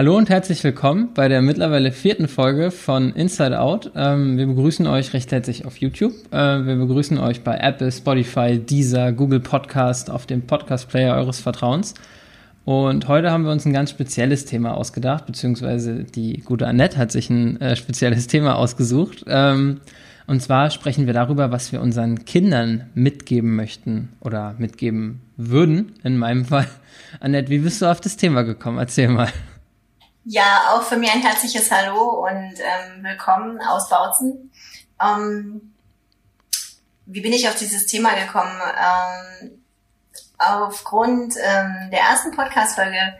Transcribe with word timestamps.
Hallo 0.00 0.16
und 0.16 0.30
herzlich 0.30 0.64
willkommen 0.64 1.10
bei 1.12 1.28
der 1.28 1.42
mittlerweile 1.42 1.92
vierten 1.92 2.26
Folge 2.26 2.70
von 2.70 3.12
Inside 3.12 3.60
Out. 3.60 3.92
Ähm, 3.94 4.38
wir 4.38 4.46
begrüßen 4.46 4.86
euch 4.86 5.12
recht 5.12 5.30
herzlich 5.30 5.66
auf 5.66 5.76
YouTube. 5.76 6.14
Äh, 6.30 6.64
wir 6.64 6.76
begrüßen 6.76 7.18
euch 7.18 7.44
bei 7.44 7.58
Apple, 7.58 7.92
Spotify, 7.92 8.58
Deezer, 8.58 9.12
Google 9.12 9.40
Podcast, 9.40 10.10
auf 10.10 10.24
dem 10.24 10.40
Podcast-Player 10.40 11.14
eures 11.16 11.40
Vertrauens. 11.40 11.92
Und 12.64 13.08
heute 13.08 13.30
haben 13.30 13.44
wir 13.44 13.52
uns 13.52 13.66
ein 13.66 13.74
ganz 13.74 13.90
spezielles 13.90 14.46
Thema 14.46 14.74
ausgedacht, 14.74 15.26
beziehungsweise 15.26 16.04
die 16.04 16.40
gute 16.46 16.66
Annette 16.66 16.96
hat 16.96 17.12
sich 17.12 17.28
ein 17.28 17.60
äh, 17.60 17.76
spezielles 17.76 18.26
Thema 18.26 18.56
ausgesucht. 18.56 19.24
Ähm, 19.26 19.82
und 20.26 20.40
zwar 20.40 20.70
sprechen 20.70 21.04
wir 21.04 21.12
darüber, 21.12 21.50
was 21.52 21.72
wir 21.72 21.82
unseren 21.82 22.24
Kindern 22.24 22.86
mitgeben 22.94 23.54
möchten 23.54 24.08
oder 24.20 24.54
mitgeben 24.56 25.20
würden, 25.36 25.92
in 26.04 26.16
meinem 26.16 26.46
Fall. 26.46 26.68
Annette, 27.20 27.50
wie 27.50 27.58
bist 27.58 27.82
du 27.82 27.86
auf 27.90 28.00
das 28.00 28.16
Thema 28.16 28.44
gekommen? 28.44 28.78
Erzähl 28.78 29.08
mal. 29.08 29.28
Ja, 30.24 30.74
auch 30.74 30.82
für 30.82 30.98
mich 30.98 31.10
ein 31.10 31.22
herzliches 31.22 31.70
Hallo 31.70 32.26
und 32.26 32.54
ähm, 32.58 33.02
willkommen 33.02 33.58
aus 33.62 33.88
Bautzen. 33.88 34.52
Ähm, 35.02 35.72
wie 37.06 37.22
bin 37.22 37.32
ich 37.32 37.48
auf 37.48 37.54
dieses 37.54 37.86
Thema 37.86 38.14
gekommen? 38.14 38.60
Ähm, 38.60 39.62
aufgrund 40.36 41.36
ähm, 41.42 41.88
der 41.90 42.00
ersten 42.00 42.32
Podcast-Folge 42.32 43.14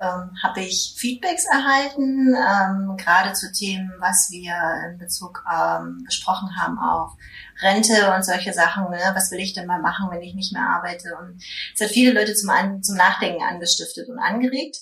ähm, 0.00 0.32
habe 0.42 0.60
ich 0.62 0.96
Feedbacks 0.98 1.44
erhalten, 1.44 2.34
ähm, 2.34 2.96
gerade 2.96 3.32
zu 3.34 3.52
Themen, 3.52 3.92
was 4.00 4.28
wir 4.32 4.56
in 4.90 4.98
Bezug 4.98 5.44
ähm, 5.48 6.02
besprochen 6.04 6.50
haben 6.60 6.80
auf 6.80 7.12
Rente 7.62 8.12
und 8.12 8.24
solche 8.24 8.52
Sachen. 8.52 8.90
Ne? 8.90 8.98
Was 9.14 9.30
will 9.30 9.38
ich 9.38 9.54
denn 9.54 9.68
mal 9.68 9.80
machen, 9.80 10.10
wenn 10.10 10.22
ich 10.22 10.34
nicht 10.34 10.52
mehr 10.52 10.66
arbeite? 10.66 11.16
Und 11.16 11.40
es 11.74 11.80
hat 11.80 11.90
viele 11.90 12.12
Leute 12.12 12.34
zum, 12.34 12.50
An 12.50 12.82
zum 12.82 12.96
Nachdenken 12.96 13.44
angestiftet 13.44 14.08
und 14.08 14.18
angeregt. 14.18 14.78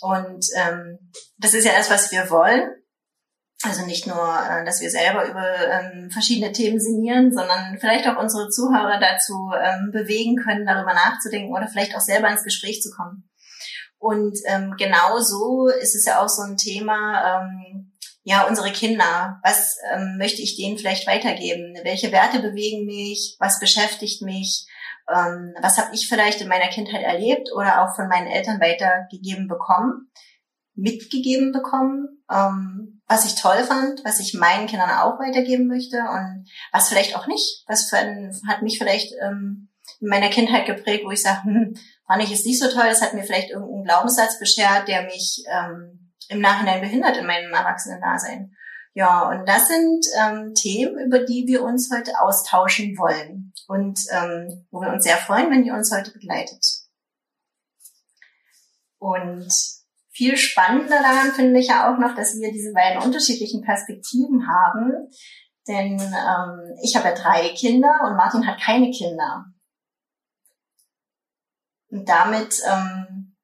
Und 0.00 0.44
ähm, 0.56 0.98
das 1.38 1.54
ist 1.54 1.64
ja 1.64 1.72
das, 1.76 1.90
was 1.90 2.10
wir 2.12 2.30
wollen. 2.30 2.70
Also 3.62 3.86
nicht 3.86 4.06
nur, 4.06 4.16
äh, 4.16 4.64
dass 4.64 4.80
wir 4.80 4.90
selber 4.90 5.26
über 5.26 5.54
ähm, 5.56 6.10
verschiedene 6.10 6.52
Themen 6.52 6.78
sinnieren, 6.78 7.32
sondern 7.32 7.78
vielleicht 7.78 8.06
auch 8.06 8.18
unsere 8.18 8.50
Zuhörer 8.50 9.00
dazu 9.00 9.50
ähm, 9.58 9.90
bewegen 9.90 10.36
können, 10.36 10.66
darüber 10.66 10.92
nachzudenken 10.92 11.54
oder 11.54 11.66
vielleicht 11.66 11.96
auch 11.96 12.00
selber 12.00 12.28
ins 12.28 12.44
Gespräch 12.44 12.82
zu 12.82 12.90
kommen. 12.90 13.30
Und 13.98 14.38
ähm, 14.46 14.74
genau 14.76 15.18
so 15.18 15.68
ist 15.68 15.94
es 15.94 16.04
ja 16.04 16.22
auch 16.22 16.28
so 16.28 16.42
ein 16.42 16.58
Thema, 16.58 17.42
ähm, 17.42 17.92
ja, 18.22 18.46
unsere 18.46 18.70
Kinder, 18.70 19.38
was 19.42 19.76
ähm, 19.92 20.16
möchte 20.18 20.42
ich 20.42 20.56
denen 20.56 20.78
vielleicht 20.78 21.06
weitergeben? 21.06 21.74
Welche 21.84 22.10
Werte 22.10 22.40
bewegen 22.40 22.86
mich? 22.86 23.36
Was 23.38 23.60
beschäftigt 23.60 24.22
mich? 24.22 24.66
Ähm, 25.08 25.54
was 25.60 25.78
habe 25.78 25.94
ich 25.94 26.08
vielleicht 26.08 26.40
in 26.40 26.48
meiner 26.48 26.68
Kindheit 26.68 27.02
erlebt 27.02 27.50
oder 27.54 27.82
auch 27.82 27.94
von 27.94 28.08
meinen 28.08 28.26
Eltern 28.26 28.60
weitergegeben 28.60 29.48
bekommen, 29.48 30.10
mitgegeben 30.74 31.52
bekommen, 31.52 32.24
ähm, 32.30 33.02
was 33.06 33.26
ich 33.26 33.40
toll 33.40 33.62
fand, 33.64 34.04
was 34.04 34.18
ich 34.18 34.34
meinen 34.34 34.66
Kindern 34.66 34.90
auch 34.90 35.18
weitergeben 35.18 35.66
möchte 35.66 35.98
und 35.98 36.46
was 36.72 36.88
vielleicht 36.88 37.16
auch 37.16 37.26
nicht, 37.26 37.64
was 37.66 37.88
für 37.88 37.98
ein, 37.98 38.32
hat 38.48 38.62
mich 38.62 38.78
vielleicht 38.78 39.12
ähm, 39.22 39.68
in 40.00 40.08
meiner 40.08 40.30
Kindheit 40.30 40.66
geprägt, 40.66 41.04
wo 41.04 41.10
ich 41.10 41.22
sage, 41.22 41.44
hm, 41.44 41.74
fand 42.06 42.22
ich 42.22 42.32
es 42.32 42.44
nicht 42.44 42.58
so 42.58 42.68
toll, 42.70 42.86
das 42.88 43.02
hat 43.02 43.14
mir 43.14 43.22
vielleicht 43.22 43.50
irgendeinen 43.50 43.84
Glaubenssatz 43.84 44.38
beschert, 44.38 44.88
der 44.88 45.02
mich 45.02 45.44
ähm, 45.50 46.12
im 46.28 46.40
Nachhinein 46.40 46.80
behindert 46.80 47.16
in 47.16 47.26
meinem 47.26 47.52
Erwachsenen-Dasein. 47.52 48.54
Ja, 48.96 49.28
und 49.28 49.48
das 49.48 49.66
sind 49.66 50.06
ähm, 50.20 50.54
Themen, 50.54 51.06
über 51.06 51.18
die 51.18 51.48
wir 51.48 51.64
uns 51.64 51.90
heute 51.92 52.12
austauschen 52.20 52.96
wollen 52.96 53.52
und 53.66 53.98
ähm, 54.12 54.66
wo 54.70 54.80
wir 54.80 54.92
uns 54.92 55.02
sehr 55.02 55.16
freuen, 55.16 55.50
wenn 55.50 55.64
ihr 55.64 55.74
uns 55.74 55.92
heute 55.92 56.12
begleitet. 56.12 56.64
Und 58.98 59.52
viel 60.10 60.36
spannender 60.36 61.02
daran 61.02 61.32
finde 61.32 61.58
ich 61.58 61.66
ja 61.66 61.92
auch 61.92 61.98
noch, 61.98 62.14
dass 62.14 62.36
wir 62.36 62.52
diese 62.52 62.72
beiden 62.72 63.02
unterschiedlichen 63.02 63.62
Perspektiven 63.62 64.46
haben. 64.46 65.10
Denn 65.66 65.98
ähm, 65.98 66.78
ich 66.80 66.94
habe 66.94 67.08
ja 67.08 67.14
drei 67.16 67.48
Kinder 67.48 68.00
und 68.04 68.16
Martin 68.16 68.46
hat 68.46 68.60
keine 68.60 68.92
Kinder. 68.92 69.46
Und 71.90 72.08
damit 72.08 72.60
ähm, 72.70 73.36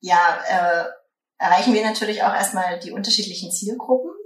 ja, 0.00 0.38
äh, 0.48 0.84
erreichen 1.38 1.72
wir 1.72 1.82
natürlich 1.82 2.22
auch 2.22 2.34
erstmal 2.34 2.78
die 2.78 2.92
unterschiedlichen 2.92 3.50
Zielgruppen 3.50 4.17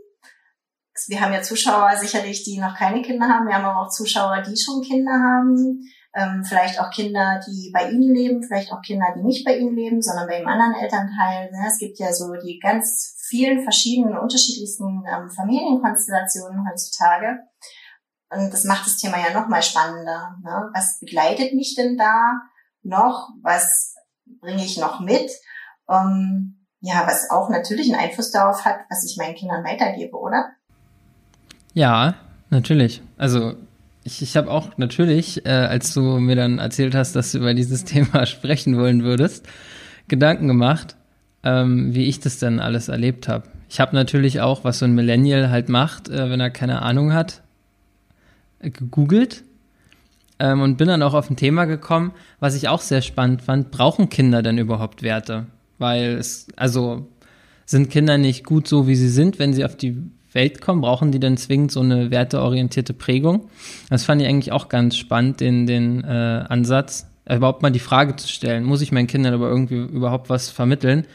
wir 1.09 1.21
haben 1.21 1.33
ja 1.33 1.43
Zuschauer 1.43 1.97
sicherlich, 1.97 2.45
die 2.45 2.59
noch 2.59 2.77
keine 2.77 3.03
Kinder 3.03 3.29
haben. 3.29 3.47
Wir 3.47 3.55
haben 3.55 3.65
aber 3.65 3.83
auch 3.83 3.91
Zuschauer, 3.91 4.43
die 4.43 4.57
schon 4.57 4.83
Kinder 4.83 5.13
haben. 5.13 5.81
Ähm, 6.15 6.45
vielleicht 6.45 6.79
auch 6.79 6.91
Kinder, 6.91 7.41
die 7.47 7.71
bei 7.73 7.91
ihnen 7.91 8.15
leben, 8.15 8.43
vielleicht 8.43 8.71
auch 8.71 8.83
Kinder, 8.83 9.07
die 9.17 9.23
nicht 9.23 9.47
bei 9.47 9.57
ihnen 9.57 9.75
leben, 9.75 10.03
sondern 10.03 10.29
bei 10.29 10.39
dem 10.39 10.47
anderen 10.47 10.75
Elternteil. 10.75 11.51
Ne? 11.51 11.65
Es 11.67 11.79
gibt 11.79 11.99
ja 11.99 12.13
so 12.13 12.35
die 12.35 12.59
ganz 12.63 13.17
vielen 13.29 13.63
verschiedenen, 13.63 14.19
unterschiedlichsten 14.19 15.05
ähm, 15.09 15.31
Familienkonstellationen 15.31 16.69
heutzutage. 16.69 17.39
Und 18.29 18.53
das 18.53 18.65
macht 18.65 18.87
das 18.87 18.97
Thema 18.97 19.17
ja 19.19 19.39
noch 19.39 19.49
mal 19.49 19.63
spannender. 19.63 20.37
Ne? 20.43 20.71
Was 20.75 20.99
begleitet 21.01 21.55
mich 21.55 21.75
denn 21.77 21.97
da 21.97 22.43
noch? 22.83 23.31
Was 23.43 23.95
bringe 24.41 24.65
ich 24.65 24.77
noch 24.77 25.01
mit? 25.01 25.31
Ähm, 25.89 26.67
ja, 26.81 27.07
was 27.07 27.31
auch 27.31 27.49
natürlich 27.49 27.93
einen 27.93 28.03
Einfluss 28.03 28.33
darauf 28.33 28.65
hat, 28.65 28.81
was 28.91 29.05
ich 29.05 29.17
meinen 29.17 29.37
Kindern 29.37 29.65
weitergebe, 29.65 30.19
oder? 30.19 30.51
Ja, 31.75 32.15
natürlich. 32.51 33.03
Also 33.17 33.55
ich, 34.05 34.23
ich 34.23 34.37
habe 34.37 34.51
auch 34.51 34.77
natürlich, 34.79 35.47
äh, 35.47 35.51
als 35.51 35.95
du 35.95 36.19
mir 36.19 36.37
dann 36.37 36.59
erzählt 36.59 36.95
hast, 36.95 37.15
dass 37.17 37.33
du 37.33 37.39
über 37.39 37.55
dieses 37.55 37.85
Thema 37.87 38.27
sprechen 38.27 38.77
wollen 38.77 39.05
würdest, 39.05 39.47
Gedanken 40.09 40.49
gemacht, 40.49 40.97
ähm, 41.45 41.95
wie 41.95 42.07
ich 42.07 42.21
das 42.21 42.39
denn 42.39 42.61
alles 42.61 42.89
erlebt 42.89 43.29
habe. 43.29 43.49
Ich 43.69 43.81
habe 43.81 43.95
natürlich 43.95 44.41
auch, 44.41 44.65
was 44.65 44.81
so 44.81 44.85
ein 44.85 44.95
Millennial 44.95 45.51
halt 45.51 45.69
macht, 45.69 46.09
äh, 46.09 46.31
wenn 46.31 46.41
er 46.41 46.51
keine 46.51 46.83
Ahnung 46.83 47.13
hat, 47.13 47.43
äh, 48.61 48.71
gegoogelt 48.71 49.45
ähm, 50.39 50.61
und 50.61 50.77
bin 50.77 50.89
dann 50.89 51.03
auch 51.03 51.15
auf 51.15 51.31
ein 51.31 51.37
Thema 51.37 51.65
gekommen, 51.65 52.13
was 52.41 52.55
ich 52.55 52.69
auch 52.69 52.81
sehr 52.81 53.01
spannend 53.01 53.43
fand. 53.43 53.71
Brauchen 53.71 54.09
Kinder 54.09 54.43
denn 54.43 54.59
überhaupt 54.59 55.03
Werte? 55.03 55.47
Weil 55.79 56.17
es, 56.19 56.49
also 56.57 57.09
sind 57.65 57.91
Kinder 57.91 58.19
nicht 58.19 58.45
gut 58.45 58.69
so, 58.69 58.87
wie 58.87 58.97
sie 58.97 59.09
sind, 59.09 59.39
wenn 59.39 59.55
sie 59.55 59.65
auf 59.65 59.77
die 59.77 59.97
Welt 60.35 60.61
kommen, 60.61 60.81
brauchen 60.81 61.13
die 61.13 61.21
denn 61.21 61.37
zwingend 61.37 61.73
so 61.73 61.81
eine 61.81 62.11
werteorientierte 62.11 62.95
Prägung? 62.95 63.49
Das 63.91 64.05
fand 64.05 64.23
ich 64.23 64.29
eigentlich 64.29 64.53
auch 64.53 64.69
ganz 64.69 64.97
spannend, 64.97 65.41
den, 65.41 65.67
den 65.67 66.05
äh, 66.05 66.45
Ansatz, 66.49 67.07
äh, 67.25 67.37
überhaupt 67.37 67.63
mal 67.63 67.71
die 67.71 67.79
Frage 67.79 68.17
zu 68.17 68.29
stellen, 68.29 68.65
muss 68.65 68.81
ich 68.81 68.93
meinen 68.93 69.07
Kindern 69.07 69.35
aber 69.35 69.49
irgendwie 69.49 69.77
überhaupt 69.77 70.31
was 70.31 70.51
vermitteln? 70.51 71.07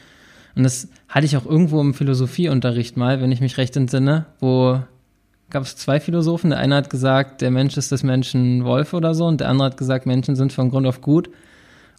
Und 0.54 0.64
das 0.64 0.88
hatte 1.08 1.26
ich 1.26 1.36
auch 1.36 1.46
irgendwo 1.46 1.80
im 1.80 1.94
Philosophieunterricht 1.94 2.96
mal, 2.96 3.20
wenn 3.20 3.32
ich 3.32 3.40
mich 3.40 3.58
recht 3.58 3.76
entsinne, 3.76 4.26
wo 4.40 4.80
gab 5.50 5.62
es 5.62 5.76
zwei 5.76 6.00
Philosophen. 6.00 6.50
Der 6.50 6.58
eine 6.58 6.74
hat 6.74 6.90
gesagt, 6.90 7.40
der 7.40 7.50
Mensch 7.50 7.76
ist 7.76 7.92
des 7.92 8.02
Menschen 8.02 8.64
Wolf 8.64 8.92
oder 8.92 9.14
so, 9.14 9.26
und 9.26 9.40
der 9.40 9.48
andere 9.48 9.66
hat 9.66 9.76
gesagt, 9.76 10.06
Menschen 10.06 10.36
sind 10.36 10.52
von 10.52 10.70
Grund 10.70 10.86
auf 10.86 11.00
gut. 11.00 11.30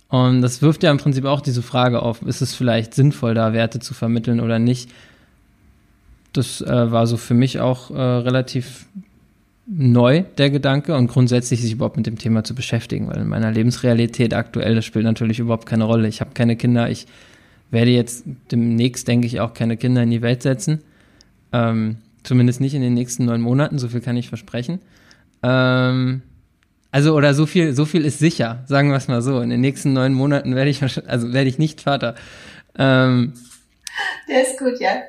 Und 0.09 0.41
das 0.41 0.61
wirft 0.61 0.83
ja 0.83 0.91
im 0.91 0.97
Prinzip 0.97 1.25
auch 1.25 1.41
diese 1.41 1.61
Frage 1.61 2.01
auf, 2.01 2.21
ist 2.23 2.41
es 2.41 2.55
vielleicht 2.55 2.93
sinnvoll, 2.95 3.35
da 3.35 3.53
Werte 3.53 3.79
zu 3.79 3.93
vermitteln 3.93 4.39
oder 4.39 4.59
nicht? 4.59 4.89
Das 6.33 6.61
äh, 6.61 6.91
war 6.91 7.07
so 7.07 7.17
für 7.17 7.33
mich 7.33 7.59
auch 7.59 7.91
äh, 7.91 7.99
relativ 7.99 8.85
neu, 9.67 10.23
der 10.37 10.49
Gedanke, 10.49 10.95
und 10.95 11.07
grundsätzlich 11.07 11.61
sich 11.61 11.73
überhaupt 11.73 11.97
mit 11.97 12.07
dem 12.07 12.17
Thema 12.17 12.43
zu 12.43 12.55
beschäftigen, 12.55 13.07
weil 13.07 13.17
in 13.17 13.27
meiner 13.27 13.51
Lebensrealität 13.51 14.33
aktuell, 14.33 14.75
das 14.75 14.85
spielt 14.85 15.05
natürlich 15.05 15.39
überhaupt 15.39 15.67
keine 15.67 15.83
Rolle. 15.83 16.07
Ich 16.07 16.21
habe 16.21 16.31
keine 16.33 16.55
Kinder, 16.55 16.89
ich 16.89 17.05
werde 17.69 17.91
jetzt 17.91 18.25
demnächst, 18.51 19.07
denke 19.07 19.27
ich, 19.27 19.39
auch 19.39 19.53
keine 19.53 19.77
Kinder 19.77 20.01
in 20.01 20.09
die 20.09 20.23
Welt 20.23 20.41
setzen. 20.41 20.79
Ähm, 21.53 21.97
zumindest 22.23 22.61
nicht 22.61 22.73
in 22.73 22.81
den 22.81 22.95
nächsten 22.95 23.25
neun 23.25 23.41
Monaten, 23.41 23.77
so 23.77 23.87
viel 23.87 24.01
kann 24.01 24.17
ich 24.17 24.27
versprechen. 24.27 24.79
Ähm, 25.43 26.23
also, 26.91 27.15
oder 27.15 27.35
so 27.35 27.45
viel, 27.45 27.73
so 27.75 27.85
viel 27.85 28.05
ist 28.05 28.17
sicher, 28.17 28.63
sagen 28.65 28.89
wir 28.89 28.97
es 28.97 29.07
mal 29.07 29.21
so. 29.21 29.39
In 29.39 29.51
den 29.51 29.61
nächsten 29.61 29.93
neun 29.93 30.13
Monaten 30.13 30.55
werde 30.55 30.71
ich, 30.71 30.81
also 30.81 31.31
werde 31.31 31.49
ich 31.49 31.59
nicht 31.59 31.81
Vater. 31.81 32.15
Ähm, 32.75 33.33
der 34.27 34.41
ist 34.43 34.59
gut, 34.59 34.79
ja. 34.79 35.01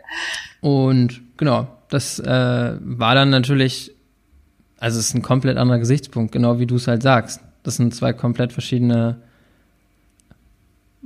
Und 0.61 1.21
genau, 1.37 1.69
das 1.89 2.19
äh, 2.19 2.77
war 2.81 3.15
dann 3.15 3.31
natürlich, 3.31 3.93
also 4.79 4.99
es 4.99 5.09
ist 5.09 5.15
ein 5.15 5.23
komplett 5.23 5.57
anderer 5.57 5.79
Gesichtspunkt, 5.79 6.33
genau 6.33 6.59
wie 6.59 6.67
du 6.67 6.77
es 6.77 6.87
halt 6.87 7.03
sagst. 7.03 7.41
Das 7.63 7.77
sind 7.77 7.95
zwei 7.95 8.13
komplett 8.13 8.53
verschiedene 8.53 9.23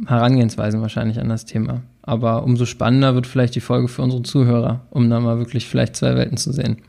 Herangehensweisen 0.06 0.80
wahrscheinlich 0.80 1.20
an 1.20 1.28
das 1.28 1.44
Thema. 1.44 1.82
Aber 2.02 2.42
umso 2.42 2.66
spannender 2.66 3.14
wird 3.14 3.26
vielleicht 3.26 3.54
die 3.54 3.60
Folge 3.60 3.88
für 3.88 4.02
unsere 4.02 4.22
Zuhörer, 4.22 4.80
um 4.90 5.08
da 5.08 5.20
mal 5.20 5.38
wirklich 5.38 5.68
vielleicht 5.68 5.96
zwei 5.96 6.14
Welten 6.16 6.36
zu 6.36 6.52
sehen. 6.52 6.82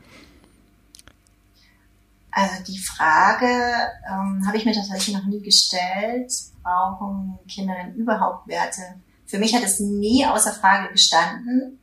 Also 2.32 2.62
die 2.64 2.78
Frage 2.78 3.46
ähm, 3.46 4.46
habe 4.46 4.58
ich 4.58 4.66
mir 4.66 4.74
tatsächlich 4.74 5.16
noch 5.16 5.24
nie 5.24 5.40
gestellt. 5.40 6.30
Brauchen 6.62 7.38
Kinder 7.48 7.74
denn 7.74 7.94
überhaupt 7.94 8.46
Werte? 8.46 8.82
Für 9.26 9.38
mich 9.38 9.54
hat 9.54 9.64
es 9.64 9.80
nie 9.80 10.24
außer 10.26 10.52
Frage 10.52 10.92
gestanden 10.92 11.78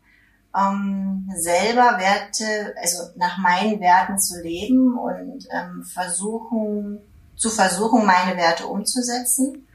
ähm, 0.55 1.29
selber 1.35 1.97
Werte, 1.97 2.75
also 2.79 3.09
nach 3.15 3.37
meinen 3.37 3.79
Werten 3.79 4.19
zu 4.19 4.41
leben 4.41 4.97
und 4.97 5.47
ähm, 5.51 5.83
versuchen, 5.83 6.99
zu 7.35 7.49
versuchen, 7.49 8.05
meine 8.05 8.37
Werte 8.37 8.67
umzusetzen. 8.67 9.67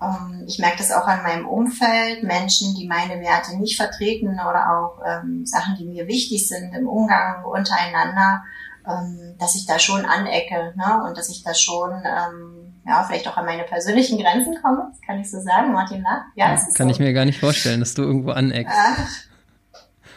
Ähm, 0.00 0.44
ich 0.46 0.58
merke 0.58 0.78
das 0.78 0.92
auch 0.92 1.06
an 1.06 1.22
meinem 1.24 1.48
Umfeld, 1.48 2.22
Menschen, 2.22 2.76
die 2.76 2.86
meine 2.86 3.20
Werte 3.20 3.56
nicht 3.58 3.76
vertreten 3.76 4.34
oder 4.34 4.78
auch 4.78 5.00
ähm, 5.04 5.44
Sachen, 5.46 5.74
die 5.76 5.84
mir 5.84 6.06
wichtig 6.06 6.48
sind 6.48 6.72
im 6.72 6.88
Umgang 6.88 7.44
untereinander, 7.44 8.44
ähm, 8.86 9.34
dass 9.38 9.56
ich 9.56 9.66
da 9.66 9.80
schon 9.80 10.04
anecke 10.04 10.74
ne? 10.76 11.02
und 11.04 11.18
dass 11.18 11.28
ich 11.28 11.42
da 11.42 11.54
schon 11.54 11.90
ähm, 12.04 12.65
ja 12.86 13.04
vielleicht 13.04 13.26
auch 13.28 13.36
an 13.36 13.46
meine 13.46 13.64
persönlichen 13.64 14.18
Grenzen 14.18 14.56
komme. 14.62 14.88
Das 14.90 15.00
kann 15.02 15.20
ich 15.20 15.30
so 15.30 15.40
sagen, 15.40 15.72
Martin. 15.72 16.02
Na? 16.02 16.26
Ja, 16.34 16.54
ja 16.54 16.60
kann 16.74 16.88
so. 16.88 16.94
ich 16.94 16.98
mir 16.98 17.12
gar 17.12 17.24
nicht 17.24 17.40
vorstellen, 17.40 17.80
dass 17.80 17.94
du 17.94 18.02
irgendwo 18.02 18.30
aneckst. 18.30 18.74
Ach, 18.76 19.08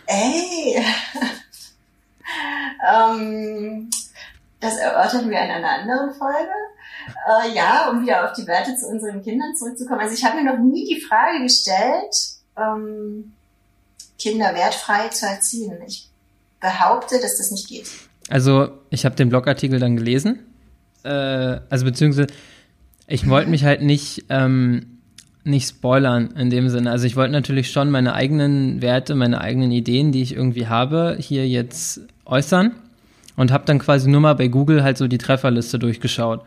ey, 0.06 0.83
ähm, 2.94 3.89
das 4.60 4.77
erörtern 4.77 5.30
wir 5.30 5.39
in 5.39 5.51
einer 5.51 5.69
anderen 5.69 6.13
Folge. 6.13 6.51
Äh, 7.27 7.56
ja, 7.56 7.89
um 7.89 8.04
wieder 8.04 8.25
auf 8.25 8.33
die 8.33 8.45
Werte 8.45 8.75
zu 8.75 8.88
unseren 8.88 9.24
Kindern 9.24 9.56
zurückzukommen. 9.56 10.01
Also 10.01 10.13
ich 10.13 10.24
habe 10.24 10.42
mir 10.42 10.51
noch 10.51 10.60
nie 10.60 10.86
die 10.86 11.01
Frage 11.01 11.42
gestellt, 11.42 12.13
ähm, 12.57 13.33
Kinder 14.19 14.54
wertfrei 14.54 15.07
zu 15.07 15.25
erziehen. 15.25 15.77
Ich 15.88 16.10
behaupte, 16.60 17.19
dass 17.19 17.38
das 17.38 17.51
nicht 17.51 17.68
geht. 17.69 17.89
Also 18.30 18.69
ich 18.89 19.06
habe 19.06 19.15
den 19.15 19.30
Blogartikel 19.30 19.80
dann 19.80 19.95
gelesen. 19.95 20.45
Äh, 21.04 21.10
also 21.69 21.86
beziehungsweise 21.86 22.27
ich 23.10 23.28
wollte 23.28 23.48
mhm. 23.48 23.52
mich 23.52 23.66
halt 23.66 23.82
nicht 23.82 24.26
ähm, 24.30 25.00
nicht 25.44 25.68
spoilern 25.68 26.32
in 26.38 26.50
dem 26.50 26.70
Sinne. 26.70 26.92
Also 26.92 27.06
ich 27.06 27.16
wollte 27.16 27.32
natürlich 27.32 27.72
schon 27.72 27.90
meine 27.90 28.14
eigenen 28.14 28.82
Werte, 28.82 29.16
meine 29.16 29.42
eigenen 29.42 29.72
Ideen, 29.72 30.12
die 30.12 30.22
ich 30.22 30.36
irgendwie 30.36 30.68
habe, 30.68 31.18
hier 31.20 31.48
jetzt 31.48 32.02
äußern 32.26 32.72
und 33.36 33.52
habe 33.52 33.66
dann 33.66 33.80
quasi 33.80 34.10
nur 34.10 34.22
mal 34.22 34.36
bei 34.36 34.48
Google 34.48 34.84
halt 34.84 34.98
so 34.98 35.08
die 35.08 35.18
Trefferliste 35.18 35.80
durchgeschaut 35.80 36.44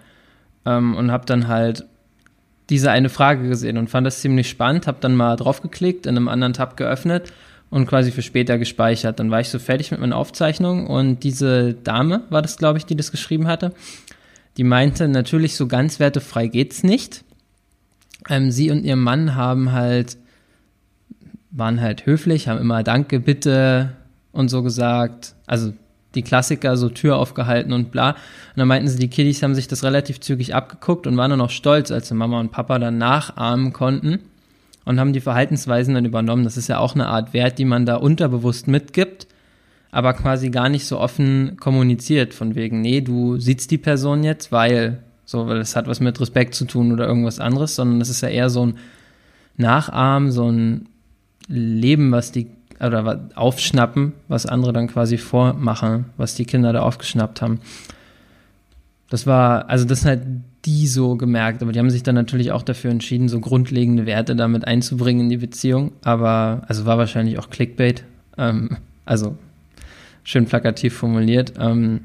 ähm, 0.66 0.94
und 0.94 1.10
habe 1.10 1.26
dann 1.26 1.48
halt 1.48 1.84
diese 2.70 2.90
eine 2.90 3.08
Frage 3.08 3.48
gesehen 3.48 3.76
und 3.76 3.90
fand 3.90 4.06
das 4.06 4.20
ziemlich 4.20 4.48
spannend, 4.48 4.86
habe 4.86 4.98
dann 5.00 5.16
mal 5.16 5.36
draufgeklickt, 5.36 6.06
in 6.06 6.16
einem 6.16 6.28
anderen 6.28 6.52
Tab 6.52 6.76
geöffnet 6.76 7.32
und 7.70 7.86
quasi 7.86 8.12
für 8.12 8.22
später 8.22 8.58
gespeichert. 8.58 9.18
Dann 9.18 9.30
war 9.30 9.40
ich 9.40 9.48
so 9.48 9.58
fertig 9.58 9.90
mit 9.90 10.00
meiner 10.00 10.16
Aufzeichnung 10.16 10.86
und 10.86 11.24
diese 11.24 11.74
Dame 11.74 12.22
war 12.30 12.42
das, 12.42 12.56
glaube 12.56 12.78
ich, 12.78 12.86
die 12.86 12.96
das 12.96 13.10
geschrieben 13.10 13.46
hatte, 13.46 13.72
die 14.56 14.64
meinte, 14.64 15.08
natürlich 15.08 15.56
so 15.56 15.66
ganz 15.66 15.98
wertefrei 15.98 16.46
geht's 16.46 16.82
nicht. 16.82 17.24
Ähm, 18.28 18.50
sie 18.50 18.70
und 18.70 18.84
ihr 18.84 18.96
Mann 18.96 19.34
haben 19.34 19.72
halt, 19.72 20.18
waren 21.50 21.80
halt 21.80 22.06
höflich, 22.06 22.48
haben 22.48 22.60
immer 22.60 22.82
Danke, 22.82 23.20
bitte 23.20 23.96
und 24.32 24.48
so 24.48 24.62
gesagt. 24.62 25.34
Also 25.46 25.72
die 26.14 26.22
Klassiker, 26.22 26.76
so 26.76 26.88
Tür 26.88 27.16
aufgehalten 27.16 27.72
und 27.72 27.90
bla. 27.90 28.10
Und 28.10 28.16
dann 28.56 28.68
meinten 28.68 28.88
sie, 28.88 28.98
die 28.98 29.08
Kiddies 29.08 29.42
haben 29.42 29.54
sich 29.54 29.68
das 29.68 29.82
relativ 29.82 30.20
zügig 30.20 30.54
abgeguckt 30.54 31.06
und 31.06 31.16
waren 31.16 31.30
dann 31.30 31.40
auch 31.40 31.50
stolz, 31.50 31.90
als 31.90 32.08
sie 32.08 32.14
Mama 32.14 32.38
und 32.38 32.52
Papa 32.52 32.78
dann 32.78 32.98
nachahmen 32.98 33.72
konnten 33.72 34.20
und 34.84 35.00
haben 35.00 35.12
die 35.12 35.20
Verhaltensweisen 35.20 35.94
dann 35.94 36.04
übernommen. 36.04 36.44
Das 36.44 36.56
ist 36.56 36.68
ja 36.68 36.78
auch 36.78 36.94
eine 36.94 37.08
Art 37.08 37.32
Wert, 37.32 37.58
die 37.58 37.64
man 37.64 37.86
da 37.86 37.96
unterbewusst 37.96 38.68
mitgibt, 38.68 39.26
aber 39.92 40.14
quasi 40.14 40.50
gar 40.50 40.70
nicht 40.70 40.86
so 40.86 40.98
offen 40.98 41.58
kommuniziert, 41.60 42.32
von 42.34 42.54
wegen, 42.54 42.80
nee, 42.80 43.02
du 43.02 43.38
siehst 43.38 43.70
die 43.70 43.78
Person 43.78 44.24
jetzt, 44.24 44.50
weil, 44.50 45.02
so, 45.26 45.46
weil 45.46 45.58
es 45.58 45.76
hat 45.76 45.86
was 45.86 46.00
mit 46.00 46.18
Respekt 46.18 46.54
zu 46.54 46.64
tun 46.64 46.92
oder 46.92 47.06
irgendwas 47.06 47.38
anderes, 47.38 47.76
sondern 47.76 48.00
es 48.00 48.08
ist 48.08 48.22
ja 48.22 48.28
eher 48.28 48.48
so 48.48 48.66
ein 48.66 48.78
Nachahmen, 49.58 50.32
so 50.32 50.50
ein 50.50 50.88
Leben, 51.46 52.10
was 52.10 52.32
die 52.32 52.48
oder 52.80 53.28
aufschnappen, 53.36 54.14
was 54.26 54.46
andere 54.46 54.72
dann 54.72 54.88
quasi 54.88 55.18
vormachen, 55.18 56.06
was 56.16 56.34
die 56.34 56.46
Kinder 56.46 56.72
da 56.72 56.80
aufgeschnappt 56.80 57.42
haben. 57.42 57.60
Das 59.10 59.26
war, 59.26 59.68
also 59.68 59.84
das 59.84 60.04
hat 60.06 60.20
die 60.64 60.86
so 60.86 61.16
gemerkt, 61.16 61.62
aber 61.62 61.72
die 61.72 61.78
haben 61.78 61.90
sich 61.90 62.02
dann 62.02 62.14
natürlich 62.14 62.50
auch 62.50 62.62
dafür 62.62 62.90
entschieden, 62.90 63.28
so 63.28 63.40
grundlegende 63.40 64.06
Werte 64.06 64.34
damit 64.34 64.66
einzubringen 64.66 65.24
in 65.24 65.28
die 65.28 65.36
Beziehung. 65.36 65.92
Aber, 66.02 66.62
also 66.66 66.86
war 66.86 66.98
wahrscheinlich 66.98 67.38
auch 67.38 67.50
Clickbait, 67.50 68.04
ähm, 68.38 68.78
also 69.04 69.36
schön 70.24 70.46
plakativ 70.46 70.94
formuliert. 70.94 71.54
Ähm, 71.58 72.00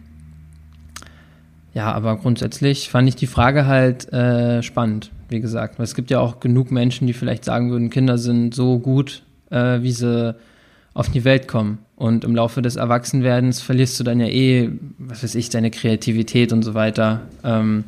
ja, 1.73 1.91
aber 1.91 2.17
grundsätzlich 2.17 2.89
fand 2.89 3.07
ich 3.07 3.15
die 3.15 3.27
Frage 3.27 3.67
halt 3.67 4.11
äh, 4.11 4.63
spannend, 4.63 5.11
wie 5.29 5.39
gesagt. 5.39 5.77
Weil 5.77 5.83
es 5.83 5.93
gibt 5.93 6.09
ja 6.09 6.19
auch 6.19 6.39
genug 6.39 6.71
Menschen, 6.71 7.05
die 7.05 7.13
vielleicht 7.13 7.45
sagen 7.45 7.69
würden, 7.69 7.89
Kinder 7.89 8.17
sind 8.17 8.55
so 8.55 8.79
gut, 8.79 9.23
äh, 9.51 9.81
wie 9.81 9.91
sie 9.91 10.35
auf 10.93 11.09
die 11.09 11.23
Welt 11.23 11.47
kommen. 11.47 11.77
Und 11.95 12.23
im 12.23 12.35
Laufe 12.35 12.61
des 12.61 12.75
Erwachsenwerdens 12.75 13.61
verlierst 13.61 13.99
du 13.99 14.03
dann 14.03 14.19
ja 14.19 14.27
eh, 14.27 14.71
was 14.97 15.23
weiß 15.23 15.35
ich, 15.35 15.49
deine 15.49 15.69
Kreativität 15.69 16.51
und 16.51 16.63
so 16.63 16.73
weiter 16.73 17.21
ähm, 17.43 17.83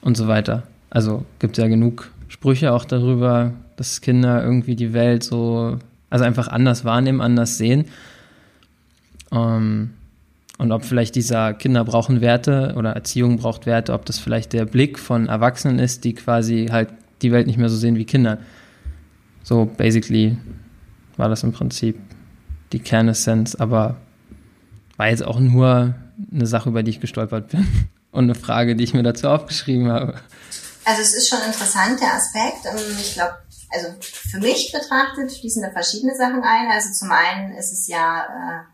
und 0.00 0.16
so 0.16 0.26
weiter. 0.26 0.64
Also 0.90 1.24
gibt 1.38 1.56
es 1.56 1.62
ja 1.62 1.68
genug 1.68 2.10
Sprüche 2.28 2.72
auch 2.72 2.84
darüber, 2.84 3.52
dass 3.76 4.00
Kinder 4.00 4.42
irgendwie 4.42 4.74
die 4.74 4.92
Welt 4.92 5.22
so, 5.22 5.78
also 6.10 6.24
einfach 6.24 6.48
anders 6.48 6.84
wahrnehmen, 6.84 7.20
anders 7.20 7.58
sehen. 7.58 7.84
Ähm, 9.34 9.94
und 10.56 10.70
ob 10.70 10.84
vielleicht 10.84 11.16
dieser 11.16 11.52
Kinder 11.52 11.84
brauchen 11.84 12.20
Werte 12.20 12.74
oder 12.76 12.92
Erziehung 12.92 13.38
braucht 13.38 13.66
Werte, 13.66 13.92
ob 13.92 14.04
das 14.06 14.18
vielleicht 14.18 14.52
der 14.52 14.64
Blick 14.66 14.98
von 14.98 15.28
Erwachsenen 15.28 15.80
ist, 15.80 16.04
die 16.04 16.14
quasi 16.14 16.68
halt 16.70 16.90
die 17.22 17.32
Welt 17.32 17.46
nicht 17.46 17.58
mehr 17.58 17.68
so 17.68 17.76
sehen 17.76 17.96
wie 17.96 18.04
Kinder. 18.04 18.38
So 19.42 19.64
basically 19.66 20.38
war 21.16 21.28
das 21.28 21.42
im 21.42 21.52
Prinzip 21.52 21.98
die 22.72 22.78
Kernessenz, 22.78 23.54
aber 23.56 23.96
war 24.96 25.08
jetzt 25.08 25.24
auch 25.24 25.40
nur 25.40 25.94
eine 26.32 26.46
Sache, 26.46 26.68
über 26.68 26.82
die 26.82 26.90
ich 26.90 27.00
gestolpert 27.00 27.48
bin 27.48 27.66
und 28.12 28.24
eine 28.24 28.36
Frage, 28.36 28.76
die 28.76 28.84
ich 28.84 28.94
mir 28.94 29.02
dazu 29.02 29.28
aufgeschrieben 29.28 29.90
habe. 29.90 30.14
Also 30.84 31.02
es 31.02 31.14
ist 31.14 31.28
schon 31.28 31.40
interessant, 31.44 32.00
der 32.00 32.14
Aspekt. 32.14 32.66
Ähm, 32.66 32.96
ich 33.00 33.14
glaube, 33.14 33.34
also 33.70 33.88
für 34.00 34.38
mich 34.38 34.70
betrachtet 34.72 35.32
fließen 35.32 35.62
da 35.62 35.70
verschiedene 35.70 36.14
Sachen 36.14 36.42
ein. 36.42 36.70
Also 36.70 36.92
zum 36.92 37.10
einen 37.10 37.54
ist 37.56 37.72
es 37.72 37.88
ja 37.88 38.22
äh, 38.22 38.73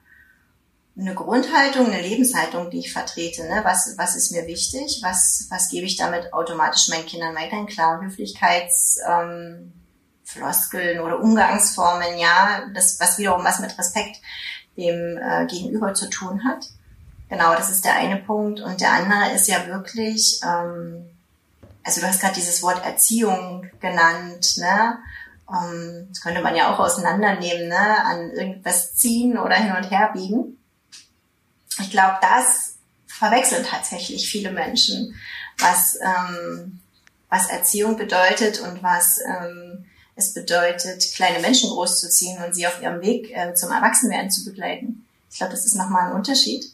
eine 1.01 1.15
Grundhaltung, 1.15 1.87
eine 1.87 2.03
Lebenshaltung, 2.03 2.71
die 2.71 2.81
ich 2.81 2.93
vertrete. 2.93 3.43
Ne? 3.45 3.61
Was, 3.65 3.95
was 3.97 4.17
ist 4.17 4.33
mir 4.33 4.47
wichtig? 4.47 5.01
Was, 5.03 5.47
was 5.51 5.71
gebe 5.71 5.87
ich 5.87 5.97
damit 5.97 6.33
automatisch 6.33 6.89
meinen 6.89 7.07
Kindern 7.07 7.35
weiterhin? 7.35 7.67
Klar, 7.67 8.01
Höflichkeits, 8.03 8.99
ähm, 9.09 9.73
Floskeln 10.25 11.01
oder 11.01 11.21
Umgangsformen, 11.21 12.19
ja, 12.19 12.63
das, 12.75 13.01
was 13.01 13.19
wiederum 13.19 13.45
was 13.45 13.61
mit 13.61 13.77
Respekt 13.79 14.17
dem 14.77 15.19
äh, 15.19 15.47
Gegenüber 15.47 15.95
zu 15.95 16.09
tun 16.09 16.45
hat. 16.45 16.67
Genau, 17.29 17.55
das 17.55 17.71
ist 17.71 17.85
der 17.85 17.95
eine 17.95 18.17
Punkt. 18.17 18.61
Und 18.61 18.81
der 18.81 18.93
andere 18.93 19.33
ist 19.35 19.49
ja 19.49 19.67
wirklich, 19.67 20.41
ähm, 20.45 21.09
also 21.83 22.01
du 22.01 22.07
hast 22.07 22.21
gerade 22.21 22.35
dieses 22.35 22.63
Wort 22.63 22.85
Erziehung 22.85 23.67
genannt, 23.81 24.57
ne? 24.59 24.99
Ähm, 25.49 26.07
das 26.11 26.21
könnte 26.21 26.43
man 26.43 26.55
ja 26.55 26.73
auch 26.73 26.79
auseinandernehmen, 26.79 27.69
ne? 27.69 28.05
An 28.05 28.31
irgendwas 28.31 28.95
ziehen 28.95 29.39
oder 29.39 29.57
hin 29.57 29.75
und 29.77 29.91
her 29.91 30.11
biegen. 30.13 30.60
Ich 31.79 31.91
glaube, 31.91 32.19
das 32.21 32.75
verwechseln 33.07 33.65
tatsächlich 33.65 34.31
viele 34.31 34.51
Menschen, 34.51 35.15
was, 35.59 35.99
ähm, 36.01 36.81
was 37.29 37.49
Erziehung 37.49 37.97
bedeutet 37.97 38.61
und 38.61 38.83
was 38.83 39.19
ähm, 39.19 39.85
es 40.17 40.35
bedeutet, 40.35 41.05
kleine 41.15 41.41
Menschen 41.41 41.71
großzuziehen 41.71 42.43
und 42.43 42.55
sie 42.55 42.67
auf 42.67 42.81
ihrem 42.83 43.01
Weg 43.01 43.31
äh, 43.31 43.55
zum 43.55 43.71
Erwachsenwerden 43.71 44.31
zu 44.31 44.45
begleiten. 44.45 45.07
Ich 45.31 45.39
glaube, 45.39 45.53
das 45.53 45.65
ist 45.65 45.77
nochmal 45.77 46.09
ein 46.09 46.17
Unterschied. 46.17 46.65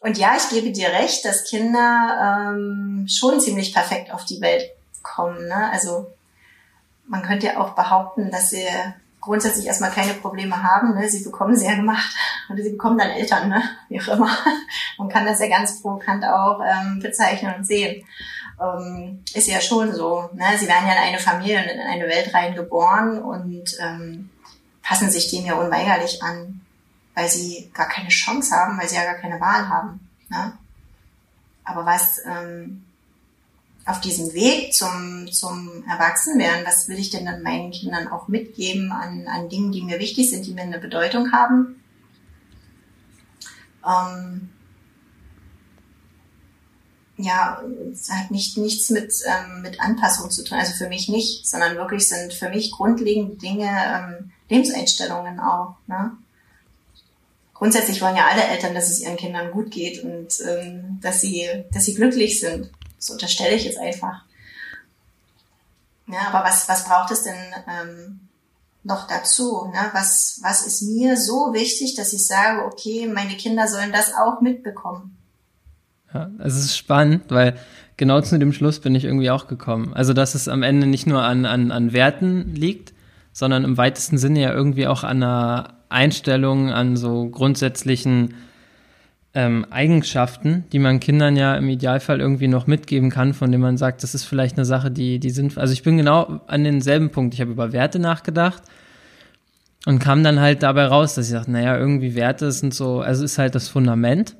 Und 0.00 0.16
ja, 0.16 0.36
ich 0.36 0.48
gebe 0.50 0.70
dir 0.70 0.88
recht, 0.88 1.24
dass 1.24 1.44
Kinder 1.44 2.52
ähm, 2.52 3.06
schon 3.08 3.40
ziemlich 3.40 3.72
perfekt 3.72 4.12
auf 4.12 4.24
die 4.24 4.40
Welt 4.40 4.70
kommen. 5.02 5.48
Ne? 5.48 5.70
Also 5.72 6.12
man 7.06 7.22
könnte 7.22 7.46
ja 7.46 7.60
auch 7.60 7.74
behaupten, 7.74 8.30
dass 8.30 8.50
sie 8.50 8.66
grundsätzlich 9.20 9.66
erstmal 9.66 9.90
keine 9.90 10.14
Probleme 10.14 10.62
haben. 10.62 10.94
Ne? 10.94 11.08
Sie 11.08 11.24
bekommen 11.24 11.56
sehr 11.56 11.76
gemacht 11.76 12.14
oder 12.48 12.62
sie 12.62 12.70
bekommen 12.70 12.98
dann 12.98 13.10
Eltern, 13.10 13.48
ne? 13.48 13.62
wie 13.88 14.00
auch 14.00 14.08
immer. 14.08 14.30
Man 14.98 15.08
kann 15.08 15.26
das 15.26 15.40
ja 15.40 15.48
ganz 15.48 15.82
provokant 15.82 16.24
auch 16.24 16.60
ähm, 16.60 17.00
bezeichnen 17.00 17.54
und 17.56 17.66
sehen 17.66 18.04
ähm, 18.60 19.22
ist 19.34 19.48
ja 19.48 19.60
schon 19.60 19.94
so. 19.94 20.28
Ne? 20.34 20.44
Sie 20.58 20.68
werden 20.68 20.86
ja 20.86 20.92
in 20.92 20.98
eine 20.98 21.18
Familie 21.18 21.58
und 21.58 21.68
in 21.68 21.80
eine 21.80 22.08
Welt 22.08 22.32
reingeboren 22.34 23.22
und 23.22 23.76
ähm, 23.80 24.30
passen 24.82 25.10
sich 25.10 25.30
dem 25.30 25.44
ja 25.44 25.54
unweigerlich 25.54 26.22
an, 26.22 26.60
weil 27.14 27.28
sie 27.28 27.70
gar 27.74 27.88
keine 27.88 28.08
Chance 28.08 28.54
haben, 28.54 28.78
weil 28.78 28.88
sie 28.88 28.96
ja 28.96 29.04
gar 29.04 29.20
keine 29.20 29.40
Wahl 29.40 29.68
haben. 29.68 30.08
Ne? 30.28 30.52
Aber 31.64 31.84
was 31.84 32.20
ähm, 32.24 32.84
auf 33.88 34.00
diesem 34.00 34.34
Weg 34.34 34.74
zum, 34.74 35.32
zum 35.32 35.82
Erwachsenwerden, 35.90 36.66
was 36.66 36.88
will 36.88 36.98
ich 36.98 37.08
denn 37.08 37.24
dann 37.24 37.42
meinen 37.42 37.70
Kindern 37.70 38.08
auch 38.08 38.28
mitgeben 38.28 38.92
an, 38.92 39.26
an 39.26 39.48
Dingen, 39.48 39.72
die 39.72 39.82
mir 39.82 39.98
wichtig 39.98 40.28
sind, 40.28 40.44
die 40.44 40.52
mir 40.52 40.62
eine 40.62 40.78
Bedeutung 40.78 41.32
haben? 41.32 41.82
Ähm, 43.86 44.50
ja, 47.16 47.62
es 47.90 48.10
hat 48.10 48.30
nicht, 48.30 48.58
nichts 48.58 48.90
mit, 48.90 49.10
ähm, 49.26 49.62
mit 49.62 49.80
Anpassung 49.80 50.30
zu 50.30 50.44
tun, 50.44 50.58
also 50.58 50.74
für 50.74 50.90
mich 50.90 51.08
nicht, 51.08 51.48
sondern 51.48 51.76
wirklich 51.76 52.06
sind 52.06 52.34
für 52.34 52.50
mich 52.50 52.70
grundlegende 52.72 53.36
Dinge, 53.36 53.68
ähm, 53.68 54.30
Lebenseinstellungen 54.50 55.40
auch. 55.40 55.76
Ne? 55.86 56.12
Grundsätzlich 57.54 58.02
wollen 58.02 58.16
ja 58.16 58.26
alle 58.26 58.44
Eltern, 58.44 58.74
dass 58.74 58.90
es 58.90 59.00
ihren 59.00 59.16
Kindern 59.16 59.50
gut 59.50 59.70
geht 59.70 60.04
und 60.04 60.28
ähm, 60.46 60.98
dass 61.00 61.22
sie, 61.22 61.48
dass 61.72 61.86
sie 61.86 61.94
glücklich 61.94 62.38
sind. 62.38 62.70
Das 62.98 63.10
unterstelle 63.10 63.54
ich 63.54 63.64
jetzt 63.64 63.78
einfach. 63.78 64.24
Ja, 66.08 66.28
aber 66.32 66.44
was, 66.46 66.68
was 66.68 66.84
braucht 66.84 67.10
es 67.10 67.22
denn 67.22 67.36
ähm, 67.68 68.20
noch 68.82 69.06
dazu? 69.06 69.70
Ne? 69.72 69.90
Was, 69.92 70.40
was 70.42 70.66
ist 70.66 70.82
mir 70.82 71.16
so 71.16 71.52
wichtig, 71.52 71.94
dass 71.94 72.12
ich 72.12 72.26
sage, 72.26 72.64
okay, 72.64 73.06
meine 73.06 73.36
Kinder 73.36 73.68
sollen 73.68 73.92
das 73.92 74.12
auch 74.14 74.40
mitbekommen? 74.40 75.16
Ja, 76.12 76.30
es 76.38 76.56
ist 76.56 76.76
spannend, 76.76 77.24
weil 77.28 77.58
genau 77.98 78.20
zu 78.22 78.38
dem 78.38 78.52
Schluss 78.52 78.80
bin 78.80 78.94
ich 78.94 79.04
irgendwie 79.04 79.30
auch 79.30 79.46
gekommen. 79.46 79.92
Also, 79.94 80.14
dass 80.14 80.34
es 80.34 80.48
am 80.48 80.62
Ende 80.62 80.86
nicht 80.86 81.06
nur 81.06 81.22
an, 81.22 81.44
an, 81.44 81.70
an 81.70 81.92
Werten 81.92 82.54
liegt, 82.54 82.94
sondern 83.32 83.64
im 83.64 83.76
weitesten 83.76 84.16
Sinne 84.16 84.40
ja 84.40 84.52
irgendwie 84.52 84.86
auch 84.86 85.04
an 85.04 85.22
einer 85.22 85.74
Einstellung, 85.90 86.70
an 86.70 86.96
so 86.96 87.28
grundsätzlichen 87.28 88.34
ähm, 89.38 89.64
Eigenschaften, 89.70 90.64
die 90.72 90.80
man 90.80 90.98
Kindern 90.98 91.36
ja 91.36 91.54
im 91.54 91.68
Idealfall 91.68 92.18
irgendwie 92.18 92.48
noch 92.48 92.66
mitgeben 92.66 93.08
kann, 93.08 93.34
von 93.34 93.52
denen 93.52 93.62
man 93.62 93.76
sagt, 93.76 94.02
das 94.02 94.16
ist 94.16 94.24
vielleicht 94.24 94.56
eine 94.56 94.64
Sache, 94.64 94.90
die, 94.90 95.20
die 95.20 95.30
sind. 95.30 95.56
Also 95.58 95.72
ich 95.72 95.84
bin 95.84 95.96
genau 95.96 96.40
an 96.48 96.64
denselben 96.64 97.10
Punkt. 97.10 97.34
Ich 97.34 97.40
habe 97.40 97.52
über 97.52 97.72
Werte 97.72 98.00
nachgedacht 98.00 98.64
und 99.86 100.00
kam 100.00 100.24
dann 100.24 100.40
halt 100.40 100.64
dabei 100.64 100.86
raus, 100.86 101.14
dass 101.14 101.28
ich 101.28 101.34
dachte, 101.34 101.52
naja, 101.52 101.78
irgendwie 101.78 102.16
Werte 102.16 102.50
sind 102.50 102.74
so, 102.74 103.00
also 103.00 103.22
ist 103.22 103.38
halt 103.38 103.54
das 103.54 103.68
Fundament, 103.68 104.34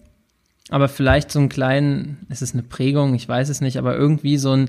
aber 0.68 0.88
vielleicht 0.88 1.30
so 1.30 1.38
einen 1.38 1.48
kleinen, 1.48 2.26
es 2.28 2.42
ist 2.42 2.54
eine 2.54 2.64
Prägung, 2.64 3.14
ich 3.14 3.28
weiß 3.28 3.50
es 3.50 3.60
nicht, 3.60 3.78
aber 3.78 3.94
irgendwie 3.94 4.36
so 4.36 4.50
ein, 4.50 4.68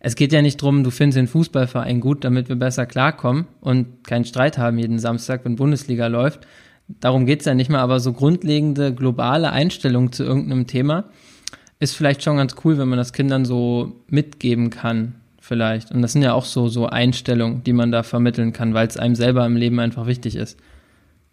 es 0.00 0.16
geht 0.16 0.32
ja 0.32 0.42
nicht 0.42 0.60
drum, 0.60 0.82
du 0.82 0.90
findest 0.90 1.18
den 1.18 1.28
Fußballverein 1.28 2.00
gut, 2.00 2.24
damit 2.24 2.48
wir 2.48 2.56
besser 2.56 2.84
klarkommen 2.84 3.46
und 3.60 4.02
keinen 4.02 4.24
Streit 4.24 4.58
haben 4.58 4.76
jeden 4.76 4.98
Samstag, 4.98 5.44
wenn 5.44 5.54
Bundesliga 5.54 6.08
läuft, 6.08 6.48
darum 6.88 7.26
geht's 7.26 7.44
ja 7.44 7.54
nicht 7.54 7.70
mehr, 7.70 7.80
aber 7.80 8.00
so 8.00 8.12
grundlegende 8.12 8.94
globale 8.94 9.52
Einstellung 9.52 10.12
zu 10.12 10.24
irgendeinem 10.24 10.66
Thema 10.66 11.04
ist 11.80 11.94
vielleicht 11.94 12.22
schon 12.22 12.38
ganz 12.38 12.56
cool, 12.64 12.78
wenn 12.78 12.88
man 12.88 12.98
das 12.98 13.12
Kindern 13.12 13.44
so 13.44 14.00
mitgeben 14.08 14.70
kann, 14.70 15.14
vielleicht. 15.40 15.92
Und 15.92 16.02
das 16.02 16.12
sind 16.12 16.22
ja 16.22 16.32
auch 16.32 16.44
so, 16.44 16.68
so 16.68 16.86
Einstellungen, 16.86 17.62
die 17.62 17.72
man 17.72 17.92
da 17.92 18.02
vermitteln 18.02 18.52
kann, 18.52 18.74
weil 18.74 18.88
es 18.88 18.96
einem 18.96 19.14
selber 19.14 19.46
im 19.46 19.56
Leben 19.56 19.78
einfach 19.78 20.06
wichtig 20.06 20.34
ist. 20.34 20.58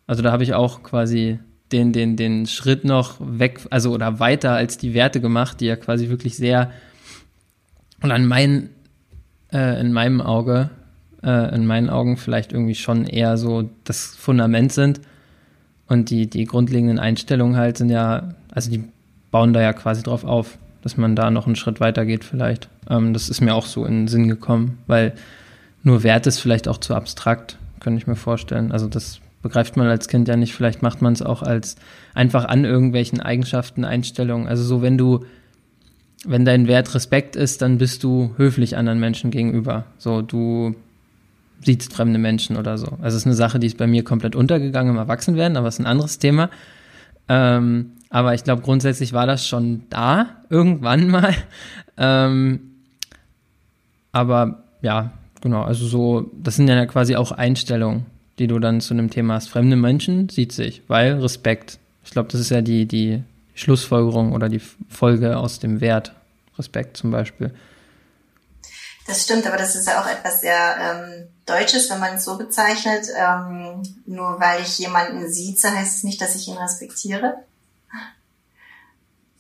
Also 0.05 0.21
da 0.21 0.31
habe 0.31 0.43
ich 0.43 0.53
auch 0.53 0.83
quasi 0.83 1.39
den, 1.71 1.93
den, 1.93 2.15
den 2.15 2.45
Schritt 2.45 2.85
noch 2.85 3.15
weg, 3.19 3.62
also 3.71 3.91
oder 3.91 4.19
weiter 4.19 4.51
als 4.51 4.77
die 4.77 4.93
Werte 4.93 5.19
gemacht, 5.19 5.62
die 5.62 5.65
ja 5.65 5.75
quasi 5.75 6.09
wirklich 6.09 6.38
sehr 6.38 6.71
und 8.03 8.12
an 8.12 8.27
mein, 8.27 8.69
äh, 9.51 9.79
in 9.79 9.91
meinem 9.91 10.21
Auge, 10.21 10.69
äh, 11.24 11.55
in 11.55 11.65
meinen 11.65 11.89
Augen 11.89 12.17
vielleicht 12.17 12.53
irgendwie 12.53 12.75
schon 12.75 13.07
eher 13.07 13.38
so 13.38 13.67
das 13.83 14.15
Fundament 14.15 14.74
sind 14.74 15.01
und 15.88 16.10
die, 16.10 16.27
die 16.27 16.46
grundlegenden 16.46 17.00
Einstellungen 17.00 17.58
halt 17.58 17.77
sind 17.77 17.89
ja, 17.89 18.30
also 18.51 18.72
die 18.72 18.84
bauen 19.32 19.54
da 19.54 19.62
ja 19.62 19.74
quasi 19.74 20.04
drauf 20.04 20.24
auf, 20.24 20.58
dass 20.82 20.98
man 20.98 21.15
da 21.15 21.30
noch 21.32 21.46
einen 21.46 21.56
Schritt 21.56 21.80
weiter 21.80 22.06
geht 22.06 22.24
vielleicht. 22.24 22.70
Ähm, 22.89 23.13
das 23.13 23.30
ist 23.30 23.42
mir 23.42 23.54
auch 23.54 23.65
so 23.65 23.86
in 23.86 23.94
den 23.94 24.08
Sinn 24.08 24.27
gekommen, 24.27 24.80
weil 24.88 25.13
nur 25.84 26.04
Wert 26.04 26.27
ist 26.27 26.39
vielleicht 26.39 26.68
auch 26.68 26.77
zu 26.77 26.96
abstrakt, 26.96 27.58
könnte 27.80 28.00
ich 28.00 28.08
mir 28.08 28.15
vorstellen. 28.15 28.72
Also 28.72 28.88
das 28.88 29.20
begreift 29.42 29.77
man 29.77 29.88
als 29.88 30.08
Kind 30.08 30.27
ja 30.27 30.36
nicht, 30.36 30.56
vielleicht 30.56 30.82
macht 30.82 31.04
man 31.04 31.13
es 31.13 31.22
auch 31.22 31.44
als 31.44 31.75
einfach 32.15 32.46
an 32.46 32.65
irgendwelchen 32.65 33.22
Eigenschaften, 33.22 33.86
Einstellungen. 33.86 34.48
Also 34.48 34.63
so, 34.63 34.82
wenn 34.82 34.98
du, 34.98 35.24
wenn 36.25 36.46
dein 36.46 36.68
Wert 36.68 36.96
Respekt 36.96 37.36
ist, 37.36 37.62
dann 37.62 37.77
bist 37.77 38.04
du 38.04 38.34
höflich 38.38 38.75
anderen 38.75 39.00
Menschen 39.00 39.30
gegenüber. 39.30 39.86
So, 40.00 40.24
du 40.24 40.74
siehst 41.63 41.93
fremde 41.93 42.19
Menschen 42.19 42.57
oder 42.57 42.77
so. 42.77 42.88
Also 43.01 43.07
es 43.07 43.15
ist 43.15 43.25
eine 43.25 43.35
Sache, 43.35 43.59
die 43.59 43.67
ist 43.67 43.77
bei 43.77 43.88
mir 43.88 44.03
komplett 44.03 44.35
untergegangen 44.35 44.93
im 44.93 44.97
Erwachsenwerden, 44.97 45.57
aber 45.57 45.67
es 45.67 45.75
ist 45.75 45.79
ein 45.79 45.88
anderes 45.88 46.19
Thema. 46.19 46.50
Ähm, 47.27 47.91
aber 48.09 48.33
ich 48.33 48.43
glaube, 48.43 48.62
grundsätzlich 48.62 49.13
war 49.13 49.25
das 49.25 49.47
schon 49.47 49.83
da, 49.89 50.27
irgendwann 50.50 51.07
mal. 51.09 51.33
Ähm, 51.97 52.59
aber 54.12 54.63
ja, 54.81 55.12
genau, 55.41 55.63
also 55.63 55.85
so, 55.88 56.31
das 56.41 56.55
sind 56.55 56.67
ja 56.67 56.85
quasi 56.85 57.15
auch 57.15 57.31
Einstellungen, 57.31 58.05
die 58.39 58.47
du 58.47 58.59
dann 58.59 58.81
zu 58.81 58.93
einem 58.93 59.09
Thema 59.09 59.35
hast. 59.35 59.50
Fremde 59.50 59.75
Menschen 59.75 60.29
sieht 60.29 60.51
sich, 60.51 60.83
weil 60.88 61.19
Respekt. 61.19 61.79
Ich 62.03 62.12
glaube, 62.12 62.29
das 62.31 62.39
ist 62.39 62.51
ja 62.51 62.62
die, 62.62 62.85
die 62.85 63.24
Schlussfolgerung 63.55 64.33
oder 64.33 64.50
die 64.50 64.62
Folge 64.89 65.38
aus 65.38 65.59
dem 65.59 65.81
Wert. 65.81 66.13
Respekt 66.57 66.97
zum 66.97 67.12
Beispiel. 67.12 67.51
Das 69.05 69.24
stimmt, 69.24 69.45
aber 69.45 69.57
das 69.57 69.75
ist 69.75 69.88
ja 69.88 70.01
auch 70.01 70.07
etwas 70.07 70.41
sehr 70.41 70.77
ähm, 70.79 71.27
Deutsches, 71.45 71.89
wenn 71.91 72.00
man 72.00 72.15
es 72.15 72.25
so 72.25 72.38
bezeichnet. 72.38 73.07
Ähm, 73.15 73.83
nur 74.05 74.39
weil 74.39 74.62
ich 74.62 74.79
jemanden 74.79 75.31
sieze, 75.31 75.71
heißt 75.71 75.97
es 75.97 76.03
nicht, 76.03 76.19
dass 76.21 76.35
ich 76.35 76.47
ihn 76.47 76.57
respektiere. 76.57 77.43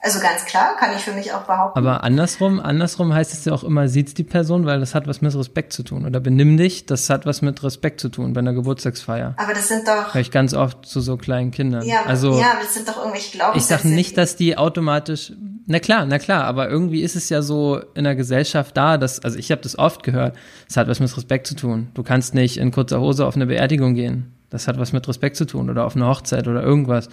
Also 0.05 0.19
ganz 0.19 0.45
klar, 0.45 0.75
kann 0.79 0.95
ich 0.95 1.01
für 1.01 1.13
mich 1.13 1.33
auch 1.33 1.45
behaupten. 1.45 1.79
Aber 1.79 2.03
andersrum, 2.03 2.59
andersrum 2.59 3.11
heißt 3.11 3.33
es 3.33 3.43
ja 3.45 3.53
auch 3.53 3.63
immer, 3.63 3.87
sieht 3.87 4.15
die 4.19 4.23
Person, 4.23 4.67
weil 4.67 4.79
das 4.79 4.93
hat 4.93 5.07
was 5.07 5.21
mit 5.21 5.33
Respekt 5.33 5.73
zu 5.73 5.81
tun. 5.81 6.05
Oder 6.05 6.19
benimm 6.19 6.57
dich, 6.57 6.85
das 6.85 7.09
hat 7.09 7.25
was 7.25 7.41
mit 7.41 7.63
Respekt 7.63 7.99
zu 7.99 8.09
tun 8.09 8.33
bei 8.33 8.41
einer 8.41 8.53
Geburtstagsfeier. 8.53 9.33
Aber 9.37 9.55
das 9.55 9.67
sind 9.67 9.87
doch. 9.87 10.13
Hör 10.13 10.21
ich 10.21 10.29
ganz 10.29 10.53
oft 10.53 10.85
zu 10.85 11.01
so 11.01 11.17
kleinen 11.17 11.49
Kindern. 11.49 11.83
Ja, 11.87 12.03
also, 12.05 12.39
ja, 12.39 12.53
das 12.61 12.75
sind 12.75 12.87
doch 12.87 12.97
irgendwelche 12.97 13.35
Glaubenssätze. 13.35 13.73
Ich 13.73 13.81
sage 13.81 13.95
nicht, 13.95 14.15
dass 14.15 14.35
die 14.35 14.59
automatisch. 14.59 15.33
Na 15.65 15.79
klar, 15.79 16.05
na 16.05 16.19
klar, 16.19 16.43
aber 16.43 16.69
irgendwie 16.69 17.01
ist 17.01 17.15
es 17.15 17.29
ja 17.29 17.41
so 17.41 17.81
in 17.95 18.03
der 18.03 18.13
Gesellschaft 18.13 18.77
da, 18.77 18.99
dass, 18.99 19.25
also 19.25 19.39
ich 19.39 19.49
habe 19.49 19.63
das 19.63 19.75
oft 19.75 20.03
gehört, 20.03 20.37
es 20.69 20.77
hat 20.77 20.87
was 20.87 20.99
mit 20.99 21.17
Respekt 21.17 21.47
zu 21.47 21.55
tun. 21.55 21.87
Du 21.95 22.03
kannst 22.03 22.35
nicht 22.35 22.57
in 22.57 22.69
kurzer 22.69 22.99
Hose 22.99 23.25
auf 23.25 23.35
eine 23.35 23.47
Beerdigung 23.47 23.95
gehen. 23.95 24.35
Das 24.51 24.67
hat 24.67 24.77
was 24.77 24.93
mit 24.93 25.07
Respekt 25.07 25.35
zu 25.35 25.45
tun 25.45 25.71
oder 25.71 25.83
auf 25.83 25.95
eine 25.95 26.05
Hochzeit 26.05 26.47
oder 26.47 26.61
irgendwas. 26.61 27.09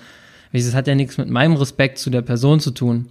Das 0.52 0.74
hat 0.74 0.86
ja 0.86 0.94
nichts 0.94 1.18
mit 1.18 1.28
meinem 1.28 1.54
Respekt 1.54 1.98
zu 1.98 2.10
der 2.10 2.22
Person 2.22 2.60
zu 2.60 2.72
tun, 2.72 3.08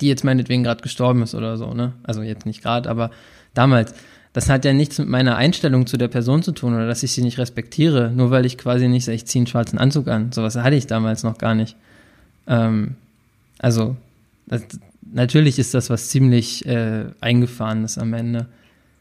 die 0.00 0.08
jetzt 0.08 0.24
meinetwegen 0.24 0.62
gerade 0.62 0.82
gestorben 0.82 1.22
ist 1.22 1.34
oder 1.34 1.56
so, 1.56 1.74
ne? 1.74 1.92
Also 2.02 2.22
jetzt 2.22 2.46
nicht 2.46 2.62
gerade, 2.62 2.88
aber 2.88 3.10
damals. 3.54 3.94
Das 4.32 4.50
hat 4.50 4.66
ja 4.66 4.74
nichts 4.74 4.98
mit 4.98 5.08
meiner 5.08 5.36
Einstellung 5.36 5.86
zu 5.86 5.96
der 5.96 6.08
Person 6.08 6.42
zu 6.42 6.52
tun 6.52 6.74
oder 6.74 6.86
dass 6.86 7.02
ich 7.02 7.12
sie 7.12 7.22
nicht 7.22 7.38
respektiere, 7.38 8.10
nur 8.10 8.30
weil 8.30 8.44
ich 8.44 8.58
quasi 8.58 8.86
nicht, 8.86 9.08
ich 9.08 9.24
ziehe 9.24 9.40
einen 9.40 9.46
schwarzen 9.46 9.78
Anzug 9.78 10.08
an. 10.08 10.30
Sowas 10.30 10.56
hatte 10.56 10.76
ich 10.76 10.86
damals 10.86 11.22
noch 11.22 11.38
gar 11.38 11.54
nicht. 11.54 11.74
Ähm, 12.46 12.96
also, 13.58 13.96
das, 14.46 14.62
natürlich 15.10 15.58
ist 15.58 15.72
das 15.72 15.88
was 15.88 16.10
ziemlich 16.10 16.66
äh, 16.66 17.06
eingefahrenes 17.20 17.96
am 17.96 18.12
Ende. 18.12 18.46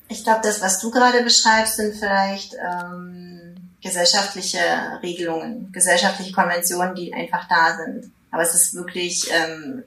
Ich 0.08 0.24
glaube, 0.24 0.40
das, 0.44 0.62
was 0.62 0.80
du 0.80 0.92
gerade 0.92 1.24
beschreibst, 1.24 1.78
sind 1.78 1.96
vielleicht 1.96 2.54
ähm, 2.54 3.56
gesellschaftliche 3.86 4.60
Regelungen, 5.04 5.72
gesellschaftliche 5.72 6.34
Konventionen, 6.34 6.96
die 6.96 7.14
einfach 7.14 7.48
da 7.48 7.78
sind. 7.78 8.12
Aber 8.32 8.42
es 8.42 8.56
ist 8.56 8.74
wirklich 8.74 9.30
ähm, 9.32 9.84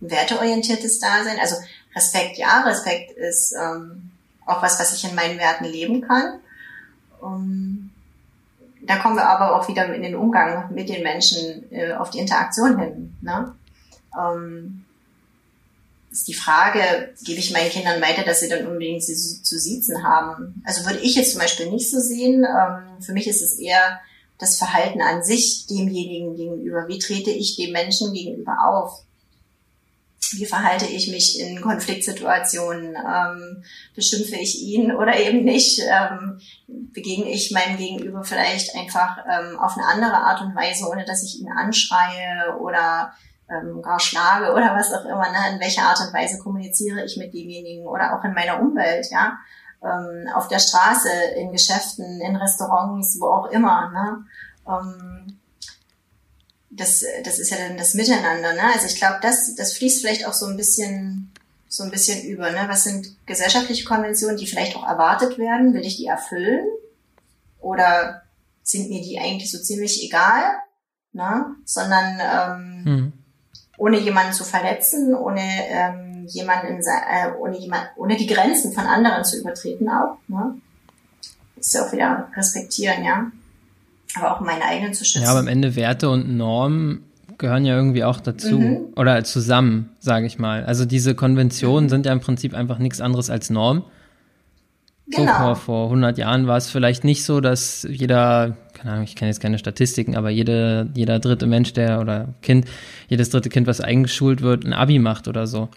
werteorientiertes 0.00 1.00
Dasein. 1.00 1.38
Also 1.40 1.56
Respekt, 1.96 2.36
ja, 2.36 2.60
Respekt 2.60 3.12
ist 3.12 3.54
ähm, 3.54 4.10
auch 4.44 4.62
was, 4.62 4.78
was 4.78 4.94
ich 4.94 5.08
in 5.08 5.14
meinen 5.14 5.38
Werten 5.38 5.64
leben 5.64 6.02
kann. 6.02 6.40
Um, 7.22 7.90
da 8.82 8.96
kommen 8.96 9.16
wir 9.16 9.26
aber 9.26 9.56
auch 9.56 9.66
wieder 9.66 9.94
in 9.94 10.02
den 10.02 10.16
Umgang 10.16 10.74
mit 10.74 10.90
den 10.90 11.02
Menschen 11.02 11.72
äh, 11.72 11.94
auf 11.94 12.10
die 12.10 12.18
Interaktion 12.18 12.78
hin. 12.78 13.16
Ne? 13.22 13.54
Ähm, 14.14 14.84
ist 16.12 16.28
die 16.28 16.34
Frage, 16.34 17.14
gebe 17.24 17.40
ich 17.40 17.52
meinen 17.52 17.70
Kindern 17.70 18.00
weiter, 18.02 18.22
dass 18.22 18.40
sie 18.40 18.48
dann 18.48 18.66
unbedingt 18.66 19.02
sie 19.02 19.14
zu 19.14 19.58
siezen 19.58 20.04
haben? 20.04 20.62
Also 20.64 20.84
würde 20.84 21.00
ich 21.00 21.14
jetzt 21.14 21.32
zum 21.32 21.40
Beispiel 21.40 21.70
nicht 21.70 21.90
so 21.90 21.98
sehen. 21.98 22.44
Ähm, 22.44 23.02
für 23.02 23.12
mich 23.12 23.26
ist 23.26 23.40
es 23.40 23.58
eher 23.58 24.00
das 24.38 24.58
Verhalten 24.58 25.00
an 25.00 25.24
sich 25.24 25.66
demjenigen 25.68 26.36
gegenüber. 26.36 26.86
Wie 26.86 26.98
trete 26.98 27.30
ich 27.30 27.56
dem 27.56 27.72
Menschen 27.72 28.12
gegenüber 28.12 28.58
auf? 28.68 29.04
Wie 30.34 30.44
verhalte 30.44 30.86
ich 30.86 31.10
mich 31.10 31.40
in 31.40 31.60
Konfliktsituationen? 31.62 32.94
Ähm, 32.94 33.64
beschimpfe 33.94 34.36
ich 34.36 34.60
ihn 34.60 34.92
oder 34.94 35.18
eben 35.18 35.44
nicht? 35.44 35.80
Ähm, 35.80 36.40
begegne 36.66 37.30
ich 37.30 37.52
meinem 37.52 37.78
Gegenüber 37.78 38.22
vielleicht 38.22 38.76
einfach 38.76 39.16
auf 39.58 39.76
eine 39.76 39.86
andere 39.86 40.14
Art 40.14 40.42
und 40.42 40.54
Weise, 40.54 40.88
ohne 40.90 41.06
dass 41.06 41.22
ich 41.22 41.40
ihn 41.40 41.48
anschreie 41.48 42.56
oder 42.60 43.12
ähm, 43.52 43.82
gar 43.82 44.00
schlage 44.00 44.52
oder 44.52 44.74
was 44.74 44.92
auch 44.92 45.04
immer, 45.04 45.30
ne? 45.30 45.54
in 45.54 45.60
welcher 45.60 45.82
Art 45.82 46.00
und 46.00 46.12
Weise 46.12 46.38
kommuniziere 46.38 47.04
ich 47.04 47.16
mit 47.16 47.34
demjenigen 47.34 47.86
oder 47.86 48.16
auch 48.16 48.24
in 48.24 48.32
meiner 48.32 48.60
Umwelt, 48.60 49.06
ja, 49.10 49.38
ähm, 49.82 50.28
auf 50.34 50.48
der 50.48 50.58
Straße, 50.58 51.10
in 51.36 51.52
Geschäften, 51.52 52.20
in 52.20 52.36
Restaurants, 52.36 53.18
wo 53.20 53.26
auch 53.26 53.50
immer, 53.50 53.90
ne? 53.90 54.24
Ähm, 54.68 55.38
das, 56.70 57.04
das 57.24 57.38
ist 57.38 57.50
ja 57.50 57.58
dann 57.58 57.76
das 57.76 57.94
Miteinander, 57.94 58.54
ne? 58.54 58.62
Also 58.72 58.86
ich 58.86 58.96
glaube, 58.96 59.18
das, 59.20 59.54
das 59.56 59.74
fließt 59.74 60.00
vielleicht 60.00 60.26
auch 60.26 60.32
so 60.32 60.46
ein 60.46 60.56
bisschen, 60.56 61.32
so 61.68 61.82
ein 61.82 61.90
bisschen 61.90 62.22
über, 62.24 62.50
ne? 62.50 62.64
Was 62.68 62.84
sind 62.84 63.08
gesellschaftliche 63.26 63.84
Konventionen, 63.84 64.36
die 64.36 64.46
vielleicht 64.46 64.76
auch 64.76 64.88
erwartet 64.88 65.36
werden? 65.38 65.74
Will 65.74 65.84
ich 65.84 65.96
die 65.96 66.06
erfüllen? 66.06 66.66
Oder 67.60 68.22
sind 68.62 68.88
mir 68.88 69.02
die 69.02 69.18
eigentlich 69.18 69.50
so 69.50 69.58
ziemlich 69.58 70.02
egal? 70.04 70.44
Ne? 71.12 71.56
Sondern 71.64 72.20
ähm, 72.20 72.84
hm 72.86 73.12
ohne 73.78 73.98
jemanden 73.98 74.32
zu 74.32 74.44
verletzen, 74.44 75.14
ohne 75.14 75.40
ähm, 75.40 76.26
jemanden 76.26 76.68
in, 76.68 76.78
äh, 76.80 77.32
ohne 77.38 77.58
jemand, 77.58 77.88
ohne 77.96 78.16
die 78.16 78.26
Grenzen 78.26 78.72
von 78.72 78.84
anderen 78.84 79.24
zu 79.24 79.38
übertreten 79.40 79.88
auch. 79.88 80.18
Ne? 80.28 80.54
ist 81.62 81.74
ja 81.74 81.86
auch 81.86 81.92
wieder 81.92 82.28
respektieren, 82.36 83.04
ja. 83.04 83.30
Aber 84.14 84.36
auch 84.36 84.40
meine 84.40 84.64
eigenen 84.64 84.92
zu 84.92 85.04
schützen. 85.04 85.22
Ja, 85.22 85.30
aber 85.30 85.40
am 85.40 85.48
Ende 85.48 85.74
Werte 85.74 86.10
und 86.10 86.36
Normen 86.36 87.04
gehören 87.38 87.64
ja 87.64 87.74
irgendwie 87.74 88.04
auch 88.04 88.20
dazu 88.20 88.58
mhm. 88.58 88.80
oder 88.94 89.24
zusammen, 89.24 89.90
sage 90.00 90.26
ich 90.26 90.38
mal. 90.38 90.64
Also 90.64 90.84
diese 90.84 91.14
Konventionen 91.14 91.84
mhm. 91.84 91.88
sind 91.88 92.06
ja 92.06 92.12
im 92.12 92.20
Prinzip 92.20 92.54
einfach 92.54 92.78
nichts 92.78 93.00
anderes 93.00 93.30
als 93.30 93.48
Norm. 93.48 93.84
Genau. 95.14 95.54
Vor, 95.54 95.56
vor 95.56 95.84
100 95.86 96.18
Jahren 96.18 96.46
war 96.46 96.56
es 96.56 96.70
vielleicht 96.70 97.04
nicht 97.04 97.24
so, 97.24 97.40
dass 97.40 97.86
jeder, 97.88 98.56
keine 98.72 98.92
Ahnung, 98.92 99.04
ich 99.04 99.14
kenne 99.14 99.30
jetzt 99.30 99.40
keine 99.40 99.58
Statistiken, 99.58 100.16
aber 100.16 100.30
jede, 100.30 100.88
jeder 100.94 101.18
dritte 101.18 101.46
Mensch, 101.46 101.72
der 101.72 102.00
oder 102.00 102.28
Kind, 102.42 102.66
jedes 103.08 103.30
dritte 103.30 103.48
Kind, 103.48 103.66
was 103.66 103.80
eingeschult 103.80 104.40
wird, 104.40 104.64
ein 104.64 104.72
Abi 104.72 104.98
macht 104.98 105.28
oder 105.28 105.46
so. 105.46 105.68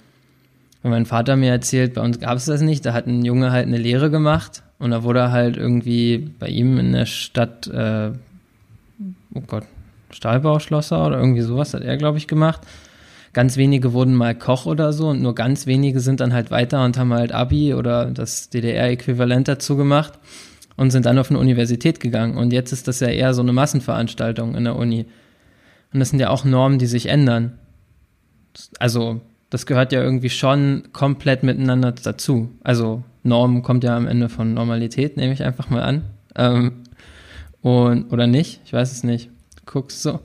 Und 0.83 0.91
mein 0.91 1.05
Vater 1.05 1.35
mir 1.35 1.51
erzählt, 1.51 1.95
bei 1.95 2.01
uns 2.01 2.19
gab 2.19 2.37
es 2.37 2.45
das 2.45 2.61
nicht, 2.61 2.85
da 2.85 2.93
hat 2.93 3.07
ein 3.07 3.25
Junge 3.25 3.51
halt 3.51 3.67
eine 3.67 3.77
Lehre 3.77 4.09
gemacht 4.09 4.63
und 4.79 4.91
da 4.91 5.03
wurde 5.03 5.31
halt 5.31 5.57
irgendwie 5.57 6.29
bei 6.39 6.47
ihm 6.47 6.77
in 6.77 6.93
der 6.93 7.05
Stadt, 7.05 7.67
äh, 7.67 8.11
oh 9.33 9.41
Gott, 9.47 9.63
Stahlbauschlosser 10.11 11.05
oder 11.05 11.17
irgendwie 11.19 11.41
sowas 11.41 11.73
hat 11.73 11.83
er, 11.83 11.97
glaube 11.97 12.17
ich, 12.17 12.27
gemacht. 12.27 12.61
Ganz 13.35 13.57
wenige 13.57 13.91
wurden 13.91 14.15
mal 14.15 14.33
Koch 14.33 14.65
oder 14.65 14.93
so 14.93 15.09
und 15.09 15.21
nur 15.21 15.35
ganz 15.35 15.67
wenige 15.67 15.99
sind 15.99 16.21
dann 16.21 16.31
halt 16.31 16.51
weiter 16.51 16.85
und 16.85 16.97
haben 16.97 17.13
halt 17.13 17.33
Abi 17.33 17.73
oder 17.73 18.05
das 18.05 18.49
DDR-Äquivalent 18.49 19.49
dazu 19.49 19.75
gemacht 19.75 20.13
und 20.77 20.91
sind 20.91 21.05
dann 21.05 21.19
auf 21.19 21.29
eine 21.29 21.39
Universität 21.39 21.99
gegangen. 21.99 22.37
Und 22.37 22.53
jetzt 22.53 22.71
ist 22.71 22.87
das 22.87 23.01
ja 23.01 23.09
eher 23.09 23.33
so 23.33 23.41
eine 23.41 23.51
Massenveranstaltung 23.51 24.55
in 24.55 24.63
der 24.63 24.77
Uni. 24.77 25.05
Und 25.91 25.99
das 25.99 26.11
sind 26.11 26.19
ja 26.19 26.29
auch 26.29 26.45
Normen, 26.45 26.79
die 26.79 26.85
sich 26.85 27.07
ändern. 27.07 27.59
Also, 28.79 29.19
das 29.49 29.65
gehört 29.65 29.91
ja 29.91 30.01
irgendwie 30.01 30.29
schon 30.29 30.83
komplett 30.93 31.43
miteinander 31.43 31.91
dazu. 31.91 32.51
Also, 32.63 33.03
Norm 33.23 33.63
kommt 33.63 33.83
ja 33.83 33.97
am 33.97 34.07
Ende 34.07 34.29
von 34.29 34.53
Normalität, 34.53 35.17
nehme 35.17 35.33
ich 35.33 35.43
einfach 35.43 35.69
mal 35.69 35.83
an. 35.83 36.03
Ähm, 36.37 36.83
und, 37.61 38.13
oder 38.13 38.27
nicht? 38.27 38.61
Ich 38.63 38.71
weiß 38.71 38.93
es 38.93 39.03
nicht. 39.03 39.29
Guckst 39.65 40.03
so. 40.03 40.21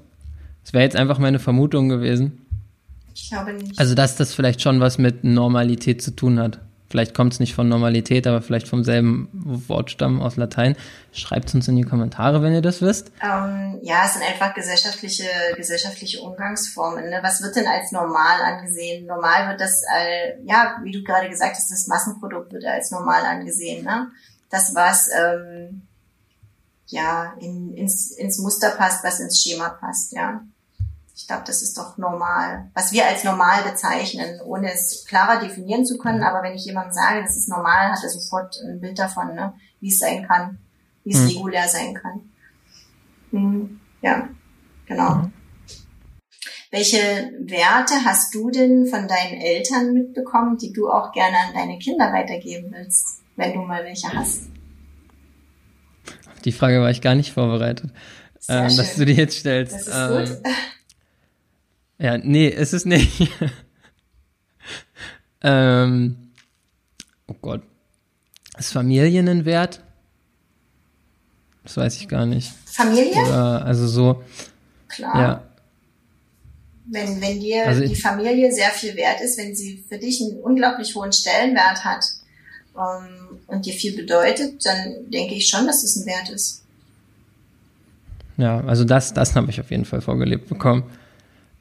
Das 0.63 0.75
wäre 0.75 0.85
jetzt 0.85 0.95
einfach 0.95 1.19
meine 1.19 1.41
Vermutung 1.41 1.89
gewesen. 1.89 2.47
Ich 3.15 3.31
glaube 3.31 3.53
nicht. 3.53 3.79
Also, 3.79 3.95
dass 3.95 4.17
das 4.17 4.35
vielleicht 4.35 4.63
schon 4.63 4.81
was 4.81 4.99
mit 4.99 5.25
Normalität 5.25 6.03
zu 6.03 6.11
tun 6.13 6.39
hat. 6.39 6.61
Vielleicht 6.91 7.15
kommt 7.15 7.33
es 7.33 7.39
nicht 7.39 7.55
von 7.55 7.69
Normalität, 7.69 8.27
aber 8.27 8.43
vielleicht 8.43 8.67
vom 8.67 8.83
selben 8.83 9.29
Wortstamm 9.33 10.21
aus 10.21 10.37
Latein. 10.37 10.75
Schreibt 11.13 11.49
es 11.49 11.55
uns 11.55 11.69
in 11.69 11.77
die 11.77 11.85
Kommentare, 11.85 12.43
wenn 12.43 12.53
ihr 12.53 12.63
das 12.63 12.83
wisst. 12.83 13.13
Ähm, 13.23 13.79
ja, 13.83 14.03
es 14.05 14.15
sind 14.15 14.25
einfach 14.25 14.55
gesellschaftliche, 14.55 15.29
gesellschaftliche 15.57 16.21
Umgangsformen. 16.21 17.09
Ne? 17.09 17.21
Was 17.23 17.43
wird 17.43 17.55
denn 17.55 17.69
als 17.69 17.93
normal 17.93 18.41
angesehen? 18.43 19.07
Normal 19.07 19.51
wird 19.51 19.61
das, 19.61 19.85
äh, 19.97 20.43
ja, 20.45 20.81
wie 20.83 20.91
du 20.91 21.05
gerade 21.05 21.29
gesagt 21.29 21.55
hast, 21.55 21.71
das 21.71 21.87
Massenprodukt 21.87 22.53
wird 22.53 22.65
als 22.65 22.91
normal 22.91 23.25
angesehen. 23.25 23.85
Ne? 23.85 24.09
Das, 24.51 24.75
was 24.75 25.09
ähm, 25.17 25.83
ja 26.89 27.35
in, 27.41 27.73
ins, 27.75 28.11
ins 28.11 28.41
Muster 28.41 28.71
passt, 28.71 29.05
was 29.05 29.21
ins 29.21 29.41
Schema 29.41 29.69
passt, 29.69 30.13
ja. 30.13 30.43
Ich 31.21 31.27
glaube, 31.27 31.45
das 31.47 31.61
ist 31.61 31.77
doch 31.77 31.99
normal, 31.99 32.71
was 32.75 32.93
wir 32.93 33.07
als 33.07 33.25
normal 33.25 33.63
bezeichnen, 33.63 34.41
ohne 34.41 34.73
es 34.73 35.05
klarer 35.07 35.39
definieren 35.39 35.85
zu 35.85 35.99
können. 35.99 36.23
Aber 36.23 36.43
wenn 36.43 36.55
ich 36.55 36.65
jemandem 36.65 36.93
sage, 36.93 37.23
das 37.23 37.37
ist 37.37 37.49
normal, 37.49 37.93
hat 37.93 38.03
er 38.03 38.09
sofort 38.09 38.57
ein 38.65 38.81
Bild 38.81 38.99
davon, 38.99 39.35
ne? 39.35 39.53
wie 39.81 39.89
es 39.89 39.99
sein 39.99 40.27
kann, 40.27 40.59
wie 41.05 41.13
es 41.13 41.21
mhm. 41.21 41.27
regulär 41.27 41.69
sein 41.69 41.95
kann. 41.95 42.21
Mhm. 43.33 43.81
Ja, 44.01 44.29
genau. 44.87 45.15
Mhm. 45.17 45.33
Welche 46.71 46.97
Werte 47.41 47.95
hast 48.05 48.35
du 48.35 48.51
denn 48.51 48.87
von 48.87 49.07
deinen 49.07 49.41
Eltern 49.41 49.93
mitbekommen, 49.93 50.57
die 50.57 50.73
du 50.73 50.89
auch 50.89 51.13
gerne 51.13 51.37
an 51.37 51.55
deine 51.55 51.79
Kinder 51.79 52.13
weitergeben 52.13 52.73
willst, 52.73 53.23
wenn 53.37 53.53
du 53.53 53.61
mal 53.61 53.85
welche 53.85 54.09
hast? 54.09 54.49
Auf 56.33 56.41
die 56.45 56.53
Frage 56.53 56.81
war 56.81 56.91
ich 56.91 57.03
gar 57.03 57.15
nicht 57.15 57.33
vorbereitet, 57.33 57.91
ähm, 58.49 58.75
dass 58.75 58.97
du 58.97 59.05
die 59.05 59.13
jetzt 59.13 59.39
stellst. 59.39 59.75
Das 59.75 59.87
ist 59.87 59.95
ähm, 59.95 60.25
gut. 60.25 60.55
Ja, 62.01 62.17
nee, 62.17 62.49
ist 62.49 62.73
es 62.73 62.87
nicht. 62.87 63.21
ähm, 65.43 66.17
oh 67.27 67.35
Gott. 67.43 67.63
Ist 68.59 68.73
Familien 68.73 69.29
ein 69.29 69.45
Wert? 69.45 69.83
Das 71.63 71.77
weiß 71.77 71.99
ich 71.99 72.09
gar 72.09 72.25
nicht. 72.25 72.51
Familie? 72.65 73.21
Oder, 73.21 73.67
also 73.67 73.87
so. 73.87 74.25
Klar. 74.89 75.21
Ja. 75.21 75.45
Wenn, 76.87 77.21
wenn 77.21 77.39
dir 77.39 77.67
also 77.67 77.87
die 77.87 77.95
Familie 77.95 78.51
sehr 78.51 78.71
viel 78.71 78.97
wert 78.97 79.21
ist, 79.21 79.39
wenn 79.39 79.55
sie 79.55 79.85
für 79.87 79.99
dich 79.99 80.23
einen 80.23 80.41
unglaublich 80.41 80.95
hohen 80.95 81.13
Stellenwert 81.13 81.85
hat 81.85 82.05
ähm, 82.75 83.41
und 83.47 83.67
dir 83.67 83.75
viel 83.75 83.95
bedeutet, 83.95 84.65
dann 84.65 85.11
denke 85.11 85.35
ich 85.35 85.49
schon, 85.49 85.67
dass 85.67 85.85
es 85.85 85.97
ein 85.97 86.07
Wert 86.07 86.31
ist. 86.31 86.65
Ja, 88.39 88.61
also 88.63 88.85
das, 88.85 89.13
das 89.13 89.37
habe 89.37 89.51
ich 89.51 89.61
auf 89.61 89.71
jeden 89.71 89.85
Fall 89.85 90.01
vorgelebt 90.01 90.49
bekommen. 90.49 90.85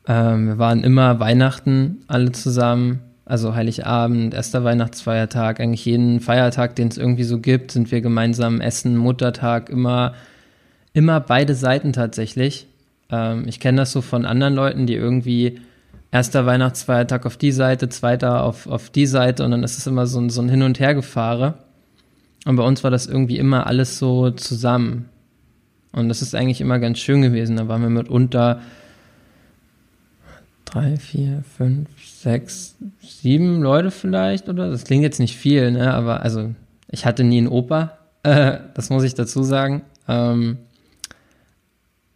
Ähm, 0.08 0.48
wir 0.48 0.58
waren 0.58 0.84
immer 0.84 1.20
Weihnachten 1.20 2.04
alle 2.08 2.32
zusammen, 2.32 3.02
also 3.26 3.54
Heiligabend, 3.54 4.34
erster 4.34 4.64
Weihnachtsfeiertag, 4.64 5.60
eigentlich 5.60 5.86
jeden 5.86 6.20
Feiertag, 6.20 6.76
den 6.76 6.88
es 6.88 6.98
irgendwie 6.98 7.24
so 7.24 7.40
gibt, 7.40 7.72
sind 7.72 7.92
wir 7.92 8.02
gemeinsam 8.02 8.60
essen, 8.60 8.98
Muttertag, 8.98 9.70
immer, 9.70 10.14
immer 10.94 11.20
beide 11.20 11.54
Seiten 11.54 11.94
tatsächlich. 11.94 12.68
Ähm, 13.12 13.46
ich 13.48 13.60
kenne 13.60 13.82
das 13.82 13.92
so 13.92 14.02
von 14.02 14.26
anderen 14.26 14.56
Leuten, 14.56 14.88
die 14.88 14.96
irgendwie 14.96 15.60
erster 16.12 16.46
Weihnachtsfeiertag 16.46 17.26
auf 17.26 17.38
die 17.38 17.52
Seite, 17.52 17.90
zweiter 17.90 18.44
auf, 18.44 18.68
auf 18.68 18.90
die 18.90 19.06
Seite 19.06 19.46
und 19.46 19.52
dann 19.52 19.64
ist 19.64 19.78
es 19.78 19.86
immer 19.86 20.08
so 20.08 20.20
ein, 20.20 20.30
so 20.30 20.42
ein 20.42 20.50
Hin- 20.50 20.64
und 20.64 20.80
Hergefahre. 20.80 21.56
Und 22.46 22.56
bei 22.56 22.64
uns 22.64 22.84
war 22.84 22.92
das 22.92 23.06
irgendwie 23.06 23.38
immer 23.38 23.68
alles 23.68 24.00
so 24.00 24.32
zusammen. 24.32 25.10
Und 25.92 26.10
das 26.10 26.22
ist 26.22 26.36
eigentlich 26.36 26.62
immer 26.62 26.80
ganz 26.80 27.00
schön 27.00 27.22
gewesen. 27.22 27.58
Da 27.58 27.68
waren 27.68 27.82
wir 27.82 27.90
mitunter 27.90 28.62
drei, 30.72 30.98
vier, 30.98 31.44
fünf, 31.58 31.90
sechs, 32.06 32.76
sieben 33.02 33.62
Leute 33.62 33.92
vielleicht 33.92 34.50
oder 34.50 34.70
das 34.70 34.84
klingt 34.84 35.04
jetzt 35.04 35.20
nicht 35.20 35.36
viel, 35.38 35.72
ne? 35.72 35.94
Aber 35.94 36.22
also 36.22 36.54
ich 36.90 37.06
hatte 37.06 37.24
nie 37.24 37.40
einen 37.40 37.48
Opa, 37.48 37.98
äh, 38.24 38.58
das 38.74 38.90
muss 38.90 39.04
ich 39.04 39.16
dazu 39.16 39.44
sagen. 39.44 39.82
Ähm, 40.08 40.58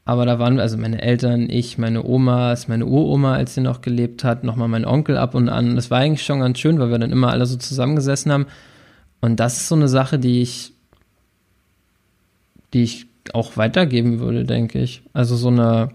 aber 0.06 0.26
da 0.26 0.38
waren 0.38 0.60
also 0.60 0.78
meine 0.78 1.02
Eltern, 1.02 1.50
ich, 1.50 1.78
meine 1.78 2.04
Oma, 2.04 2.56
meine 2.68 2.86
Uroma, 2.86 3.36
als 3.36 3.56
sie 3.56 3.62
noch 3.62 3.82
gelebt 3.82 4.24
hat, 4.24 4.44
nochmal 4.44 4.68
mein 4.68 4.86
Onkel 4.86 5.18
ab 5.18 5.34
und 5.34 5.48
an. 5.48 5.76
Das 5.76 5.92
war 5.92 6.00
eigentlich 6.00 6.26
schon 6.26 6.42
ganz 6.42 6.60
schön, 6.60 6.80
weil 6.80 6.92
wir 6.92 7.00
dann 7.00 7.12
immer 7.12 7.32
alle 7.32 7.46
so 7.46 7.56
zusammengesessen 7.56 8.32
haben. 8.32 8.48
Und 9.22 9.40
das 9.40 9.58
ist 9.58 9.70
so 9.70 9.76
eine 9.76 9.88
Sache, 9.88 10.20
die 10.20 10.42
ich, 10.42 10.74
die 12.74 12.84
ich 12.84 13.06
auch 13.32 13.56
weitergeben 13.56 14.20
würde, 14.20 14.44
denke 14.44 14.80
ich. 14.80 15.04
Also 15.14 15.38
so 15.38 15.48
eine, 15.48 15.92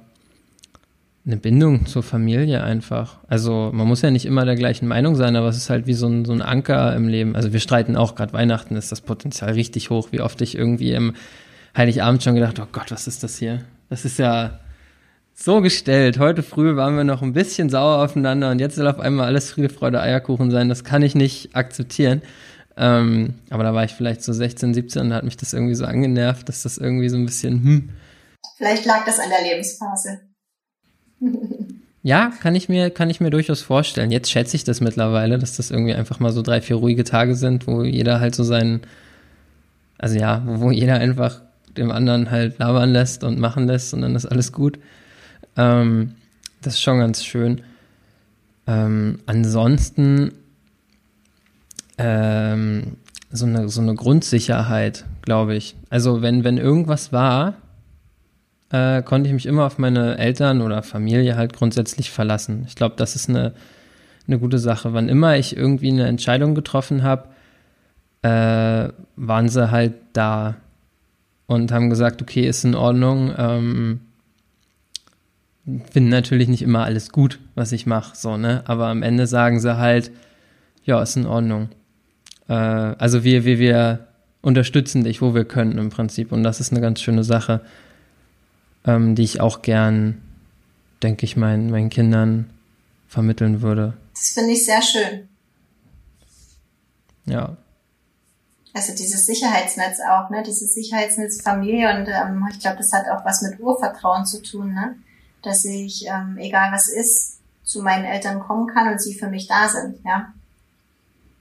eine 1.29 1.37
Bindung 1.37 1.85
zur 1.85 2.03
Familie 2.03 2.65
einfach. 2.65 3.19
Also 3.29 3.71
man 3.73 3.87
muss 3.87 4.01
ja 4.01 4.11
nicht 4.11 4.25
immer 4.25 4.47
der 4.47 4.57
gleichen 4.57 4.89
Meinung 4.89 5.15
sein, 5.15 5.37
aber 5.37 5.49
es 5.49 5.59
ist 5.59 5.69
halt 5.69 5.87
wie 5.87 5.93
so 5.93 6.09
ein, 6.09 6.25
so 6.25 6.33
ein 6.33 6.41
Anker 6.41 6.97
im 6.97 7.07
Leben. 7.07 7.37
Also 7.37 7.53
wir 7.53 7.61
streiten 7.61 7.97
auch, 7.97 8.15
gerade 8.15 8.33
Weihnachten 8.33 8.77
ist 8.77 8.91
das 8.91 9.03
Potenzial 9.03 9.53
richtig 9.53 9.91
hoch, 9.91 10.09
wie 10.11 10.23
oft 10.23 10.41
ich 10.41 10.57
irgendwie 10.57 10.93
im 10.93 11.15
Heiligabend 11.77 12.23
schon 12.23 12.35
gedacht, 12.35 12.59
oh 12.61 12.67
Gott, 12.73 12.91
was 12.91 13.07
ist 13.07 13.23
das 13.23 13.37
hier? 13.37 13.61
Das 13.91 14.07
ist 14.07 14.19
ja 14.19 14.59
so 15.35 15.61
gestellt. 15.61 16.19
Heute 16.19 16.43
früh 16.43 16.77
waren 16.77 16.97
wir 16.97 17.05
noch 17.05 17.21
ein 17.21 17.35
bisschen 17.35 17.69
sauer 17.69 18.03
aufeinander 18.03 18.51
und 18.51 18.59
jetzt 18.59 18.77
soll 18.77 18.89
auf 18.89 18.99
einmal 18.99 19.27
alles 19.27 19.51
Friede, 19.51 19.69
Freude, 19.69 20.01
Eierkuchen 20.01 20.51
sein. 20.51 20.71
Das 20.71 20.83
kann 20.83 21.03
ich 21.03 21.15
nicht 21.15 21.55
akzeptieren. 21.55 22.23
Ähm, 22.79 23.35
aber 23.51 23.65
da 23.65 23.75
war 23.75 23.85
ich 23.85 23.93
vielleicht 23.93 24.23
so 24.23 24.33
16, 24.33 24.73
17 24.73 25.03
und 25.03 25.11
da 25.11 25.17
hat 25.17 25.25
mich 25.25 25.37
das 25.37 25.53
irgendwie 25.53 25.75
so 25.75 25.85
angenervt, 25.85 26.49
dass 26.49 26.63
das 26.63 26.79
irgendwie 26.79 27.11
so 27.11 27.17
ein 27.17 27.27
bisschen, 27.27 27.63
hm. 27.63 27.89
Vielleicht 28.57 28.87
lag 28.87 29.05
das 29.05 29.19
an 29.19 29.29
der 29.29 29.43
Lebensphase. 29.43 30.28
Ja, 32.03 32.33
kann 32.41 32.55
ich 32.55 32.69
mir, 32.69 32.91
kann 32.91 33.11
ich 33.11 33.21
mir 33.21 33.31
durchaus 33.31 33.61
vorstellen. 33.61 34.11
Jetzt 34.11 34.31
schätze 34.31 34.57
ich 34.57 34.65
das 34.65 34.81
mittlerweile, 34.81 35.39
dass 35.39 35.57
das 35.57 35.71
irgendwie 35.71 35.95
einfach 35.95 36.21
mal 36.21 36.33
so 36.33 36.43
drei, 36.43 36.61
vier 36.61 36.77
ruhige 36.77 37.05
Tage 37.05 37.35
sind, 37.35 37.67
wo 37.67 37.83
jeder 37.83 38.21
halt 38.21 38.35
so 38.35 38.45
seinen, 38.45 38.81
also 39.99 40.19
ja, 40.19 40.43
wo 40.47 40.71
jeder 40.71 40.95
einfach 40.95 41.43
dem 41.77 41.91
anderen 41.91 42.31
halt 42.31 42.59
labern 42.59 42.93
lässt 42.93 43.25
und 43.25 43.39
machen 43.39 43.67
lässt 43.67 43.95
und 43.95 44.03
dann 44.03 44.15
ist 44.15 44.27
alles 44.27 44.53
gut. 44.53 44.79
Ähm, 45.57 46.15
das 46.63 46.75
ist 46.75 46.83
schon 46.83 46.99
ganz 46.99 47.25
schön. 47.25 47.63
Ähm, 48.67 49.19
ansonsten 49.27 50.33
ähm, 51.99 52.97
so 53.31 53.47
eine, 53.47 53.69
so 53.69 53.81
eine 53.81 53.95
Grundsicherheit, 53.95 55.05
glaube 55.23 55.57
ich. 55.57 55.77
Also 55.91 56.23
wenn, 56.23 56.45
wenn 56.45 56.59
irgendwas 56.59 57.13
war, 57.13 57.55
äh, 58.71 59.03
konnte 59.03 59.29
ich 59.29 59.35
mich 59.35 59.47
immer 59.47 59.65
auf 59.65 59.79
meine 59.79 60.19
Eltern 60.19 60.61
oder 60.61 60.83
Familie 60.83 61.37
halt 61.37 61.53
grundsätzlich 61.53 62.11
verlassen. 62.11 62.65
Ich 62.69 62.75
glaube, 62.75 62.97
das 62.97 63.17
ist 63.17 63.29
eine, 63.29 63.53
eine 64.27 64.39
gute 64.39 64.59
Sache. 64.59 64.93
Wann 64.93 65.09
immer 65.09 65.37
ich 65.37 65.57
irgendwie 65.57 65.91
eine 65.91 66.07
Entscheidung 66.07 66.55
getroffen 66.55 67.03
habe, 67.03 67.29
äh, 68.23 68.93
waren 69.17 69.49
sie 69.49 69.71
halt 69.71 69.95
da 70.13 70.57
und 71.47 71.73
haben 71.73 71.89
gesagt, 71.89 72.21
okay, 72.21 72.47
ist 72.47 72.65
in 72.65 72.75
Ordnung. 72.75 73.33
Ähm, 73.37 74.01
finden 75.91 76.11
natürlich 76.11 76.49
nicht 76.49 76.63
immer 76.63 76.85
alles 76.85 77.11
gut, 77.11 77.39
was 77.55 77.73
ich 77.73 77.87
mache, 77.87 78.17
so, 78.17 78.37
ne? 78.37 78.63
Aber 78.67 78.87
am 78.87 79.03
Ende 79.03 79.27
sagen 79.27 79.61
sie 79.61 79.77
halt, 79.77 80.11
ja, 80.85 81.03
ist 81.03 81.17
in 81.17 81.27
Ordnung. 81.27 81.69
Äh, 82.49 82.55
also 82.55 83.25
wir, 83.25 83.45
wir, 83.45 83.59
wir 83.59 84.09
unterstützen 84.41 85.05
dich, 85.05 85.21
wo 85.21 85.35
wir 85.35 85.45
können 85.45 85.79
im 85.79 85.91
Prinzip. 85.91 86.33
Und 86.33 86.43
das 86.43 86.61
ist 86.61 86.73
eine 86.73 86.81
ganz 86.81 87.01
schöne 87.01 87.25
Sache 87.25 87.61
ähm, 88.89 89.15
die 89.15 89.23
ich 89.23 89.41
auch 89.41 89.63
gern, 89.63 90.21
denke 91.03 91.25
ich, 91.25 91.37
mein, 91.37 91.71
meinen 91.71 91.91
Kindern 91.91 92.51
vermitteln 93.07 93.61
würde. 93.61 93.97
Das 94.15 94.31
finde 94.31 94.53
ich 94.53 94.65
sehr 94.65 94.83
schön. 94.83 95.29
Ja. 97.27 97.57
Also 98.73 98.95
dieses 98.95 99.27
Sicherheitsnetz 99.27 99.99
auch, 100.01 100.31
ne? 100.31 100.43
Dieses 100.43 100.73
Sicherheitsnetz 100.73 101.43
Familie 101.43 101.91
und 101.91 102.09
ähm, 102.09 102.49
ich 102.51 102.61
glaube, 102.61 102.79
das 102.79 102.93
hat 102.93 103.09
auch 103.09 103.25
was 103.25 103.43
mit 103.43 103.61
Urvertrauen 103.61 104.25
zu 104.25 104.43
tun, 104.43 104.73
ne? 104.73 104.97
Dass 105.43 105.65
ich, 105.65 106.07
ähm, 106.07 106.39
egal 106.39 106.73
was 106.73 106.89
ist, 106.89 107.39
zu 107.65 107.83
meinen 107.83 108.05
Eltern 108.05 108.41
kommen 108.41 108.67
kann 108.69 108.91
und 108.91 109.01
sie 109.01 109.15
für 109.15 109.29
mich 109.29 109.47
da 109.47 109.69
sind, 109.69 109.97
ja. 110.05 110.33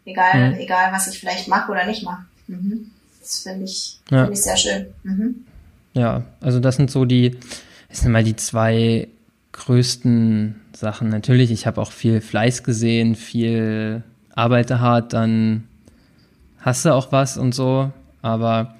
Egal, 0.05 0.51
mhm. 0.51 0.57
egal 0.57 0.91
was 0.91 1.07
ich 1.07 1.19
vielleicht 1.19 1.47
mache 1.47 1.71
oder 1.71 1.85
nicht 1.85 2.03
mache. 2.03 2.25
Mhm. 2.47 2.91
Das 3.21 3.39
finde 3.39 3.65
ich, 3.65 3.99
ja. 4.09 4.25
Find 4.25 4.37
ich 4.37 4.43
sehr 4.43 4.57
schön. 4.57 4.93
Mhm. 5.03 5.45
Ja, 5.97 6.25
also 6.41 6.59
das 6.59 6.75
sind 6.75 6.91
so 6.91 7.05
die, 7.05 7.37
das 7.89 8.01
sind 8.01 8.11
mal 8.11 8.23
die 8.23 8.35
zwei 8.35 9.07
größten 9.51 10.55
Sachen. 10.71 11.09
Natürlich, 11.09 11.49
ich 11.49 11.65
habe 11.65 11.81
auch 11.81 11.91
viel 11.91 12.21
Fleiß 12.21 12.61
gesehen, 12.61 13.15
viel 13.15 14.03
arbeite 14.35 14.79
hart, 14.79 15.13
dann 15.13 15.63
hast 16.59 16.85
du 16.85 16.93
auch 16.93 17.11
was 17.11 17.39
und 17.39 17.55
so. 17.55 17.91
Aber 18.21 18.75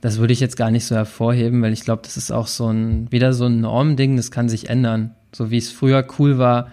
das 0.00 0.16
würde 0.16 0.32
ich 0.32 0.40
jetzt 0.40 0.56
gar 0.56 0.70
nicht 0.70 0.86
so 0.86 0.96
hervorheben, 0.96 1.60
weil 1.60 1.74
ich 1.74 1.84
glaube, 1.84 2.02
das 2.04 2.16
ist 2.16 2.30
auch 2.32 2.46
so 2.46 2.68
ein, 2.68 3.12
wieder 3.12 3.34
so 3.34 3.44
ein 3.44 3.60
Normding, 3.60 4.16
das 4.16 4.30
kann 4.30 4.48
sich 4.48 4.70
ändern. 4.70 5.14
So 5.30 5.50
wie 5.50 5.58
es 5.58 5.70
früher 5.70 6.06
cool 6.18 6.38
war, 6.38 6.68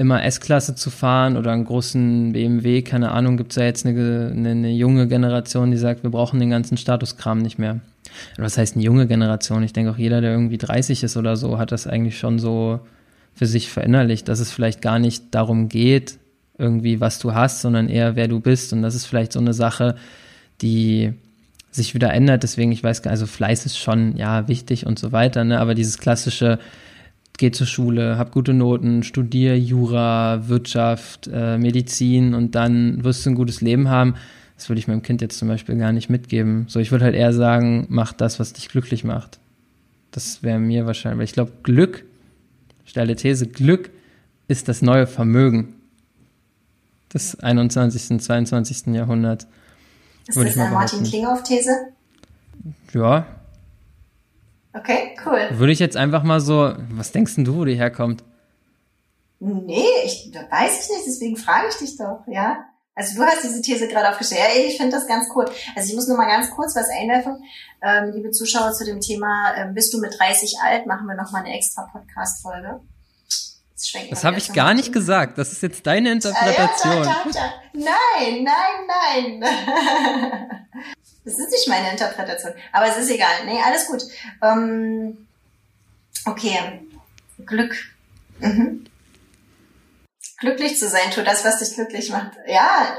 immer 0.00 0.24
S-Klasse 0.24 0.74
zu 0.74 0.88
fahren 0.88 1.36
oder 1.36 1.52
einen 1.52 1.66
großen 1.66 2.32
BMW, 2.32 2.80
keine 2.80 3.12
Ahnung, 3.12 3.36
gibt 3.36 3.52
es 3.52 3.56
ja 3.56 3.64
jetzt 3.64 3.84
eine, 3.84 4.30
eine, 4.34 4.50
eine, 4.52 4.70
junge 4.72 5.06
Generation, 5.06 5.70
die 5.70 5.76
sagt, 5.76 6.02
wir 6.04 6.10
brauchen 6.10 6.40
den 6.40 6.48
ganzen 6.48 6.78
Statuskram 6.78 7.38
nicht 7.40 7.58
mehr. 7.58 7.80
Was 8.38 8.56
heißt 8.56 8.76
eine 8.76 8.84
junge 8.84 9.06
Generation? 9.06 9.62
Ich 9.62 9.74
denke 9.74 9.90
auch 9.90 9.98
jeder, 9.98 10.22
der 10.22 10.32
irgendwie 10.32 10.56
30 10.56 11.02
ist 11.02 11.18
oder 11.18 11.36
so, 11.36 11.58
hat 11.58 11.70
das 11.70 11.86
eigentlich 11.86 12.18
schon 12.18 12.38
so 12.38 12.80
für 13.34 13.44
sich 13.44 13.68
verinnerlicht, 13.68 14.26
dass 14.26 14.40
es 14.40 14.50
vielleicht 14.50 14.80
gar 14.80 14.98
nicht 14.98 15.34
darum 15.34 15.68
geht, 15.68 16.18
irgendwie, 16.56 17.00
was 17.00 17.18
du 17.18 17.34
hast, 17.34 17.60
sondern 17.60 17.90
eher, 17.90 18.16
wer 18.16 18.26
du 18.26 18.40
bist. 18.40 18.72
Und 18.72 18.80
das 18.80 18.94
ist 18.94 19.04
vielleicht 19.04 19.32
so 19.32 19.38
eine 19.38 19.52
Sache, 19.52 19.96
die 20.62 21.12
sich 21.70 21.94
wieder 21.94 22.10
ändert. 22.14 22.42
Deswegen, 22.42 22.72
ich 22.72 22.82
weiß 22.82 23.02
gar 23.02 23.10
also 23.10 23.26
Fleiß 23.26 23.66
ist 23.66 23.76
schon, 23.76 24.16
ja, 24.16 24.48
wichtig 24.48 24.86
und 24.86 24.98
so 24.98 25.12
weiter, 25.12 25.44
ne? 25.44 25.60
aber 25.60 25.74
dieses 25.74 25.98
klassische, 25.98 26.58
geh 27.38 27.50
zur 27.50 27.66
Schule, 27.66 28.18
hab 28.18 28.32
gute 28.32 28.52
Noten, 28.52 29.02
studier 29.02 29.58
Jura, 29.58 30.48
Wirtschaft, 30.48 31.28
äh, 31.32 31.58
Medizin 31.58 32.34
und 32.34 32.54
dann 32.54 33.02
wirst 33.04 33.24
du 33.24 33.30
ein 33.30 33.34
gutes 33.34 33.60
Leben 33.60 33.88
haben. 33.88 34.14
Das 34.56 34.68
würde 34.68 34.78
ich 34.78 34.88
meinem 34.88 35.02
Kind 35.02 35.22
jetzt 35.22 35.38
zum 35.38 35.48
Beispiel 35.48 35.76
gar 35.76 35.92
nicht 35.92 36.10
mitgeben. 36.10 36.66
So, 36.68 36.80
ich 36.80 36.90
würde 36.90 37.06
halt 37.06 37.14
eher 37.14 37.32
sagen, 37.32 37.86
mach 37.88 38.12
das, 38.12 38.38
was 38.38 38.52
dich 38.52 38.68
glücklich 38.68 39.04
macht. 39.04 39.38
Das 40.10 40.42
wäre 40.42 40.58
mir 40.58 40.86
wahrscheinlich, 40.86 41.18
weil 41.18 41.24
ich 41.24 41.32
glaube, 41.32 41.52
Glück, 41.62 42.04
steile 42.84 43.16
These, 43.16 43.46
Glück 43.46 43.90
ist 44.48 44.68
das 44.68 44.82
neue 44.82 45.06
Vermögen 45.06 45.76
des 47.14 47.38
21., 47.40 48.20
22. 48.20 48.94
Jahrhunderts. 48.94 49.46
Ist 50.26 50.36
das 50.36 50.58
eine 50.58 50.70
Martin 50.70 51.04
Klinghoff-These? 51.04 51.70
Ja, 52.92 53.26
Okay, 54.72 55.16
cool. 55.26 55.48
Würde 55.52 55.72
ich 55.72 55.78
jetzt 55.78 55.96
einfach 55.96 56.22
mal 56.22 56.40
so, 56.40 56.74
was 56.90 57.12
denkst 57.12 57.34
denn 57.34 57.44
du, 57.44 57.56
wo 57.56 57.64
die 57.64 57.74
herkommt? 57.74 58.22
Nee, 59.40 59.84
ich, 60.04 60.30
da 60.32 60.40
weiß 60.50 60.84
ich 60.84 60.96
nicht, 60.96 61.06
deswegen 61.06 61.36
frage 61.36 61.68
ich 61.70 61.76
dich 61.76 61.96
doch, 61.96 62.22
ja. 62.26 62.66
Also 62.94 63.16
du 63.16 63.22
hast 63.22 63.42
diese 63.42 63.62
These 63.62 63.88
gerade 63.88 64.10
aufgestellt. 64.10 64.42
Ja, 64.42 64.62
ich 64.62 64.76
finde 64.76 64.94
das 64.94 65.06
ganz 65.06 65.28
cool. 65.34 65.46
Also 65.74 65.88
ich 65.88 65.94
muss 65.94 66.06
nur 66.06 66.18
mal 66.18 66.26
ganz 66.26 66.50
kurz 66.50 66.76
was 66.76 66.90
einwerfen. 66.90 67.42
Ähm, 67.82 68.12
liebe 68.14 68.30
Zuschauer 68.30 68.72
zu 68.72 68.84
dem 68.84 69.00
Thema, 69.00 69.54
ähm, 69.56 69.72
bist 69.72 69.94
du 69.94 70.00
mit 70.00 70.18
30 70.18 70.56
alt, 70.62 70.86
machen 70.86 71.06
wir 71.06 71.14
nochmal 71.14 71.44
eine 71.44 71.56
extra 71.56 71.88
Podcast-Folge. 71.90 72.80
Das, 73.72 73.92
das 74.10 74.24
habe 74.24 74.36
ich 74.36 74.52
gar 74.52 74.74
nicht 74.74 74.92
gesagt. 74.92 75.38
Das 75.38 75.52
ist 75.52 75.62
jetzt 75.62 75.86
deine 75.86 76.12
Interpretation. 76.12 77.04
Ja, 77.04 77.24
ja, 77.32 77.40
ja, 77.72 78.42
nein, 78.42 78.46
nein, 78.46 79.38
nein. 79.38 80.66
Das 81.24 81.38
ist 81.38 81.50
nicht 81.50 81.68
meine 81.68 81.90
Interpretation. 81.90 82.52
Aber 82.72 82.86
es 82.86 82.96
ist 82.96 83.10
egal. 83.10 83.44
Nee, 83.44 83.60
alles 83.64 83.86
gut. 83.86 84.02
Ähm, 84.42 85.26
okay. 86.24 86.80
Glück. 87.46 87.74
Mhm. 88.38 88.86
Glücklich 90.38 90.78
zu 90.78 90.88
sein, 90.88 91.10
tu 91.10 91.22
das, 91.22 91.44
was 91.44 91.58
dich 91.58 91.74
glücklich 91.74 92.10
macht. 92.10 92.32
Ja. 92.46 92.96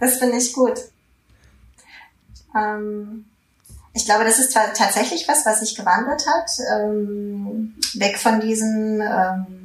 Das 0.00 0.18
finde 0.18 0.38
ich 0.38 0.52
gut. 0.52 0.80
Ähm, 2.56 3.26
ich 3.92 4.04
glaube, 4.04 4.24
das 4.24 4.40
ist 4.40 4.52
tatsächlich 4.52 5.28
was, 5.28 5.46
was 5.46 5.60
sich 5.60 5.76
gewandelt 5.76 6.26
hat. 6.26 6.50
Ähm, 6.72 7.76
weg 7.94 8.18
von 8.18 8.40
diesem 8.40 9.00
ähm, 9.00 9.63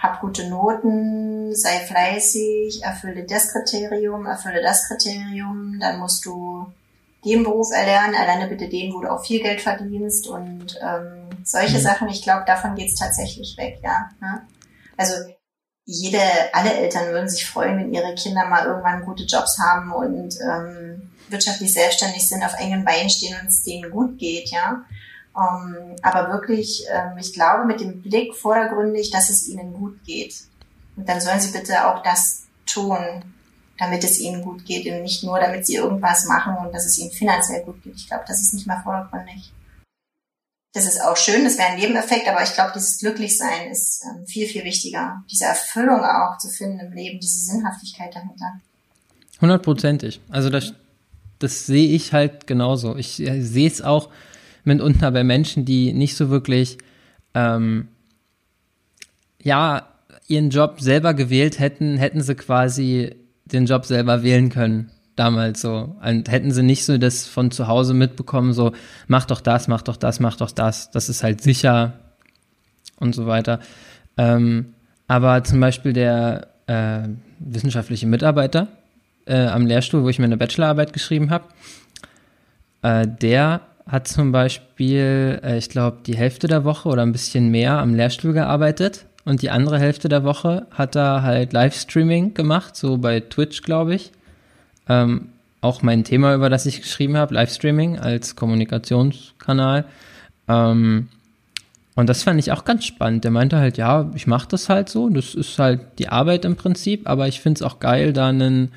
hab 0.00 0.20
gute 0.20 0.48
Noten, 0.48 1.54
sei 1.54 1.78
fleißig, 1.80 2.82
erfülle 2.82 3.24
das 3.24 3.52
Kriterium, 3.52 4.26
erfülle 4.26 4.62
das 4.62 4.88
Kriterium, 4.88 5.78
dann 5.78 5.98
musst 5.98 6.24
du 6.24 6.66
den 7.24 7.44
Beruf 7.44 7.70
erlernen, 7.70 8.14
erlerne 8.14 8.48
bitte 8.48 8.70
den, 8.70 8.94
wo 8.94 9.00
du 9.00 9.12
auch 9.12 9.22
viel 9.22 9.42
Geld 9.42 9.60
verdienst 9.60 10.26
und 10.26 10.78
ähm, 10.82 11.28
solche 11.44 11.76
mhm. 11.76 11.82
Sachen, 11.82 12.08
ich 12.08 12.22
glaube, 12.22 12.44
davon 12.46 12.74
geht's 12.76 12.98
tatsächlich 12.98 13.56
weg, 13.58 13.78
ja. 13.82 14.08
Ne? 14.22 14.40
Also 14.96 15.14
jede, 15.84 16.20
alle 16.52 16.72
Eltern 16.72 17.12
würden 17.12 17.28
sich 17.28 17.46
freuen, 17.46 17.78
wenn 17.78 17.92
ihre 17.92 18.14
Kinder 18.14 18.46
mal 18.46 18.64
irgendwann 18.64 19.04
gute 19.04 19.24
Jobs 19.24 19.58
haben 19.58 19.92
und 19.92 20.34
ähm, 20.40 21.10
wirtschaftlich 21.28 21.74
selbstständig 21.74 22.26
sind, 22.26 22.42
auf 22.42 22.58
engen 22.58 22.84
Beinen 22.86 23.10
stehen 23.10 23.36
und 23.40 23.48
es 23.48 23.64
denen 23.64 23.90
gut 23.90 24.18
geht, 24.18 24.50
ja. 24.50 24.82
Um, 25.32 25.74
ähm, 25.76 25.96
aber 26.02 26.32
wirklich, 26.32 26.84
ähm, 26.92 27.16
ich 27.18 27.32
glaube, 27.32 27.64
mit 27.64 27.80
dem 27.80 28.02
Blick 28.02 28.34
vordergründig, 28.34 29.10
dass 29.10 29.30
es 29.30 29.46
ihnen 29.48 29.72
gut 29.74 30.02
geht. 30.04 30.34
Und 30.96 31.08
dann 31.08 31.20
sollen 31.20 31.40
sie 31.40 31.56
bitte 31.56 31.86
auch 31.86 32.02
das 32.02 32.46
tun, 32.66 32.98
damit 33.78 34.04
es 34.04 34.20
ihnen 34.20 34.42
gut 34.42 34.64
geht 34.64 34.86
und 34.86 35.02
nicht 35.02 35.24
nur, 35.24 35.40
damit 35.40 35.66
sie 35.66 35.76
irgendwas 35.76 36.26
machen 36.26 36.56
und 36.58 36.74
dass 36.74 36.84
es 36.84 36.98
ihnen 36.98 37.10
finanziell 37.10 37.62
gut 37.62 37.82
geht. 37.82 37.94
Ich 37.96 38.08
glaube, 38.08 38.24
das 38.26 38.40
ist 38.40 38.52
nicht 38.54 38.66
mehr 38.66 38.80
vordergründig. 38.82 39.52
Das 40.72 40.86
ist 40.86 41.02
auch 41.02 41.16
schön, 41.16 41.44
das 41.44 41.58
wäre 41.58 41.70
ein 41.70 41.78
Nebeneffekt, 41.78 42.28
aber 42.28 42.42
ich 42.42 42.52
glaube, 42.52 42.72
dieses 42.74 42.98
Glücklichsein 42.98 43.70
ist 43.70 44.04
ähm, 44.04 44.26
viel, 44.26 44.46
viel 44.46 44.64
wichtiger. 44.64 45.24
Diese 45.30 45.46
Erfüllung 45.46 46.04
auch 46.04 46.38
zu 46.38 46.48
finden 46.48 46.78
im 46.78 46.92
Leben, 46.92 47.18
diese 47.18 47.40
Sinnhaftigkeit 47.40 48.14
dahinter. 48.14 48.60
Hundertprozentig. 49.40 50.20
Also 50.28 50.50
das, 50.50 50.74
das 51.38 51.66
sehe 51.66 51.88
ich 51.88 52.12
halt 52.12 52.46
genauso. 52.46 52.96
Ich 52.96 53.18
äh, 53.20 53.40
sehe 53.40 53.66
es 53.66 53.82
auch, 53.82 54.10
mitunter 54.64 55.10
bei 55.10 55.24
Menschen, 55.24 55.64
die 55.64 55.92
nicht 55.92 56.16
so 56.16 56.30
wirklich, 56.30 56.78
ähm, 57.34 57.88
ja, 59.42 59.88
ihren 60.26 60.50
Job 60.50 60.80
selber 60.80 61.14
gewählt 61.14 61.58
hätten, 61.58 61.96
hätten 61.96 62.20
sie 62.20 62.34
quasi 62.34 63.16
den 63.44 63.66
Job 63.66 63.84
selber 63.84 64.22
wählen 64.22 64.48
können. 64.48 64.90
Damals 65.16 65.60
so. 65.60 65.96
Und 66.02 66.30
hätten 66.30 66.52
sie 66.52 66.62
nicht 66.62 66.84
so 66.84 66.96
das 66.96 67.26
von 67.26 67.50
zu 67.50 67.66
Hause 67.66 67.94
mitbekommen, 67.94 68.52
so, 68.52 68.72
mach 69.06 69.26
doch 69.26 69.40
das, 69.40 69.68
mach 69.68 69.82
doch 69.82 69.96
das, 69.96 70.20
mach 70.20 70.36
doch 70.36 70.50
das. 70.50 70.90
Das 70.92 71.08
ist 71.08 71.22
halt 71.22 71.42
sicher 71.42 71.94
und 72.98 73.14
so 73.14 73.26
weiter. 73.26 73.60
Ähm, 74.16 74.74
aber 75.08 75.42
zum 75.42 75.60
Beispiel 75.60 75.92
der 75.92 76.48
äh, 76.66 77.08
wissenschaftliche 77.40 78.06
Mitarbeiter 78.06 78.68
äh, 79.26 79.46
am 79.46 79.66
Lehrstuhl, 79.66 80.04
wo 80.04 80.08
ich 80.08 80.18
mir 80.18 80.26
eine 80.26 80.36
Bachelorarbeit 80.36 80.92
geschrieben 80.92 81.30
habe, 81.30 81.46
äh, 82.82 83.06
der 83.06 83.62
hat 83.86 84.08
zum 84.08 84.32
Beispiel, 84.32 85.40
äh, 85.42 85.58
ich 85.58 85.68
glaube, 85.68 85.98
die 86.06 86.16
Hälfte 86.16 86.46
der 86.46 86.64
Woche 86.64 86.88
oder 86.88 87.02
ein 87.02 87.12
bisschen 87.12 87.50
mehr 87.50 87.78
am 87.78 87.94
Lehrstuhl 87.94 88.32
gearbeitet 88.32 89.06
und 89.24 89.42
die 89.42 89.50
andere 89.50 89.78
Hälfte 89.78 90.08
der 90.08 90.24
Woche 90.24 90.66
hat 90.70 90.96
er 90.96 91.22
halt 91.22 91.52
Livestreaming 91.52 92.34
gemacht, 92.34 92.76
so 92.76 92.98
bei 92.98 93.20
Twitch, 93.20 93.62
glaube 93.62 93.94
ich. 93.94 94.12
Ähm, 94.88 95.28
auch 95.60 95.82
mein 95.82 96.04
Thema, 96.04 96.34
über 96.34 96.48
das 96.48 96.66
ich 96.66 96.80
geschrieben 96.80 97.16
habe, 97.16 97.34
Livestreaming 97.34 97.98
als 97.98 98.34
Kommunikationskanal. 98.34 99.84
Ähm, 100.48 101.08
und 101.96 102.08
das 102.08 102.22
fand 102.22 102.40
ich 102.40 102.50
auch 102.50 102.64
ganz 102.64 102.86
spannend. 102.86 103.24
Der 103.24 103.30
meinte 103.30 103.58
halt, 103.58 103.76
ja, 103.76 104.10
ich 104.14 104.26
mache 104.26 104.48
das 104.48 104.68
halt 104.68 104.88
so, 104.88 105.10
das 105.10 105.34
ist 105.34 105.58
halt 105.58 105.80
die 105.98 106.08
Arbeit 106.08 106.44
im 106.44 106.56
Prinzip, 106.56 107.08
aber 107.08 107.28
ich 107.28 107.40
finde 107.40 107.58
es 107.58 107.62
auch 107.62 107.78
geil, 107.78 108.12
da 108.12 108.28
einen, 108.28 108.72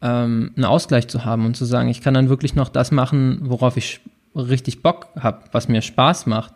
ähm, 0.00 0.52
einen 0.56 0.64
Ausgleich 0.64 1.08
zu 1.08 1.26
haben 1.26 1.44
und 1.44 1.56
zu 1.56 1.66
sagen, 1.66 1.88
ich 1.88 2.00
kann 2.00 2.14
dann 2.14 2.30
wirklich 2.30 2.54
noch 2.54 2.70
das 2.70 2.90
machen, 2.90 3.40
worauf 3.42 3.76
ich 3.76 4.00
richtig 4.34 4.82
Bock 4.82 5.08
habe, 5.18 5.44
was 5.52 5.68
mir 5.68 5.82
Spaß 5.82 6.26
macht. 6.26 6.54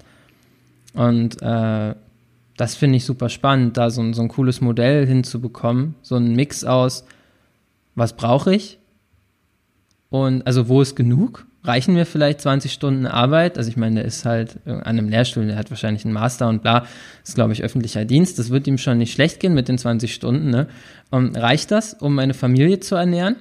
Und 0.94 1.40
äh, 1.42 1.94
das 2.56 2.74
finde 2.74 2.96
ich 2.96 3.04
super 3.04 3.28
spannend, 3.28 3.76
da 3.76 3.88
so, 3.88 4.12
so 4.12 4.20
ein 4.20 4.28
cooles 4.28 4.60
Modell 4.60 5.06
hinzubekommen. 5.06 5.94
So 6.02 6.16
ein 6.16 6.34
Mix 6.34 6.64
aus, 6.64 7.04
was 7.94 8.16
brauche 8.16 8.54
ich? 8.54 8.78
Und 10.10 10.46
also 10.46 10.68
wo 10.68 10.82
ist 10.82 10.96
genug? 10.96 11.46
Reichen 11.62 11.94
mir 11.94 12.06
vielleicht 12.06 12.40
20 12.40 12.72
Stunden 12.72 13.06
Arbeit? 13.06 13.58
Also 13.58 13.68
ich 13.70 13.76
meine, 13.76 13.96
der 13.96 14.04
ist 14.04 14.24
halt 14.24 14.58
an 14.66 14.82
einem 14.82 15.08
Lehrstuhl, 15.08 15.46
der 15.46 15.56
hat 15.56 15.70
wahrscheinlich 15.70 16.04
einen 16.04 16.14
Master 16.14 16.48
und 16.48 16.62
bla, 16.62 16.86
ist 17.22 17.34
glaube 17.34 17.52
ich 17.52 17.62
öffentlicher 17.62 18.04
Dienst. 18.04 18.38
Das 18.38 18.50
wird 18.50 18.66
ihm 18.66 18.78
schon 18.78 18.98
nicht 18.98 19.12
schlecht 19.12 19.38
gehen 19.38 19.54
mit 19.54 19.68
den 19.68 19.78
20 19.78 20.14
Stunden. 20.14 20.50
Ne? 20.50 20.66
Und 21.10 21.36
reicht 21.36 21.70
das, 21.70 21.94
um 21.94 22.14
meine 22.14 22.34
Familie 22.34 22.80
zu 22.80 22.96
ernähren? 22.96 23.36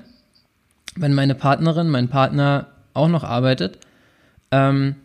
Wenn 0.95 1.13
meine 1.13 1.35
Partnerin, 1.35 1.89
mein 1.89 2.09
Partner 2.09 2.67
auch 2.93 3.07
noch 3.07 3.23
arbeitet? 3.23 3.79
Ähm, 4.51 4.95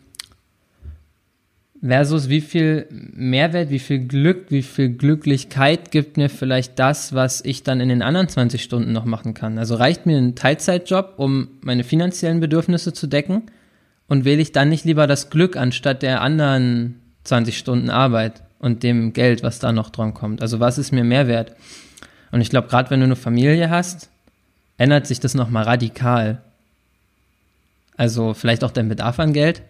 versus 1.82 2.28
wie 2.28 2.40
viel 2.40 2.86
Mehrwert, 2.90 3.70
wie 3.70 3.80
viel 3.80 4.06
Glück, 4.06 4.46
wie 4.50 4.62
viel 4.62 4.90
Glücklichkeit 4.90 5.90
gibt 5.90 6.16
mir 6.16 6.28
vielleicht 6.28 6.78
das, 6.78 7.12
was 7.12 7.44
ich 7.44 7.64
dann 7.64 7.80
in 7.80 7.88
den 7.88 8.02
anderen 8.02 8.28
20 8.28 8.62
Stunden 8.62 8.92
noch 8.92 9.04
machen 9.04 9.34
kann. 9.34 9.58
Also 9.58 9.74
reicht 9.74 10.06
mir 10.06 10.16
ein 10.16 10.36
Teilzeitjob, 10.36 11.14
um 11.16 11.48
meine 11.60 11.82
finanziellen 11.82 12.38
Bedürfnisse 12.38 12.92
zu 12.92 13.08
decken 13.08 13.42
und 14.06 14.24
wähle 14.24 14.40
ich 14.40 14.52
dann 14.52 14.68
nicht 14.68 14.84
lieber 14.84 15.08
das 15.08 15.28
Glück 15.28 15.56
anstatt 15.56 16.02
der 16.02 16.20
anderen 16.20 17.00
20 17.24 17.58
Stunden 17.58 17.90
Arbeit 17.90 18.42
und 18.60 18.84
dem 18.84 19.12
Geld, 19.12 19.42
was 19.42 19.58
da 19.58 19.72
noch 19.72 19.90
dran 19.90 20.14
kommt. 20.14 20.40
Also 20.40 20.60
was 20.60 20.78
ist 20.78 20.92
mir 20.92 21.02
Mehrwert? 21.02 21.56
Und 22.30 22.40
ich 22.40 22.50
glaube, 22.50 22.68
gerade 22.68 22.90
wenn 22.90 23.00
du 23.00 23.06
eine 23.06 23.16
Familie 23.16 23.70
hast, 23.70 24.08
ändert 24.78 25.06
sich 25.06 25.18
das 25.18 25.34
nochmal 25.34 25.64
radikal. 25.64 26.42
Also 28.02 28.34
vielleicht 28.34 28.64
auch 28.64 28.72
dein 28.72 28.88
Bedarf 28.88 29.20
an 29.20 29.32
Geld, 29.32 29.62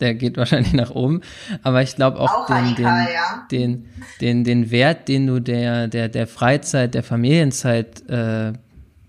der 0.00 0.14
geht 0.14 0.36
wahrscheinlich 0.38 0.72
nach 0.72 0.90
oben. 0.90 1.20
Aber 1.62 1.82
ich 1.82 1.96
glaube 1.96 2.18
auch, 2.18 2.32
auch, 2.32 2.46
den, 2.46 2.74
den, 2.76 2.84
ja. 2.84 3.46
den, 3.50 3.84
den, 4.22 4.42
den 4.42 4.70
Wert, 4.70 5.06
den 5.06 5.26
du 5.26 5.38
der, 5.38 5.86
der, 5.88 6.08
der 6.08 6.26
Freizeit, 6.26 6.94
der 6.94 7.02
Familienzeit 7.02 8.08
äh, 8.08 8.54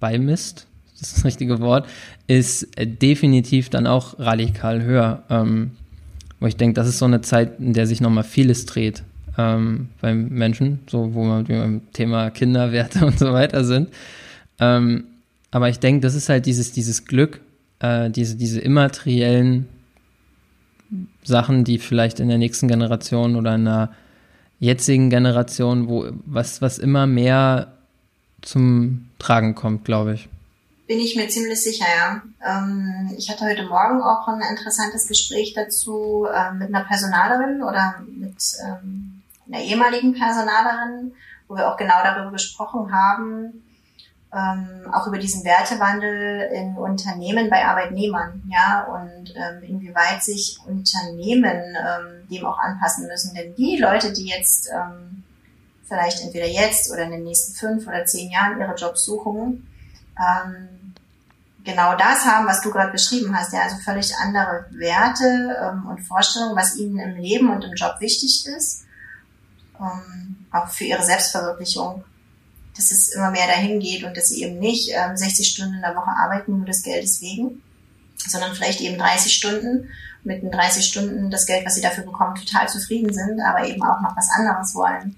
beimisst, 0.01 0.67
das 0.91 1.07
ist 1.07 1.17
das 1.19 1.23
richtige 1.23 1.61
Wort, 1.61 1.87
ist 2.27 2.67
definitiv 2.77 3.69
dann 3.69 3.87
auch 3.87 4.19
radikal 4.19 4.83
höher. 4.83 5.23
Ähm, 5.29 5.71
wo 6.41 6.47
ich 6.47 6.57
denke, 6.57 6.73
das 6.73 6.89
ist 6.89 6.99
so 6.99 7.05
eine 7.05 7.21
Zeit, 7.21 7.61
in 7.61 7.71
der 7.71 7.87
sich 7.87 8.01
nochmal 8.01 8.25
vieles 8.25 8.65
dreht 8.65 9.03
ähm, 9.37 9.87
beim 10.01 10.27
Menschen, 10.27 10.79
so 10.87 11.13
wo 11.13 11.23
wir 11.23 11.43
beim 11.43 11.93
Thema 11.93 12.29
Kinderwerte 12.29 13.05
und 13.05 13.17
so 13.17 13.31
weiter 13.31 13.63
sind. 13.63 13.87
Ähm, 14.59 15.05
aber 15.49 15.69
ich 15.69 15.79
denke, 15.79 16.01
das 16.01 16.13
ist 16.13 16.27
halt 16.27 16.45
dieses, 16.45 16.73
dieses 16.73 17.05
Glück, 17.05 17.39
äh, 17.79 18.09
diese, 18.09 18.35
diese 18.35 18.59
immateriellen 18.61 19.67
Sachen, 21.23 21.63
die 21.63 21.79
vielleicht 21.79 22.19
in 22.19 22.27
der 22.27 22.37
nächsten 22.37 22.67
Generation 22.67 23.35
oder 23.35 23.55
in 23.55 23.65
der 23.65 23.91
jetzigen 24.59 25.09
Generation, 25.09 25.89
wo 25.89 26.07
was, 26.25 26.61
was 26.61 26.77
immer 26.77 27.07
mehr 27.07 27.73
zum 28.41 29.09
Tragen 29.19 29.55
kommt, 29.55 29.85
glaube 29.85 30.13
ich. 30.13 30.29
Bin 30.87 30.99
ich 30.99 31.15
mir 31.15 31.27
ziemlich 31.27 31.61
sicher, 31.61 31.85
ja. 31.85 32.21
Ähm, 32.45 33.11
ich 33.17 33.29
hatte 33.29 33.45
heute 33.45 33.63
Morgen 33.63 34.01
auch 34.01 34.27
ein 34.27 34.41
interessantes 34.41 35.07
Gespräch 35.07 35.53
dazu 35.53 36.27
äh, 36.31 36.53
mit 36.53 36.67
einer 36.67 36.85
Personalerin 36.85 37.63
oder 37.63 38.03
mit 38.07 38.35
ähm, 38.63 39.23
einer 39.47 39.63
ehemaligen 39.63 40.13
Personalerin, 40.13 41.13
wo 41.47 41.55
wir 41.55 41.71
auch 41.71 41.77
genau 41.77 41.95
darüber 42.03 42.31
gesprochen 42.31 42.91
haben, 42.93 43.64
ähm, 44.35 44.91
auch 44.91 45.07
über 45.07 45.17
diesen 45.17 45.45
Wertewandel 45.45 46.49
in 46.53 46.75
Unternehmen 46.75 47.49
bei 47.49 47.65
Arbeitnehmern, 47.65 48.43
ja, 48.51 48.83
und 48.83 49.33
ähm, 49.35 49.63
inwieweit 49.63 50.23
sich 50.23 50.59
Unternehmen 50.67 51.75
ähm, 51.75 52.27
dem 52.29 52.45
auch 52.45 52.59
anpassen 52.59 53.07
müssen. 53.07 53.33
Denn 53.33 53.55
die 53.55 53.77
Leute, 53.77 54.11
die 54.11 54.27
jetzt 54.27 54.69
ähm, 54.73 55.23
vielleicht 55.87 56.21
entweder 56.21 56.47
jetzt 56.47 56.91
oder 56.91 57.03
in 57.03 57.11
den 57.11 57.23
nächsten 57.23 57.55
fünf 57.55 57.87
oder 57.87 58.05
zehn 58.05 58.29
Jahren 58.29 58.59
ihre 58.59 58.75
Jobs 58.75 59.05
suchen, 59.05 59.67
ähm, 60.19 60.93
genau 61.63 61.95
das 61.95 62.25
haben, 62.25 62.45
was 62.45 62.61
du 62.61 62.71
gerade 62.71 62.91
beschrieben 62.91 63.33
hast, 63.37 63.53
ja, 63.53 63.61
also 63.61 63.77
völlig 63.77 64.13
andere 64.17 64.65
Werte 64.71 65.57
ähm, 65.63 65.87
und 65.87 66.01
Vorstellungen, 66.01 66.57
was 66.57 66.75
ihnen 66.75 66.99
im 66.99 67.15
Leben 67.15 67.49
und 67.49 67.63
im 67.63 67.73
Job 67.73 67.95
wichtig 67.99 68.45
ist, 68.47 68.83
ähm, 69.79 70.45
auch 70.51 70.67
für 70.67 70.83
ihre 70.83 71.03
Selbstverwirklichung 71.03 72.03
dass 72.75 72.91
es 72.91 73.13
immer 73.13 73.31
mehr 73.31 73.47
dahin 73.47 73.79
geht 73.79 74.03
und 74.03 74.15
dass 74.17 74.29
sie 74.29 74.43
eben 74.43 74.59
nicht 74.59 74.91
ähm, 74.93 75.15
60 75.15 75.47
Stunden 75.47 75.75
in 75.75 75.81
der 75.81 75.95
Woche 75.95 76.11
arbeiten, 76.11 76.57
nur 76.57 76.65
des 76.65 76.83
Geldes 76.83 77.21
wegen, 77.21 77.61
sondern 78.17 78.53
vielleicht 78.53 78.81
eben 78.81 78.97
30 78.97 79.33
Stunden 79.33 79.89
mit 80.23 80.41
den 80.41 80.51
30 80.51 80.85
Stunden 80.85 81.29
das 81.29 81.45
Geld, 81.45 81.65
was 81.65 81.75
sie 81.75 81.81
dafür 81.81 82.03
bekommen, 82.03 82.35
total 82.35 82.67
zufrieden 82.67 83.13
sind, 83.13 83.39
aber 83.41 83.67
eben 83.67 83.83
auch 83.83 84.01
noch 84.01 84.17
was 84.17 84.29
anderes 84.37 84.73
wollen. 84.73 85.15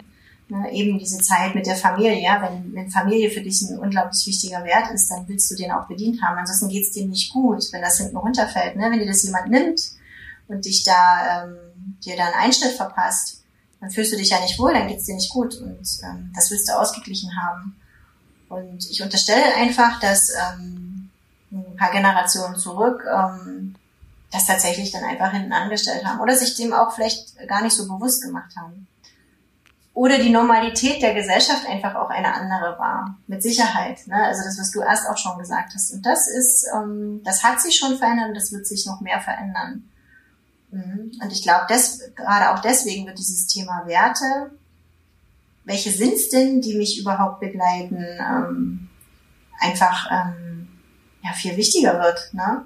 Ne, 0.50 0.72
eben 0.72 0.98
diese 0.98 1.18
Zeit 1.18 1.56
mit 1.56 1.66
der 1.66 1.76
Familie, 1.76 2.30
wenn, 2.40 2.74
wenn 2.74 2.90
Familie 2.90 3.30
für 3.30 3.42
dich 3.42 3.62
ein 3.64 3.80
unglaublich 3.80 4.26
wichtiger 4.28 4.64
Wert 4.64 4.90
ist, 4.94 5.12
dann 5.12 5.28
willst 5.28 5.52
du 5.52 5.56
den 5.56 5.72
auch 5.72 5.88
bedient 5.88 6.22
haben. 6.22 6.38
Ansonsten 6.38 6.70
geht's 6.70 6.92
dir 6.92 7.06
nicht 7.06 7.34
gut, 7.34 7.64
wenn 7.74 7.82
das 7.82 7.98
hinten 7.98 8.16
runterfällt. 8.16 8.78
Ne? 8.78 8.90
Wenn 8.90 9.00
dir 9.00 9.08
das 9.08 9.24
jemand 9.24 9.50
nimmt 9.50 9.82
und 10.48 10.64
dich 10.64 10.86
da 10.86 11.44
ähm, 11.44 11.58
dir 12.06 12.16
da 12.16 12.28
einen 12.28 12.46
Einschnitt 12.46 12.72
verpasst, 12.72 13.37
dann 13.80 13.92
fühlst 13.92 14.12
du 14.12 14.18
dich 14.18 14.30
ja 14.30 14.40
nicht 14.40 14.58
wohl, 14.60 14.74
dann 14.74 14.88
geht's 14.88 15.06
dir 15.06 15.16
nicht 15.16 15.32
gut 15.32 15.56
und 15.56 15.88
ähm, 16.04 16.32
das 16.36 16.50
willst 16.52 16.68
du 16.68 16.74
ausgeglichen 16.74 17.32
haben. 17.38 17.76
Und 18.50 18.90
ich 18.90 19.02
unterstelle 19.02 19.56
einfach, 19.56 20.00
dass 20.00 20.30
ähm, 20.30 21.10
ein 21.52 21.76
paar 21.78 21.92
Generationen 21.92 22.58
zurück 22.58 23.04
ähm, 23.14 23.76
das 24.32 24.46
tatsächlich 24.46 24.92
dann 24.92 25.04
einfach 25.04 25.32
hinten 25.32 25.54
angestellt 25.54 26.06
haben 26.06 26.20
oder 26.20 26.36
sich 26.36 26.56
dem 26.56 26.74
auch 26.74 26.94
vielleicht 26.94 27.38
gar 27.48 27.62
nicht 27.62 27.76
so 27.76 27.88
bewusst 27.88 28.24
gemacht 28.24 28.56
haben. 28.58 28.88
Oder 29.94 30.20
die 30.20 30.30
Normalität 30.30 31.02
der 31.02 31.16
Gesellschaft 31.16 31.66
einfach 31.68 31.96
auch 31.96 32.12
eine 32.12 32.32
andere 32.32 32.78
war, 32.78 33.18
mit 33.26 33.42
Sicherheit. 33.42 34.06
Ne? 34.06 34.16
Also 34.16 34.44
das, 34.44 34.60
was 34.60 34.70
du 34.70 34.82
erst 34.82 35.10
auch 35.10 35.18
schon 35.18 35.40
gesagt 35.40 35.74
hast. 35.74 35.92
Und 35.92 36.06
das 36.06 36.28
ist, 36.28 36.68
ähm, 36.76 37.22
das 37.24 37.44
hat 37.44 37.60
sich 37.60 37.76
schon 37.76 37.98
verändert 37.98 38.30
und 38.30 38.36
das 38.36 38.52
wird 38.52 38.68
sich 38.68 38.86
noch 38.86 39.02
mehr 39.02 39.20
verändern. 39.20 39.90
Mhm. 40.72 41.12
Und 41.22 41.32
ich 41.32 41.44
glaube, 41.44 41.66
gerade 42.16 42.52
auch 42.52 42.60
deswegen 42.60 43.06
wird 43.06 43.20
dieses 43.20 43.48
Thema 43.48 43.84
Werte, 43.86 44.52
welche 45.64 45.92
sind 45.92 46.14
es 46.14 46.30
denn, 46.30 46.62
die 46.62 46.76
mich 46.76 47.00
überhaupt 47.00 47.40
begleiten, 47.40 47.98
ähm, 47.98 48.90
einfach 49.60 50.10
ähm, 50.12 50.70
ja, 51.24 51.34
viel 51.34 51.58
wichtiger 51.58 52.00
wird, 52.00 52.34
ne? 52.34 52.66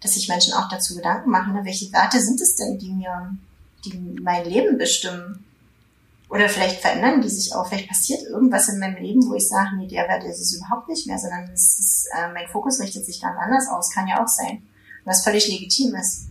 dass 0.00 0.14
sich 0.14 0.28
Menschen 0.28 0.54
auch 0.54 0.68
dazu 0.68 0.96
Gedanken 0.96 1.30
machen, 1.30 1.52
ne? 1.52 1.64
welche 1.64 1.92
Werte 1.92 2.20
sind 2.20 2.40
es 2.40 2.56
denn, 2.56 2.78
die 2.78 2.92
mir, 2.92 3.36
die 3.84 4.16
mein 4.20 4.44
Leben 4.44 4.78
bestimmen? 4.78 5.44
Oder 6.28 6.48
vielleicht 6.48 6.80
verändern 6.80 7.22
die 7.22 7.28
sich 7.28 7.54
auch, 7.54 7.68
vielleicht 7.68 7.88
passiert 7.88 8.22
irgendwas 8.22 8.68
in 8.68 8.78
meinem 8.78 9.02
Leben, 9.02 9.28
wo 9.28 9.34
ich 9.34 9.48
sage, 9.48 9.76
nee, 9.76 9.88
der 9.88 10.08
Wert 10.08 10.24
ist 10.24 10.40
es 10.40 10.54
überhaupt 10.56 10.88
nicht 10.88 11.06
mehr, 11.06 11.18
sondern 11.18 11.50
ist, 11.50 12.08
äh, 12.16 12.32
mein 12.32 12.48
Fokus 12.48 12.80
richtet 12.80 13.04
sich 13.04 13.20
ganz 13.20 13.36
anders 13.38 13.68
aus, 13.68 13.90
kann 13.92 14.06
ja 14.06 14.22
auch 14.22 14.28
sein. 14.28 14.62
Was 15.04 15.24
völlig 15.24 15.48
legitim 15.48 15.94
ist. 15.96 16.29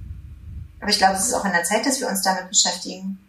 Aber 0.80 0.90
ich 0.90 0.98
glaube, 0.98 1.16
es 1.16 1.28
ist 1.28 1.34
auch 1.34 1.46
in 1.46 1.52
der 1.52 1.64
Zeit, 1.64 1.86
dass 1.86 2.00
wir 2.00 2.08
uns 2.08 2.22
damit 2.22 2.50
beschäftigen. 2.50 3.20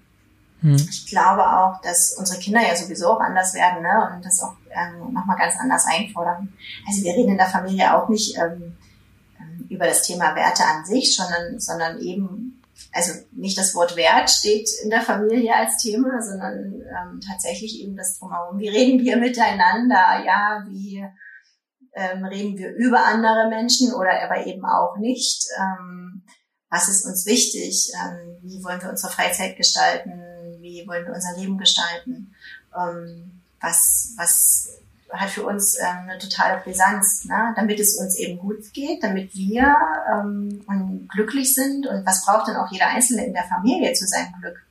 Hm. 0.60 0.74
Ich 0.74 1.06
glaube 1.06 1.42
auch, 1.42 1.80
dass 1.80 2.14
unsere 2.18 2.38
Kinder 2.38 2.60
ja 2.60 2.76
sowieso 2.76 3.08
auch 3.08 3.20
anders 3.20 3.54
werden 3.54 3.82
ne? 3.82 4.10
und 4.14 4.24
das 4.24 4.42
auch 4.42 4.54
ähm, 4.70 5.12
nochmal 5.12 5.38
ganz 5.38 5.54
anders 5.58 5.86
einfordern. 5.86 6.52
Also 6.86 7.02
wir 7.02 7.14
reden 7.14 7.32
in 7.32 7.38
der 7.38 7.46
Familie 7.46 7.96
auch 7.96 8.08
nicht 8.08 8.36
ähm, 8.36 8.76
ähm, 9.40 9.66
über 9.68 9.86
das 9.86 10.02
Thema 10.02 10.34
Werte 10.34 10.64
an 10.64 10.84
sich, 10.84 11.16
sondern, 11.16 11.58
sondern 11.58 11.98
eben, 12.00 12.62
also 12.92 13.12
nicht 13.32 13.56
das 13.56 13.74
Wort 13.74 13.96
Wert 13.96 14.28
steht 14.28 14.68
in 14.84 14.90
der 14.90 15.00
Familie 15.00 15.54
als 15.54 15.78
Thema, 15.78 16.20
sondern 16.20 16.74
ähm, 16.74 17.20
tatsächlich 17.26 17.80
eben 17.80 17.96
das 17.96 18.18
drumherum. 18.18 18.58
Wie 18.58 18.68
reden 18.68 19.00
wir 19.00 19.16
miteinander? 19.16 20.22
Ja, 20.24 20.64
wie 20.68 21.04
ähm, 21.94 22.24
reden 22.24 22.58
wir 22.58 22.74
über 22.74 23.04
andere 23.06 23.48
Menschen 23.48 23.94
oder 23.94 24.10
aber 24.22 24.46
eben 24.46 24.64
auch 24.66 24.98
nicht? 24.98 25.46
Ähm, 25.58 26.10
was 26.70 26.88
ist 26.88 27.04
uns 27.04 27.26
wichtig, 27.26 27.92
ähm, 27.94 28.37
wie 28.42 28.62
wollen 28.62 28.80
wir 28.80 28.90
unsere 28.90 29.12
Freizeit 29.12 29.56
gestalten, 29.56 30.22
wie 30.61 30.87
wollen 30.87 31.04
wir 31.04 31.14
unser 31.14 31.37
Leben 31.37 31.59
gestalten, 31.59 32.35
ähm, 32.76 33.40
was, 33.61 34.14
was 34.16 34.68
hat 35.12 35.30
für 35.30 35.44
uns 35.44 35.76
ähm, 35.78 36.09
eine 36.09 36.18
totale 36.18 36.61
Brisanz, 36.62 37.24
ne? 37.24 37.52
damit 37.56 37.80
es 37.80 37.96
uns 37.96 38.16
eben 38.16 38.38
gut 38.38 38.72
geht, 38.72 39.02
damit 39.02 39.35
wir 39.35 39.74
ähm, 40.12 41.09
glücklich 41.09 41.54
sind 41.54 41.87
und 41.87 42.06
was 42.06 42.24
braucht 42.24 42.48
denn 42.48 42.56
auch 42.56 42.70
jeder 42.70 42.87
Einzelne 42.87 43.26
in 43.26 43.33
der 43.33 43.44
Familie 43.44 43.92
zu 43.92 44.06
seinem 44.06 44.33
Glück. 44.40 44.62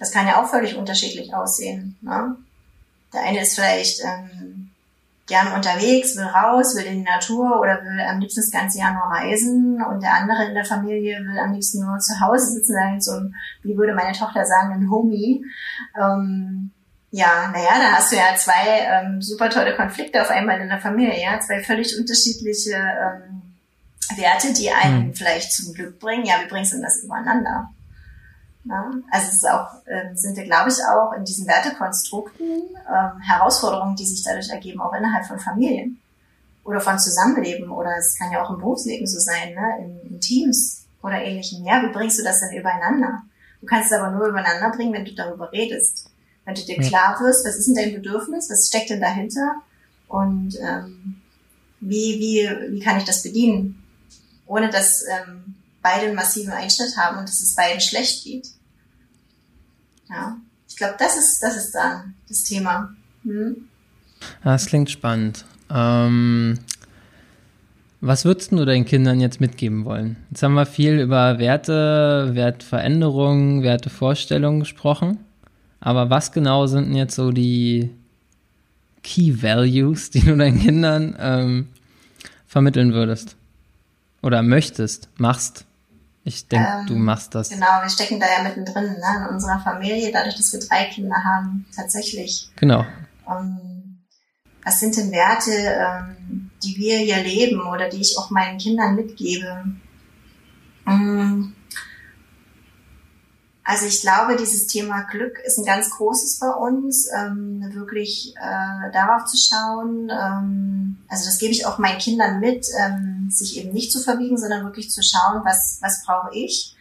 Das 0.00 0.10
kann 0.10 0.26
ja 0.26 0.42
auch 0.42 0.48
völlig 0.48 0.76
unterschiedlich 0.76 1.34
aussehen. 1.34 1.96
Ne? 2.00 2.36
Der 3.12 3.22
eine 3.22 3.42
ist 3.42 3.54
vielleicht 3.54 4.00
ähm, 4.02 4.63
gern 5.26 5.52
unterwegs, 5.52 6.16
will 6.16 6.24
raus, 6.24 6.76
will 6.76 6.84
in 6.84 6.98
die 6.98 7.10
Natur 7.10 7.58
oder 7.60 7.82
will 7.82 8.00
am 8.00 8.20
liebsten 8.20 8.42
das 8.42 8.50
ganze 8.50 8.78
Jahr 8.78 8.92
nur 8.92 9.04
reisen 9.04 9.82
und 9.82 10.02
der 10.02 10.14
andere 10.14 10.44
in 10.44 10.54
der 10.54 10.64
Familie 10.64 11.18
will 11.20 11.38
am 11.38 11.52
liebsten 11.52 11.84
nur 11.84 11.98
zu 11.98 12.20
Hause 12.20 12.52
sitzen, 12.52 12.74
dann 12.74 13.00
so 13.00 13.12
ein, 13.12 13.34
wie 13.62 13.76
würde 13.76 13.94
meine 13.94 14.16
Tochter 14.16 14.44
sagen, 14.44 14.74
ein 14.74 14.90
Homie. 14.90 15.44
Ähm, 15.98 16.72
ja, 17.10 17.48
naja, 17.52 17.78
da 17.78 17.92
hast 17.96 18.12
du 18.12 18.16
ja 18.16 18.34
zwei 18.36 18.80
ähm, 18.80 19.22
super 19.22 19.48
tolle 19.48 19.76
Konflikte 19.76 20.20
auf 20.20 20.30
einmal 20.30 20.60
in 20.60 20.68
der 20.68 20.80
Familie, 20.80 21.20
ja, 21.22 21.38
zwei 21.40 21.62
völlig 21.62 21.96
unterschiedliche 21.98 22.74
ähm, 22.74 23.42
Werte, 24.16 24.52
die 24.52 24.70
einen 24.70 25.06
mhm. 25.06 25.14
vielleicht 25.14 25.52
zum 25.52 25.72
Glück 25.72 25.98
bringen. 26.00 26.26
Ja, 26.26 26.34
wie 26.42 26.48
bringst 26.48 26.72
du 26.72 26.76
denn 26.76 26.84
das 26.84 27.02
übereinander? 27.02 27.70
Ja, 28.66 28.90
also 29.10 29.26
es 29.28 29.34
ist 29.34 29.48
auch, 29.48 29.68
äh, 29.84 30.14
sind 30.14 30.36
wir, 30.36 30.44
glaube 30.44 30.70
ich, 30.70 30.76
auch 30.90 31.12
in 31.12 31.24
diesen 31.24 31.46
Wertekonstrukten 31.46 32.46
ähm, 32.46 33.20
Herausforderungen, 33.20 33.94
die 33.94 34.06
sich 34.06 34.24
dadurch 34.24 34.48
ergeben, 34.48 34.80
auch 34.80 34.94
innerhalb 34.94 35.26
von 35.26 35.38
Familien 35.38 36.00
oder 36.64 36.80
von 36.80 36.98
Zusammenleben 36.98 37.70
oder 37.70 37.90
es 37.98 38.16
kann 38.18 38.32
ja 38.32 38.42
auch 38.42 38.50
im 38.50 38.58
Berufsleben 38.58 39.06
so 39.06 39.18
sein, 39.18 39.54
ne? 39.54 39.78
in, 39.80 40.14
in 40.14 40.20
Teams 40.20 40.86
oder 41.02 41.22
ähnlichem. 41.22 41.64
Ja, 41.64 41.82
wie 41.82 41.92
bringst 41.92 42.18
du 42.18 42.24
das 42.24 42.40
denn 42.40 42.58
übereinander? 42.58 43.22
Du 43.60 43.66
kannst 43.66 43.92
es 43.92 43.98
aber 43.98 44.10
nur 44.10 44.28
übereinander 44.28 44.74
bringen, 44.74 44.94
wenn 44.94 45.04
du 45.04 45.14
darüber 45.14 45.52
redest. 45.52 46.10
Wenn 46.46 46.54
du 46.54 46.62
dir 46.62 46.78
klar 46.78 47.20
wirst, 47.20 47.46
was 47.46 47.56
ist 47.56 47.68
denn 47.68 47.74
dein 47.74 47.94
Bedürfnis, 47.94 48.50
was 48.50 48.68
steckt 48.68 48.90
denn 48.90 49.00
dahinter 49.00 49.56
und 50.08 50.56
ähm, 50.60 51.16
wie, 51.80 52.18
wie, 52.18 52.72
wie 52.72 52.80
kann 52.80 52.96
ich 52.96 53.04
das 53.04 53.22
bedienen, 53.22 53.82
ohne 54.46 54.70
dass 54.70 55.02
ähm, 55.02 55.43
beide 55.84 56.06
einen 56.06 56.16
massiven 56.16 56.52
Einschnitt 56.52 56.96
haben 56.96 57.18
und 57.18 57.28
dass 57.28 57.42
es 57.42 57.54
beiden 57.54 57.80
schlecht 57.80 58.24
geht. 58.24 58.48
Ja, 60.08 60.38
ich 60.68 60.76
glaube, 60.76 60.96
das 60.98 61.16
ist, 61.16 61.40
das 61.40 61.56
ist 61.56 61.72
dann 61.74 62.14
das 62.26 62.42
Thema. 62.42 62.92
Hm? 63.22 63.68
Das 64.42 64.66
klingt 64.66 64.90
spannend. 64.90 65.44
Ähm, 65.70 66.58
was 68.00 68.24
würdest 68.24 68.52
du 68.52 68.64
deinen 68.64 68.86
Kindern 68.86 69.20
jetzt 69.20 69.40
mitgeben 69.40 69.84
wollen? 69.84 70.16
Jetzt 70.30 70.42
haben 70.42 70.54
wir 70.54 70.66
viel 70.66 71.00
über 71.00 71.38
Werte, 71.38 72.30
Wertveränderungen, 72.32 73.62
Wertevorstellungen 73.62 74.60
gesprochen. 74.60 75.18
Aber 75.80 76.08
was 76.08 76.32
genau 76.32 76.66
sind 76.66 76.88
denn 76.88 76.96
jetzt 76.96 77.14
so 77.14 77.30
die 77.30 77.90
Key 79.02 79.42
Values, 79.42 80.10
die 80.10 80.20
du 80.20 80.34
deinen 80.34 80.60
Kindern 80.60 81.14
ähm, 81.18 81.68
vermitteln 82.46 82.94
würdest? 82.94 83.36
Oder 84.22 84.42
möchtest, 84.42 85.10
machst? 85.18 85.66
Ich 86.24 86.48
denke, 86.48 86.68
ähm, 86.80 86.86
du 86.86 86.96
machst 86.96 87.34
das. 87.34 87.50
Genau, 87.50 87.82
wir 87.82 87.90
stecken 87.90 88.18
da 88.18 88.26
ja 88.26 88.42
mittendrin 88.42 88.84
ne, 88.84 89.26
in 89.28 89.34
unserer 89.34 89.60
Familie, 89.60 90.10
dadurch, 90.10 90.36
dass 90.36 90.52
wir 90.54 90.60
drei 90.60 90.84
Kinder 90.86 91.16
haben, 91.22 91.66
tatsächlich. 91.76 92.48
Genau. 92.56 92.86
Ähm, 93.28 93.98
was 94.64 94.80
sind 94.80 94.96
denn 94.96 95.12
Werte, 95.12 95.50
ähm, 95.52 96.50
die 96.62 96.76
wir 96.78 96.98
hier 96.98 97.22
leben 97.22 97.60
oder 97.60 97.90
die 97.90 98.00
ich 98.00 98.16
auch 98.18 98.30
meinen 98.30 98.56
Kindern 98.56 98.94
mitgebe? 98.94 99.64
Ähm, 100.86 101.54
also 103.66 103.86
ich 103.86 104.02
glaube, 104.02 104.36
dieses 104.36 104.66
Thema 104.66 105.04
Glück 105.04 105.38
ist 105.38 105.58
ein 105.58 105.64
ganz 105.64 105.88
großes 105.88 106.38
bei 106.38 106.50
uns, 106.50 107.08
ähm, 107.16 107.64
wirklich 107.72 108.34
äh, 108.36 108.92
darauf 108.92 109.24
zu 109.24 109.38
schauen. 109.38 110.10
Ähm, 110.10 110.98
also 111.08 111.24
das 111.24 111.38
gebe 111.38 111.52
ich 111.52 111.64
auch 111.64 111.78
meinen 111.78 111.98
Kindern 111.98 112.40
mit, 112.40 112.66
ähm, 112.78 113.28
sich 113.30 113.56
eben 113.56 113.72
nicht 113.72 113.90
zu 113.90 114.00
verbiegen, 114.00 114.36
sondern 114.36 114.64
wirklich 114.64 114.90
zu 114.90 115.02
schauen, 115.02 115.40
was, 115.44 115.78
was 115.80 116.04
brauche 116.04 116.34
ich, 116.34 116.76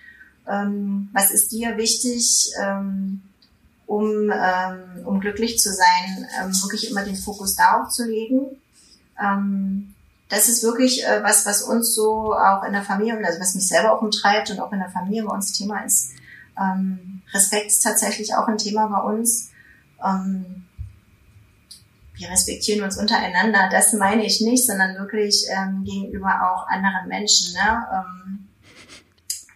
ähm, 0.46 1.10
was 1.14 1.32
ist 1.32 1.54
dir 1.54 1.78
wichtig, 1.78 2.52
ähm, 2.62 3.22
um, 3.88 4.30
ähm, 4.30 5.06
um 5.06 5.22
glücklich 5.22 5.60
zu 5.60 5.72
sein, 5.72 6.28
ähm, 6.42 6.52
wirklich 6.64 6.92
immer 6.92 7.06
den 7.06 7.16
Fokus 7.16 7.56
darauf 7.56 7.90
zu 7.90 8.06
legen. 8.06 8.58
Ähm, 9.22 9.94
das 10.28 10.50
ist 10.50 10.64
wirklich 10.64 11.06
äh, 11.06 11.24
was, 11.24 11.46
was 11.46 11.62
uns 11.62 11.96
so 11.96 12.34
auch 12.34 12.64
in 12.64 12.74
der 12.74 12.84
Familie, 12.84 13.26
also 13.26 13.40
was 13.40 13.56
mich 13.56 13.70
selber 13.70 13.94
auch 13.94 14.02
umtreibt 14.02 14.52
und 14.52 14.60
auch 14.60 14.74
in 14.74 14.80
der 14.80 14.90
Familie 14.90 15.24
bei 15.24 15.34
uns 15.34 15.54
Thema 15.54 15.86
ist, 15.86 16.12
ähm, 16.60 17.22
Respekt 17.34 17.68
ist 17.68 17.84
tatsächlich 17.84 18.36
auch 18.36 18.48
ein 18.48 18.58
Thema 18.58 18.88
bei 18.88 19.14
uns. 19.14 19.52
Ähm, 20.04 20.66
wir 22.16 22.30
respektieren 22.30 22.84
uns 22.84 22.98
untereinander, 22.98 23.70
das 23.72 23.94
meine 23.94 24.26
ich 24.26 24.40
nicht, 24.42 24.66
sondern 24.66 24.96
wirklich 24.98 25.46
ähm, 25.50 25.84
gegenüber 25.84 26.52
auch 26.52 26.68
anderen 26.68 27.08
Menschen. 27.08 27.54
Ne? 27.54 27.88
Ähm, 27.92 28.48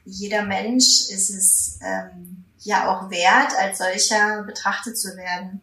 jeder 0.05 0.43
Mensch 0.43 1.09
ist 1.09 1.29
es 1.29 1.79
ähm, 1.81 2.45
ja 2.59 2.89
auch 2.89 3.09
wert, 3.11 3.53
als 3.59 3.77
solcher 3.77 4.43
betrachtet 4.43 4.97
zu 4.97 5.15
werden. 5.15 5.61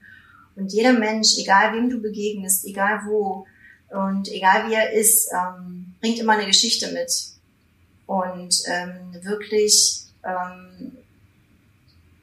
Und 0.57 0.73
jeder 0.73 0.93
Mensch, 0.93 1.37
egal 1.39 1.75
wem 1.75 1.91
du 1.91 2.01
begegnest, 2.01 2.65
egal 2.65 3.01
wo 3.07 3.47
und 3.89 4.29
egal 4.29 4.69
wie 4.69 4.75
er 4.75 4.93
ist, 4.93 5.31
ähm, 5.33 5.95
bringt 6.01 6.19
immer 6.19 6.35
eine 6.35 6.47
Geschichte 6.47 6.93
mit. 6.93 7.11
Und 8.07 8.63
ähm, 8.67 9.17
wirklich 9.23 10.05
ähm, 10.23 10.99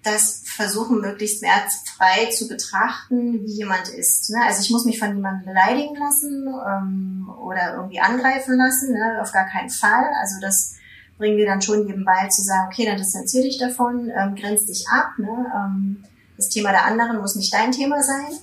das 0.03 0.41
versuchen, 0.45 0.99
möglichst 0.99 1.43
wertfrei 1.43 2.31
zu 2.31 2.47
betrachten, 2.47 3.43
wie 3.45 3.53
jemand 3.53 3.87
ist. 3.89 4.31
Ne? 4.31 4.37
Also 4.47 4.61
ich 4.61 4.71
muss 4.71 4.85
mich 4.85 4.97
von 4.97 5.13
niemandem 5.13 5.45
beleidigen 5.45 5.95
lassen 5.95 6.47
ähm, 6.67 7.31
oder 7.39 7.75
irgendwie 7.75 7.99
angreifen 7.99 8.57
lassen, 8.57 8.93
ne? 8.93 9.19
auf 9.21 9.31
gar 9.31 9.45
keinen 9.45 9.69
Fall. 9.69 10.05
Also 10.19 10.35
das 10.41 10.75
bringen 11.17 11.37
wir 11.37 11.45
dann 11.45 11.61
schon 11.61 11.87
jedem 11.87 12.03
bei, 12.03 12.27
zu 12.29 12.41
sagen, 12.41 12.69
okay, 12.71 12.85
dann 12.85 12.97
distanzier 12.97 13.43
dich 13.43 13.59
davon, 13.59 14.11
ähm, 14.15 14.35
grenz 14.35 14.65
dich 14.65 14.87
ab. 14.89 15.11
Ne? 15.17 15.45
Ähm, 15.55 16.03
das 16.35 16.49
Thema 16.49 16.71
der 16.71 16.85
anderen 16.85 17.19
muss 17.19 17.35
nicht 17.35 17.53
dein 17.53 17.71
Thema 17.71 18.01
sein 18.01 18.39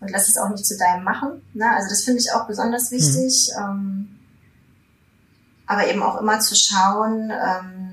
und 0.00 0.10
lass 0.12 0.28
es 0.28 0.36
auch 0.36 0.48
nicht 0.48 0.64
zu 0.64 0.78
deinem 0.78 1.02
machen. 1.02 1.42
Ne? 1.54 1.68
Also 1.68 1.88
das 1.88 2.04
finde 2.04 2.20
ich 2.20 2.32
auch 2.32 2.46
besonders 2.46 2.92
wichtig. 2.92 3.50
Mhm. 3.56 3.64
Ähm, 3.64 4.08
aber 5.66 5.88
eben 5.88 6.02
auch 6.02 6.20
immer 6.20 6.40
zu 6.40 6.54
schauen, 6.56 7.30
ähm, 7.30 7.89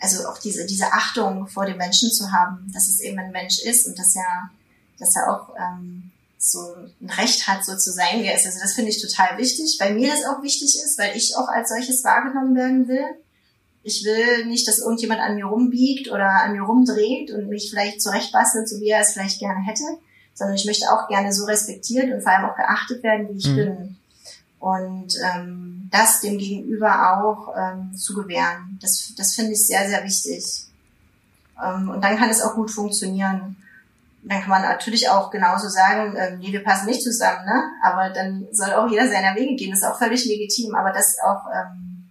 also 0.00 0.28
auch 0.28 0.38
diese, 0.38 0.66
diese 0.66 0.92
Achtung 0.92 1.48
vor 1.48 1.66
dem 1.66 1.76
Menschen 1.76 2.10
zu 2.10 2.30
haben, 2.30 2.70
dass 2.72 2.88
es 2.88 3.00
eben 3.00 3.18
ein 3.18 3.32
Mensch 3.32 3.60
ist 3.60 3.86
und 3.86 3.98
dass 3.98 4.14
er, 4.14 4.50
dass 4.98 5.16
er 5.16 5.32
auch 5.32 5.54
ähm, 5.56 6.10
so 6.38 6.60
ein 7.00 7.10
Recht 7.10 7.48
hat, 7.48 7.64
so 7.64 7.76
zu 7.76 7.90
sein, 7.90 8.22
wie 8.22 8.26
er 8.26 8.36
ist. 8.36 8.46
Also 8.46 8.60
das 8.60 8.74
finde 8.74 8.90
ich 8.90 9.02
total 9.02 9.38
wichtig, 9.38 9.76
weil 9.80 9.94
mir 9.94 10.10
das 10.10 10.24
auch 10.24 10.42
wichtig 10.42 10.76
ist, 10.84 10.98
weil 10.98 11.16
ich 11.16 11.36
auch 11.36 11.48
als 11.48 11.70
solches 11.70 12.04
wahrgenommen 12.04 12.54
werden 12.54 12.88
will. 12.88 13.04
Ich 13.82 14.04
will 14.04 14.46
nicht, 14.46 14.68
dass 14.68 14.78
irgendjemand 14.78 15.20
an 15.20 15.34
mir 15.34 15.46
rumbiegt 15.46 16.10
oder 16.10 16.42
an 16.42 16.52
mir 16.52 16.62
rumdreht 16.62 17.30
und 17.32 17.48
mich 17.48 17.70
vielleicht 17.70 18.02
zurechtbastelt, 18.02 18.68
so 18.68 18.80
wie 18.80 18.88
er 18.88 19.00
es 19.00 19.12
vielleicht 19.12 19.40
gerne 19.40 19.64
hätte, 19.64 19.84
sondern 20.34 20.56
ich 20.56 20.66
möchte 20.66 20.92
auch 20.92 21.08
gerne 21.08 21.32
so 21.32 21.44
respektiert 21.44 22.12
und 22.12 22.22
vor 22.22 22.32
allem 22.32 22.50
auch 22.50 22.56
geachtet 22.56 23.02
werden, 23.02 23.28
wie 23.30 23.38
ich 23.38 23.48
mhm. 23.48 23.56
bin 23.56 23.96
und 24.60 25.14
ähm, 25.24 25.77
das 25.90 26.20
dem 26.20 26.38
Gegenüber 26.38 27.18
auch 27.18 27.54
ähm, 27.56 27.94
zu 27.96 28.14
gewähren. 28.14 28.78
Das, 28.80 29.12
das 29.16 29.34
finde 29.34 29.52
ich 29.52 29.66
sehr, 29.66 29.88
sehr 29.88 30.04
wichtig. 30.04 30.64
Ähm, 31.62 31.90
und 31.90 32.02
dann 32.02 32.16
kann 32.16 32.30
es 32.30 32.42
auch 32.42 32.54
gut 32.54 32.70
funktionieren. 32.70 33.56
Dann 34.22 34.40
kann 34.40 34.50
man 34.50 34.62
natürlich 34.62 35.08
auch 35.08 35.30
genauso 35.30 35.68
sagen, 35.68 36.14
ähm, 36.16 36.38
nee, 36.40 36.52
wir 36.52 36.64
passen 36.64 36.86
nicht 36.86 37.02
zusammen, 37.02 37.44
ne? 37.46 37.62
Aber 37.82 38.10
dann 38.10 38.46
soll 38.52 38.72
auch 38.72 38.90
jeder 38.90 39.08
seiner 39.08 39.34
Wege 39.36 39.56
gehen. 39.56 39.70
Das 39.70 39.80
ist 39.80 39.86
auch 39.86 39.98
völlig 39.98 40.24
legitim, 40.24 40.74
aber 40.74 40.92
das 40.92 41.16
auch 41.24 41.46
ähm, 41.54 42.10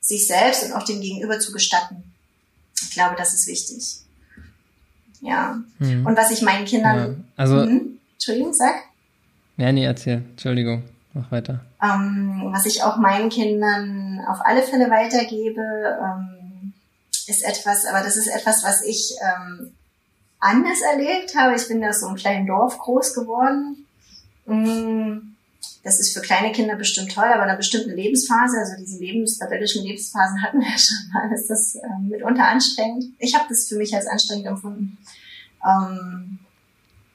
sich 0.00 0.26
selbst 0.26 0.64
und 0.64 0.72
auch 0.72 0.84
dem 0.84 1.00
Gegenüber 1.00 1.38
zu 1.40 1.52
gestatten. 1.52 2.02
Ich 2.80 2.90
glaube, 2.90 3.16
das 3.16 3.34
ist 3.34 3.46
wichtig. 3.46 4.00
Ja. 5.20 5.58
Hm. 5.78 6.06
Und 6.06 6.16
was 6.16 6.30
ich 6.30 6.42
meinen 6.42 6.64
Kindern. 6.64 6.96
Ja, 7.36 7.42
also. 7.42 7.62
Hm, 7.62 7.98
Entschuldigung, 8.14 8.52
sag. 8.52 8.74
Ja, 9.56 9.72
nee, 9.72 9.84
erzähl. 9.84 10.22
Entschuldigung. 10.30 10.84
Mach 11.14 11.30
weiter. 11.32 11.60
Ähm, 11.82 12.48
was 12.52 12.66
ich 12.66 12.82
auch 12.82 12.96
meinen 12.96 13.30
Kindern 13.30 14.20
auf 14.28 14.38
alle 14.44 14.62
Fälle 14.62 14.90
weitergebe, 14.90 15.60
ähm, 16.02 16.72
ist 17.26 17.42
etwas, 17.42 17.86
aber 17.86 18.02
das 18.02 18.16
ist 18.16 18.28
etwas, 18.28 18.62
was 18.64 18.82
ich 18.82 19.14
ähm, 19.22 19.72
anders 20.40 20.80
erlebt 20.80 21.34
habe. 21.36 21.56
Ich 21.56 21.68
bin 21.68 21.84
aus 21.84 22.00
so 22.00 22.06
einem 22.06 22.16
kleinen 22.16 22.46
Dorf 22.46 22.78
groß 22.78 23.14
geworden. 23.14 23.86
Mm, 24.46 25.34
das 25.82 26.00
ist 26.00 26.12
für 26.12 26.20
kleine 26.20 26.52
Kinder 26.52 26.76
bestimmt 26.76 27.12
toll, 27.12 27.24
aber 27.24 27.44
in 27.44 27.48
einer 27.48 27.56
bestimmten 27.56 27.90
Lebensphase, 27.90 28.58
also 28.58 28.74
diese 28.78 28.98
lebensrebellischen 28.98 29.84
Lebensphasen 29.84 30.42
hatten 30.42 30.60
wir 30.60 30.68
ja 30.68 30.78
schon 30.78 31.12
mal, 31.12 31.32
ist 31.32 31.48
das 31.48 31.74
äh, 31.76 31.98
mitunter 32.02 32.46
anstrengend. 32.46 33.04
Ich 33.18 33.34
habe 33.34 33.46
das 33.48 33.68
für 33.68 33.76
mich 33.76 33.94
als 33.94 34.06
anstrengend 34.06 34.46
empfunden. 34.46 34.98
Ähm, 35.64 36.38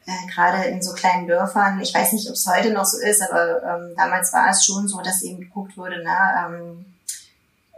äh, 0.05 0.31
gerade 0.31 0.65
in 0.65 0.81
so 0.81 0.93
kleinen 0.93 1.27
Dörfern, 1.27 1.79
ich 1.81 1.93
weiß 1.93 2.13
nicht, 2.13 2.27
ob 2.27 2.35
es 2.35 2.47
heute 2.47 2.71
noch 2.71 2.85
so 2.85 2.99
ist, 2.99 3.21
aber 3.21 3.63
ähm, 3.63 3.93
damals 3.95 4.33
war 4.33 4.49
es 4.49 4.65
schon 4.65 4.87
so, 4.87 5.01
dass 5.01 5.23
eben 5.23 5.39
geguckt 5.39 5.77
wurde, 5.77 6.01
na, 6.03 6.47
ähm, 6.47 6.85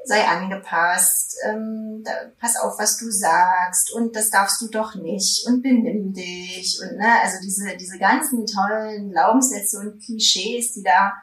sei 0.05 0.23
angepasst, 0.27 1.35
ähm, 1.45 2.03
da, 2.03 2.11
pass 2.39 2.57
auf, 2.57 2.77
was 2.79 2.97
du 2.97 3.09
sagst 3.11 3.91
und 3.93 4.15
das 4.15 4.29
darfst 4.29 4.61
du 4.61 4.67
doch 4.67 4.95
nicht 4.95 5.45
und 5.47 5.63
benimm 5.63 6.13
dich 6.13 6.79
und 6.81 6.97
ne, 6.97 7.21
also 7.23 7.37
diese, 7.43 7.75
diese 7.77 7.97
ganzen 7.97 8.45
tollen 8.45 9.11
Glaubenssätze 9.11 9.79
und 9.79 10.01
Klischees, 10.03 10.73
die 10.73 10.83
da 10.83 11.13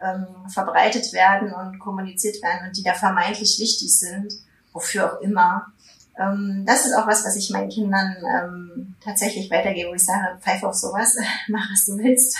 ähm, 0.00 0.26
verbreitet 0.48 1.12
werden 1.12 1.52
und 1.52 1.78
kommuniziert 1.78 2.42
werden 2.42 2.68
und 2.68 2.76
die 2.76 2.82
da 2.82 2.92
vermeintlich 2.92 3.58
wichtig 3.58 3.98
sind, 3.98 4.32
wofür 4.72 5.12
auch 5.12 5.20
immer, 5.20 5.72
ähm, 6.18 6.64
das 6.66 6.86
ist 6.86 6.94
auch 6.94 7.06
was, 7.06 7.24
was 7.24 7.36
ich 7.36 7.50
meinen 7.50 7.68
Kindern 7.68 8.16
ähm, 8.24 8.94
tatsächlich 9.04 9.50
weitergebe, 9.50 9.90
wo 9.90 9.94
ich 9.94 10.04
sage, 10.04 10.38
pfeif 10.40 10.62
auf 10.62 10.74
sowas, 10.74 11.16
mach 11.48 11.70
was 11.70 11.84
du 11.86 11.98
willst. 11.98 12.36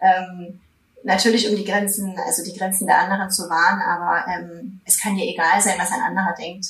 Ähm, 0.00 0.60
natürlich 1.04 1.48
um 1.48 1.56
die 1.56 1.64
Grenzen, 1.64 2.18
also 2.18 2.42
die 2.44 2.56
Grenzen 2.56 2.86
der 2.86 2.98
anderen 2.98 3.30
zu 3.30 3.48
wahren, 3.48 3.80
aber 3.80 4.26
ähm, 4.28 4.80
es 4.84 5.00
kann 5.00 5.14
dir 5.14 5.24
egal 5.24 5.60
sein, 5.60 5.78
was 5.78 5.92
ein 5.92 6.00
anderer 6.00 6.34
denkt. 6.34 6.66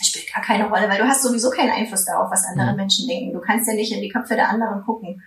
Es 0.00 0.06
spielt 0.06 0.32
gar 0.32 0.42
keine 0.42 0.68
Rolle, 0.68 0.88
weil 0.88 0.98
du 0.98 1.06
hast 1.06 1.22
sowieso 1.22 1.50
keinen 1.50 1.72
Einfluss 1.72 2.04
darauf, 2.04 2.30
was 2.30 2.44
andere 2.44 2.70
mhm. 2.70 2.76
Menschen 2.76 3.08
denken. 3.08 3.32
Du 3.32 3.40
kannst 3.40 3.68
ja 3.68 3.74
nicht 3.74 3.92
in 3.92 4.00
die 4.00 4.08
Köpfe 4.08 4.34
der 4.34 4.48
anderen 4.48 4.82
gucken. 4.84 5.22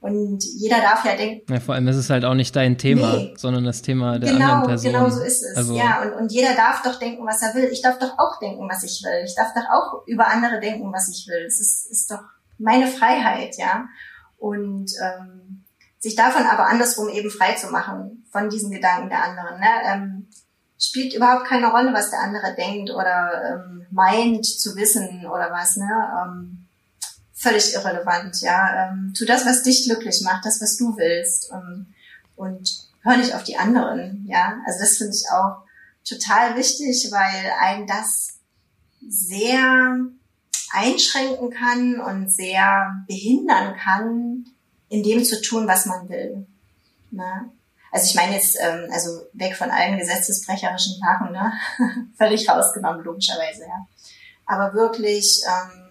Und 0.00 0.44
jeder 0.44 0.80
darf 0.80 1.04
ja 1.04 1.16
denken. 1.16 1.52
Ja, 1.52 1.58
vor 1.58 1.74
allem 1.74 1.88
ist 1.88 1.96
es 1.96 2.10
halt 2.10 2.24
auch 2.24 2.34
nicht 2.34 2.54
dein 2.54 2.78
Thema, 2.78 3.14
nee. 3.14 3.34
sondern 3.36 3.64
das 3.64 3.82
Thema 3.82 4.18
der 4.18 4.32
genau, 4.32 4.44
anderen 4.44 4.66
Person. 4.66 4.92
Genau, 4.92 5.08
so 5.08 5.22
ist 5.22 5.42
es. 5.42 5.56
Also, 5.56 5.74
ja, 5.74 6.02
und, 6.02 6.12
und 6.12 6.32
jeder 6.32 6.54
darf 6.54 6.82
doch 6.82 6.98
denken, 6.98 7.26
was 7.26 7.42
er 7.42 7.54
will. 7.54 7.64
Ich 7.72 7.82
darf 7.82 7.98
doch 7.98 8.18
auch 8.18 8.38
denken, 8.38 8.68
was 8.68 8.84
ich 8.84 9.02
will. 9.02 9.24
Ich 9.24 9.34
darf 9.34 9.52
doch 9.54 9.64
auch 9.72 10.06
über 10.06 10.28
andere 10.28 10.60
denken, 10.60 10.92
was 10.92 11.08
ich 11.08 11.26
will. 11.26 11.44
Es 11.46 11.60
ist, 11.60 11.90
ist 11.90 12.10
doch 12.10 12.20
meine 12.58 12.86
Freiheit, 12.86 13.56
ja. 13.56 13.86
Und 14.38 14.92
ähm, 15.02 15.64
sich 15.98 16.14
davon 16.14 16.44
aber 16.44 16.66
andersrum 16.66 17.08
eben 17.08 17.30
frei 17.30 17.54
zu 17.54 17.68
machen, 17.68 18.24
von 18.30 18.48
diesen 18.48 18.70
Gedanken 18.70 19.08
der 19.08 19.24
anderen. 19.24 19.58
Ne? 19.58 19.66
Ähm, 19.86 20.28
spielt 20.78 21.14
überhaupt 21.14 21.46
keine 21.46 21.70
Rolle, 21.70 21.92
was 21.92 22.10
der 22.10 22.20
andere 22.20 22.54
denkt 22.54 22.90
oder 22.90 23.30
ähm, 23.50 23.86
meint 23.90 24.44
zu 24.44 24.76
wissen 24.76 25.26
oder 25.26 25.50
was. 25.50 25.76
Ne? 25.76 25.88
Ähm, 26.22 26.65
völlig 27.46 27.74
irrelevant, 27.74 28.40
ja. 28.40 28.88
Ähm, 28.88 29.14
tu 29.16 29.24
das, 29.24 29.46
was 29.46 29.62
dich 29.62 29.84
glücklich 29.84 30.20
macht, 30.22 30.44
das, 30.44 30.60
was 30.60 30.76
du 30.76 30.96
willst. 30.96 31.50
Ähm, 31.52 31.86
und 32.34 32.88
hör 33.02 33.16
nicht 33.16 33.34
auf 33.34 33.44
die 33.44 33.56
anderen, 33.56 34.26
ja. 34.26 34.58
Also 34.66 34.80
das 34.80 34.96
finde 34.96 35.14
ich 35.14 35.24
auch 35.30 35.62
total 36.04 36.56
wichtig, 36.56 37.08
weil 37.10 37.52
ein 37.60 37.86
das 37.86 38.38
sehr 39.08 39.96
einschränken 40.72 41.50
kann 41.50 42.00
und 42.00 42.30
sehr 42.30 43.04
behindern 43.06 43.76
kann, 43.76 44.46
in 44.88 45.02
dem 45.02 45.24
zu 45.24 45.40
tun, 45.40 45.68
was 45.68 45.86
man 45.86 46.08
will. 46.08 46.46
Ne? 47.10 47.50
Also 47.92 48.06
ich 48.06 48.14
meine 48.16 48.34
jetzt, 48.34 48.58
ähm, 48.60 48.88
also 48.92 49.22
weg 49.32 49.56
von 49.56 49.70
allen 49.70 49.98
gesetzesbrecherischen 49.98 50.98
Sachen, 50.98 51.32
ne? 51.32 51.52
völlig 52.18 52.48
rausgenommen, 52.48 53.04
logischerweise, 53.04 53.62
ja. 53.62 53.86
Aber 54.44 54.74
wirklich, 54.74 55.42
ähm, 55.46 55.85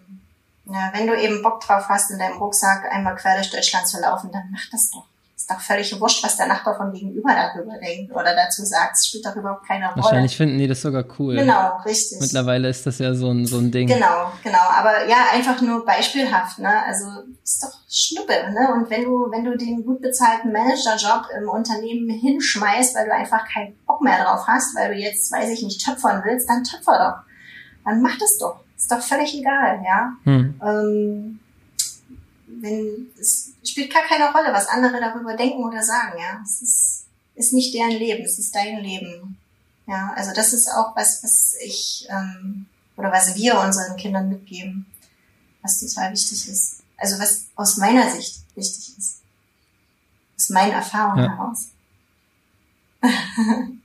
ja, 0.68 0.92
wenn 0.94 1.08
du 1.08 1.16
eben 1.16 1.42
Bock 1.42 1.62
drauf 1.62 1.86
hast, 1.90 2.12
in 2.12 2.20
deinem 2.20 2.38
Rucksack 2.38 2.86
einmal 2.92 3.16
quer 3.16 3.36
durch 3.36 3.52
Deutschland 3.52 3.88
zu 3.88 4.00
laufen, 4.00 4.32
dann 4.32 4.50
mach 4.52 4.70
das 4.72 4.90
doch 4.92 5.06
ist 5.46 5.52
doch 5.52 5.60
völlig 5.60 6.00
wurscht, 6.00 6.24
was 6.24 6.38
der 6.38 6.48
Nachbar 6.48 6.76
von 6.76 6.92
gegenüber 6.92 7.30
darüber 7.36 7.78
denkt 7.78 8.12
oder 8.12 8.36
dazu 8.36 8.64
sagt. 8.64 8.96
Es 8.96 9.08
spielt 9.08 9.26
doch 9.26 9.36
überhaupt 9.36 9.68
keine 9.68 9.90
Rolle. 9.90 10.04
Wahrscheinlich 10.04 10.36
finden 10.36 10.58
die 10.58 10.68
das 10.68 10.82
sogar 10.82 11.04
cool. 11.20 11.36
Genau, 11.36 11.78
richtig. 11.86 12.20
Mittlerweile 12.22 12.70
ist 12.70 12.86
das 12.86 13.00
ja 13.00 13.14
so 13.14 13.30
ein, 13.30 13.46
so 13.46 13.58
ein 13.58 13.70
Ding. 13.70 13.88
Genau, 13.88 14.32
genau. 14.44 14.58
Aber 14.58 15.08
ja, 15.08 15.18
einfach 15.34 15.62
nur 15.62 15.86
beispielhaft, 15.86 16.60
ne? 16.60 16.84
Also, 16.86 17.06
ist 17.44 17.64
doch 17.64 17.74
Schnuppe, 17.90 18.34
ne? 18.54 18.74
Und 18.74 18.90
wenn 18.90 19.04
du, 19.04 19.30
wenn 19.30 19.44
du 19.44 19.58
den 19.58 19.86
gut 19.86 20.02
bezahlten 20.02 20.52
Managerjob 20.52 21.28
im 21.38 21.50
Unternehmen 21.50 22.10
hinschmeißt, 22.10 22.96
weil 22.96 23.06
du 23.06 23.14
einfach 23.14 23.46
keinen 23.48 23.78
Bock 23.86 24.02
mehr 24.02 24.24
drauf 24.24 24.48
hast, 24.48 24.76
weil 24.76 24.94
du 24.94 25.00
jetzt, 25.00 25.32
weiß 25.32 25.50
ich 25.50 25.62
nicht, 25.62 25.86
töpfern 25.86 26.24
willst, 26.26 26.50
dann 26.50 26.64
töpfer 26.64 26.98
doch. 26.98 27.86
Dann 27.86 28.02
mach 28.02 28.18
das 28.18 28.38
doch. 28.40 28.65
Ist 28.78 28.92
doch 28.92 29.02
völlig 29.02 29.34
egal, 29.36 29.82
ja? 29.86 30.14
Hm. 30.24 30.62
Ähm, 30.62 31.40
wenn 32.48 33.08
es 33.20 33.54
spielt 33.64 33.94
gar 33.94 34.04
keine 34.04 34.32
Rolle, 34.32 34.54
was 34.54 34.68
andere 34.68 35.00
darüber 35.00 35.36
denken 35.36 35.64
oder 35.64 35.82
sagen, 35.82 36.18
ja. 36.20 36.42
Es 36.44 36.62
ist, 36.62 37.06
ist 37.36 37.54
nicht 37.54 37.74
deren 37.74 37.92
Leben, 37.92 38.24
es 38.24 38.40
ist 38.40 38.54
dein 38.56 38.80
Leben. 38.80 39.38
Ja, 39.88 40.14
also 40.16 40.32
das 40.34 40.54
ist 40.54 40.68
auch 40.68 40.96
was, 40.96 41.24
was 41.24 41.56
ich 41.64 42.08
ähm, 42.10 42.66
oder 42.98 43.12
was 43.12 43.36
wir 43.36 43.60
unseren 43.60 43.98
Kindern 43.98 44.30
mitgeben, 44.30 44.86
was 45.62 45.80
total 45.80 46.12
wichtig 46.12 46.48
ist. 46.48 46.84
Also 46.98 47.20
was 47.20 47.48
aus 47.56 47.78
meiner 47.78 48.10
Sicht 48.10 48.40
wichtig 48.56 48.98
ist. 48.98 49.22
Aus 50.38 50.50
meinen 50.50 50.72
Erfahrungen 50.72 51.24
ja. 51.24 51.30
heraus. 51.32 51.68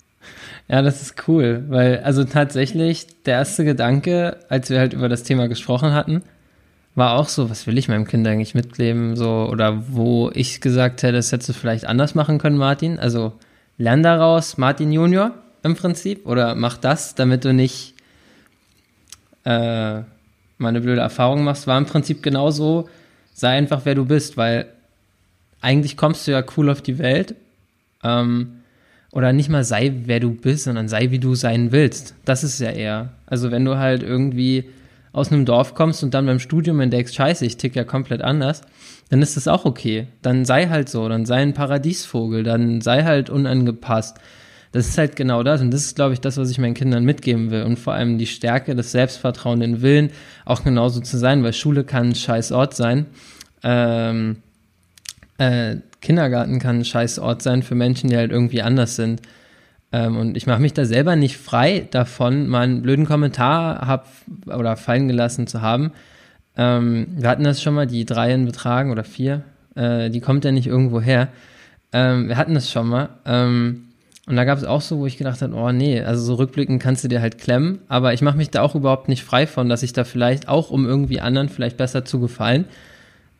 Ja, 0.71 0.83
das 0.83 1.03
ist 1.03 1.27
cool, 1.27 1.65
weil 1.69 1.99
also 2.05 2.23
tatsächlich 2.23 3.09
der 3.25 3.39
erste 3.39 3.65
Gedanke, 3.65 4.37
als 4.49 4.71
wir 4.71 4.79
halt 4.79 4.93
über 4.93 5.09
das 5.09 5.25
Thema 5.25 5.49
gesprochen 5.49 5.93
hatten, 5.95 6.23
war 6.95 7.19
auch 7.19 7.29
so, 7.29 7.51
was 7.51 7.67
will 7.67 7.77
ich 7.77 7.89
meinem 7.89 8.07
Kind 8.07 8.25
eigentlich 8.29 8.55
mitgeben, 8.55 9.17
so, 9.17 9.49
oder 9.51 9.83
wo 9.89 10.31
ich 10.33 10.61
gesagt 10.61 11.03
hätte, 11.03 11.15
das 11.15 11.33
hättest 11.33 11.49
du 11.49 11.53
vielleicht 11.55 11.87
anders 11.87 12.15
machen 12.15 12.39
können, 12.39 12.57
Martin. 12.57 13.01
Also 13.01 13.33
lern 13.79 14.05
daraus, 14.05 14.59
Martin 14.59 14.93
Junior 14.93 15.33
im 15.65 15.75
Prinzip, 15.75 16.25
oder 16.25 16.55
mach 16.55 16.77
das, 16.77 17.17
damit 17.17 17.45
du 17.45 17.53
nicht 17.53 17.95
äh, 19.45 20.03
mal 20.59 20.81
blöde 20.81 21.01
Erfahrung 21.01 21.43
machst, 21.43 21.67
war 21.67 21.79
im 21.79 21.87
Prinzip 21.87 22.23
genauso, 22.23 22.89
sei 23.35 23.57
einfach 23.57 23.81
wer 23.87 23.97
du 23.97 24.05
bist, 24.05 24.37
weil 24.37 24.67
eigentlich 25.61 25.97
kommst 25.97 26.29
du 26.29 26.31
ja 26.31 26.45
cool 26.57 26.71
auf 26.71 26.81
die 26.81 26.99
Welt. 26.99 27.35
Ähm, 28.05 28.60
oder 29.13 29.33
nicht 29.33 29.49
mal 29.49 29.65
sei 29.65 29.93
wer 30.05 30.21
du 30.21 30.33
bist, 30.33 30.65
sondern 30.65 30.89
sei 30.89 31.11
wie 31.11 31.19
du 31.19 31.35
sein 31.35 31.73
willst. 31.73 32.15
Das 32.25 32.45
ist 32.45 32.61
ja 32.61 32.71
eher. 32.71 33.11
Also 33.27 33.51
wenn 33.51 33.65
du 33.65 33.79
halt 33.79 34.03
irgendwie 34.03 34.67
aus 35.13 35.33
einem 35.33 35.45
Dorf 35.45 35.75
kommst 35.75 36.05
und 36.05 36.15
dann 36.15 36.27
beim 36.27 36.39
Studium 36.39 36.81
entdeckst, 36.81 37.15
scheiße, 37.15 37.45
ich 37.45 37.57
tick 37.57 37.75
ja 37.75 37.85
komplett 37.85 38.23
anders, 38.23 38.63
dann 39.09 39.23
ist 39.23 39.37
das 39.37 39.49
auch 39.49 39.65
okay. 39.65 40.07
Dann 40.23 40.45
sei 40.45 40.69
halt 40.69 40.89
so, 40.89 41.09
dann 41.09 41.27
sei 41.27 41.43
ein 41.43 41.55
Paradiesvogel, 41.55 42.45
dann 42.45 42.81
sei 42.81 43.03
halt 43.03 43.29
unangepasst. 43.29 44.19
Das 44.73 44.87
ist 44.89 44.99
halt 44.99 45.17
genau 45.17 45.43
das 45.43 45.61
und 45.61 45.73
das 45.73 45.83
ist, 45.83 45.97
glaube 45.97 46.13
ich, 46.13 46.21
das, 46.21 46.37
was 46.37 46.49
ich 46.49 46.59
meinen 46.59 46.75
Kindern 46.75 47.05
mitgeben 47.05 47.51
will 47.51 47.65
und 47.65 47.77
vor 47.77 47.95
allem 47.95 48.19
die 48.19 48.27
Stärke, 48.27 48.77
das 48.77 48.93
Selbstvertrauen, 48.93 49.59
den 49.59 49.83
Willen, 49.83 50.11
auch 50.45 50.63
genauso 50.63 51.01
zu 51.01 51.19
sein, 51.19 51.43
weil 51.43 51.53
Schule 51.53 51.83
kann 51.83 52.11
ein 52.11 52.15
scheiß 52.15 52.53
Ort 52.53 52.77
sein. 52.77 53.07
Ähm, 53.65 54.37
äh, 55.39 55.79
Kindergarten 56.01 56.59
kann 56.59 56.79
ein 56.81 56.85
scheiß 56.85 57.19
Ort 57.19 57.43
sein 57.43 57.63
für 57.63 57.75
Menschen, 57.75 58.11
die 58.11 58.17
halt 58.17 58.31
irgendwie 58.31 58.63
anders 58.63 58.97
sind. 58.97 59.23
Ähm, 59.93 60.17
und 60.17 60.37
ich 60.37 60.47
mache 60.47 60.61
mich 60.61 60.73
da 60.73 60.85
selber 60.85 61.17
nicht 61.17 61.37
frei 61.37 61.87
davon, 61.91 62.49
mal 62.49 62.63
einen 62.63 62.83
blöden 62.83 63.07
Kommentar 63.07 63.87
hab 63.87 64.07
oder 64.47 64.77
fallen 64.77 65.09
gelassen 65.09 65.47
zu 65.47 65.63
haben. 65.63 65.93
Ähm, 66.57 67.09
wir 67.17 67.29
hatten 67.29 67.45
das 67.45 67.63
schon 67.63 67.75
mal, 67.75 67.87
die 67.87 68.05
drei 68.05 68.33
in 68.33 68.47
Betragen 68.47 68.91
oder 68.91 69.05
vier, 69.05 69.43
äh, 69.75 70.11
die 70.11 70.21
kommt 70.21 70.45
ja 70.45 70.53
nicht 70.53 70.67
irgendwo 70.67 71.01
her. 71.01 71.29
Ähm, 71.93 72.29
wir 72.29 72.37
hatten 72.37 72.55
das 72.55 72.71
schon 72.71 72.89
mal. 72.89 73.09
Ähm, 73.25 73.87
und 74.27 74.37
da 74.37 74.45
gab 74.45 74.59
es 74.59 74.65
auch 74.65 74.81
so, 74.81 74.99
wo 74.99 75.07
ich 75.07 75.17
gedacht 75.17 75.43
habe, 75.43 75.55
oh 75.55 75.73
nee, 75.73 76.01
also 76.01 76.23
so 76.23 76.35
rückblickend 76.35 76.81
kannst 76.81 77.03
du 77.03 77.09
dir 77.09 77.21
halt 77.21 77.39
klemmen, 77.39 77.81
aber 77.89 78.13
ich 78.13 78.23
mache 78.23 78.37
mich 78.37 78.51
da 78.51 78.63
auch 78.63 78.77
überhaupt 78.77 79.09
nicht 79.09 79.25
frei 79.25 79.47
von, 79.49 79.69
dass 79.69 79.83
ich 79.83 79.93
da 79.93 80.05
vielleicht 80.05 80.49
auch, 80.49 80.71
um 80.71 80.87
irgendwie 80.87 81.21
anderen 81.21 81.49
vielleicht 81.49 81.77
besser 81.77 82.05
zu 82.05 82.21
gefallen, 82.21 82.67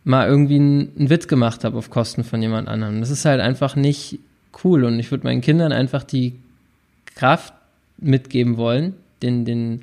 mal 0.05 0.29
irgendwie 0.29 0.57
einen, 0.57 1.11
Witz 1.11 1.29
gemacht 1.29 1.65
habe 1.65 1.77
auf 1.77 1.91
Kosten 1.91 2.25
von 2.25 2.41
jemand 2.41 2.69
anderem. 2.69 3.01
Das 3.01 3.11
ist 3.11 3.25
halt 3.25 3.41
einfach 3.41 3.77
nicht 3.77 4.19
cool. 4.65 4.85
Und 4.85 4.99
ich 4.99 5.11
würde 5.11 5.25
meinen 5.25 5.41
Kindern 5.41 5.73
einfach 5.73 6.05
die 6.05 6.35
Kraft 7.15 7.53
mitgeben 7.99 8.57
wollen, 8.57 8.95
den, 9.23 9.45
den 9.45 9.83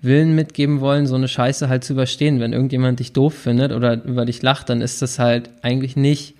Willen 0.00 0.34
mitgeben 0.34 0.80
wollen, 0.80 1.06
so 1.06 1.14
eine 1.14 1.28
Scheiße 1.28 1.68
halt 1.68 1.84
zu 1.84 1.92
überstehen. 1.92 2.40
Wenn 2.40 2.52
irgendjemand 2.52 2.98
dich 2.98 3.12
doof 3.12 3.34
findet 3.34 3.72
oder 3.72 4.02
über 4.04 4.24
dich 4.24 4.42
lacht, 4.42 4.68
dann 4.68 4.80
ist 4.80 5.00
das 5.00 5.18
halt 5.18 5.50
eigentlich 5.62 5.96
nicht 5.96 6.34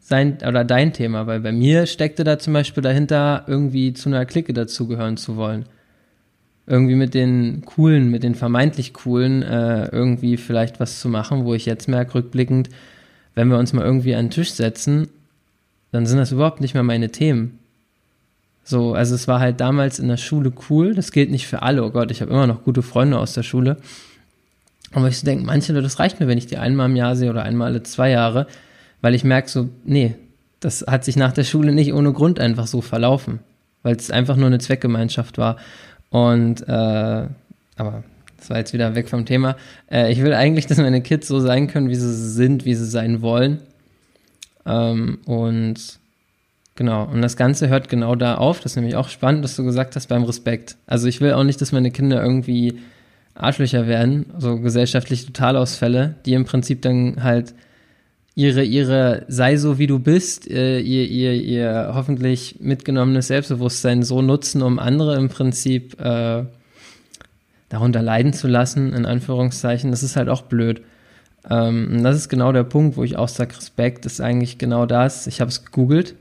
sein 0.00 0.38
oder 0.46 0.64
dein 0.64 0.92
Thema, 0.92 1.26
weil 1.26 1.40
bei 1.40 1.52
mir 1.52 1.86
steckte 1.86 2.24
da 2.24 2.38
zum 2.38 2.52
Beispiel 2.52 2.82
dahinter, 2.82 3.44
irgendwie 3.46 3.94
zu 3.94 4.10
einer 4.10 4.26
Clique 4.26 4.52
dazugehören 4.52 5.16
zu 5.16 5.36
wollen. 5.36 5.64
Irgendwie 6.66 6.94
mit 6.94 7.14
den 7.14 7.62
coolen, 7.64 8.10
mit 8.10 8.22
den 8.22 8.34
vermeintlich 8.34 8.92
coolen, 8.92 9.42
äh, 9.42 9.88
irgendwie 9.88 10.36
vielleicht 10.36 10.78
was 10.80 11.00
zu 11.00 11.08
machen, 11.08 11.44
wo 11.44 11.54
ich 11.54 11.66
jetzt 11.66 11.88
merke, 11.88 12.14
rückblickend, 12.14 12.68
wenn 13.34 13.48
wir 13.48 13.58
uns 13.58 13.72
mal 13.72 13.84
irgendwie 13.84 14.14
an 14.14 14.26
den 14.26 14.30
Tisch 14.30 14.52
setzen 14.52 15.08
dann 15.92 16.06
sind 16.06 16.18
das 16.18 16.32
überhaupt 16.32 16.60
nicht 16.60 16.74
mehr 16.74 16.82
meine 16.82 17.10
Themen. 17.10 17.58
So, 18.64 18.94
also 18.94 19.14
es 19.14 19.28
war 19.28 19.40
halt 19.40 19.60
damals 19.60 19.98
in 19.98 20.08
der 20.08 20.16
Schule 20.16 20.52
cool. 20.70 20.94
Das 20.94 21.12
gilt 21.12 21.30
nicht 21.30 21.46
für 21.46 21.62
alle. 21.62 21.84
Oh 21.84 21.90
Gott, 21.90 22.10
ich 22.10 22.22
habe 22.22 22.32
immer 22.32 22.46
noch 22.46 22.64
gute 22.64 22.82
Freunde 22.82 23.18
aus 23.18 23.34
der 23.34 23.42
Schule. 23.42 23.76
Aber 24.92 25.08
ich 25.08 25.18
so 25.18 25.26
denke, 25.26 25.44
manche, 25.44 25.72
das 25.74 25.98
reicht 25.98 26.18
mir, 26.18 26.28
wenn 26.28 26.38
ich 26.38 26.46
die 26.46 26.58
einmal 26.58 26.88
im 26.88 26.96
Jahr 26.96 27.14
sehe 27.14 27.30
oder 27.30 27.42
einmal 27.42 27.68
alle 27.68 27.82
zwei 27.82 28.10
Jahre, 28.10 28.46
weil 29.00 29.14
ich 29.14 29.24
merke 29.24 29.48
so, 29.48 29.68
nee, 29.84 30.14
das 30.60 30.84
hat 30.86 31.04
sich 31.04 31.16
nach 31.16 31.32
der 31.32 31.44
Schule 31.44 31.72
nicht 31.72 31.92
ohne 31.92 32.12
Grund 32.12 32.40
einfach 32.40 32.66
so 32.66 32.80
verlaufen, 32.80 33.40
weil 33.82 33.96
es 33.96 34.10
einfach 34.10 34.36
nur 34.36 34.46
eine 34.46 34.58
Zweckgemeinschaft 34.58 35.38
war. 35.38 35.56
Und, 36.12 36.68
äh, 36.68 37.26
aber 37.76 38.04
das 38.36 38.50
war 38.50 38.58
jetzt 38.58 38.72
wieder 38.72 38.94
weg 38.94 39.08
vom 39.08 39.24
Thema. 39.24 39.56
Äh, 39.90 40.12
ich 40.12 40.22
will 40.22 40.34
eigentlich, 40.34 40.66
dass 40.66 40.78
meine 40.78 41.00
Kids 41.00 41.26
so 41.26 41.40
sein 41.40 41.68
können, 41.68 41.88
wie 41.88 41.94
sie 41.94 42.12
sind, 42.12 42.64
wie 42.64 42.74
sie 42.74 42.86
sein 42.86 43.22
wollen. 43.22 43.60
Ähm, 44.66 45.18
und 45.24 45.76
genau, 46.76 47.04
und 47.04 47.22
das 47.22 47.36
Ganze 47.36 47.68
hört 47.68 47.88
genau 47.88 48.14
da 48.14 48.36
auf. 48.36 48.60
Das 48.60 48.72
ist 48.72 48.76
nämlich 48.76 48.94
auch 48.94 49.08
spannend, 49.08 49.42
dass 49.42 49.56
du 49.56 49.64
gesagt 49.64 49.96
hast, 49.96 50.08
beim 50.08 50.24
Respekt. 50.24 50.76
Also 50.86 51.08
ich 51.08 51.20
will 51.22 51.32
auch 51.32 51.44
nicht, 51.44 51.60
dass 51.62 51.72
meine 51.72 51.90
Kinder 51.90 52.22
irgendwie 52.22 52.78
Arschlöcher 53.34 53.86
werden, 53.86 54.26
so 54.38 54.58
gesellschaftliche 54.58 55.26
Totalausfälle, 55.26 56.16
die 56.26 56.34
im 56.34 56.44
Prinzip 56.44 56.82
dann 56.82 57.22
halt 57.24 57.54
ihre, 58.34 58.64
ihre 58.64 59.24
sei 59.28 59.56
so 59.56 59.78
wie 59.78 59.86
du 59.86 59.98
bist, 59.98 60.50
äh, 60.50 60.80
ihr, 60.80 61.08
ihr, 61.08 61.34
ihr 61.34 61.92
hoffentlich 61.94 62.56
mitgenommenes 62.60 63.28
Selbstbewusstsein 63.28 64.02
so 64.02 64.22
nutzen, 64.22 64.62
um 64.62 64.78
andere 64.78 65.16
im 65.16 65.28
Prinzip 65.28 66.00
äh, 66.00 66.44
darunter 67.68 68.02
leiden 68.02 68.32
zu 68.32 68.48
lassen, 68.48 68.92
in 68.92 69.06
Anführungszeichen. 69.06 69.90
Das 69.90 70.02
ist 70.02 70.16
halt 70.16 70.28
auch 70.28 70.42
blöd. 70.42 70.82
Ähm, 71.48 71.88
und 71.92 72.02
das 72.02 72.16
ist 72.16 72.28
genau 72.28 72.52
der 72.52 72.64
Punkt, 72.64 72.96
wo 72.96 73.04
ich 73.04 73.16
auch 73.16 73.28
sage, 73.28 73.56
Respekt 73.56 74.06
ist 74.06 74.20
eigentlich 74.20 74.58
genau 74.58 74.86
das. 74.86 75.26
Ich 75.26 75.40
habe 75.40 75.50
es 75.50 75.64
gegoogelt. 75.64 76.14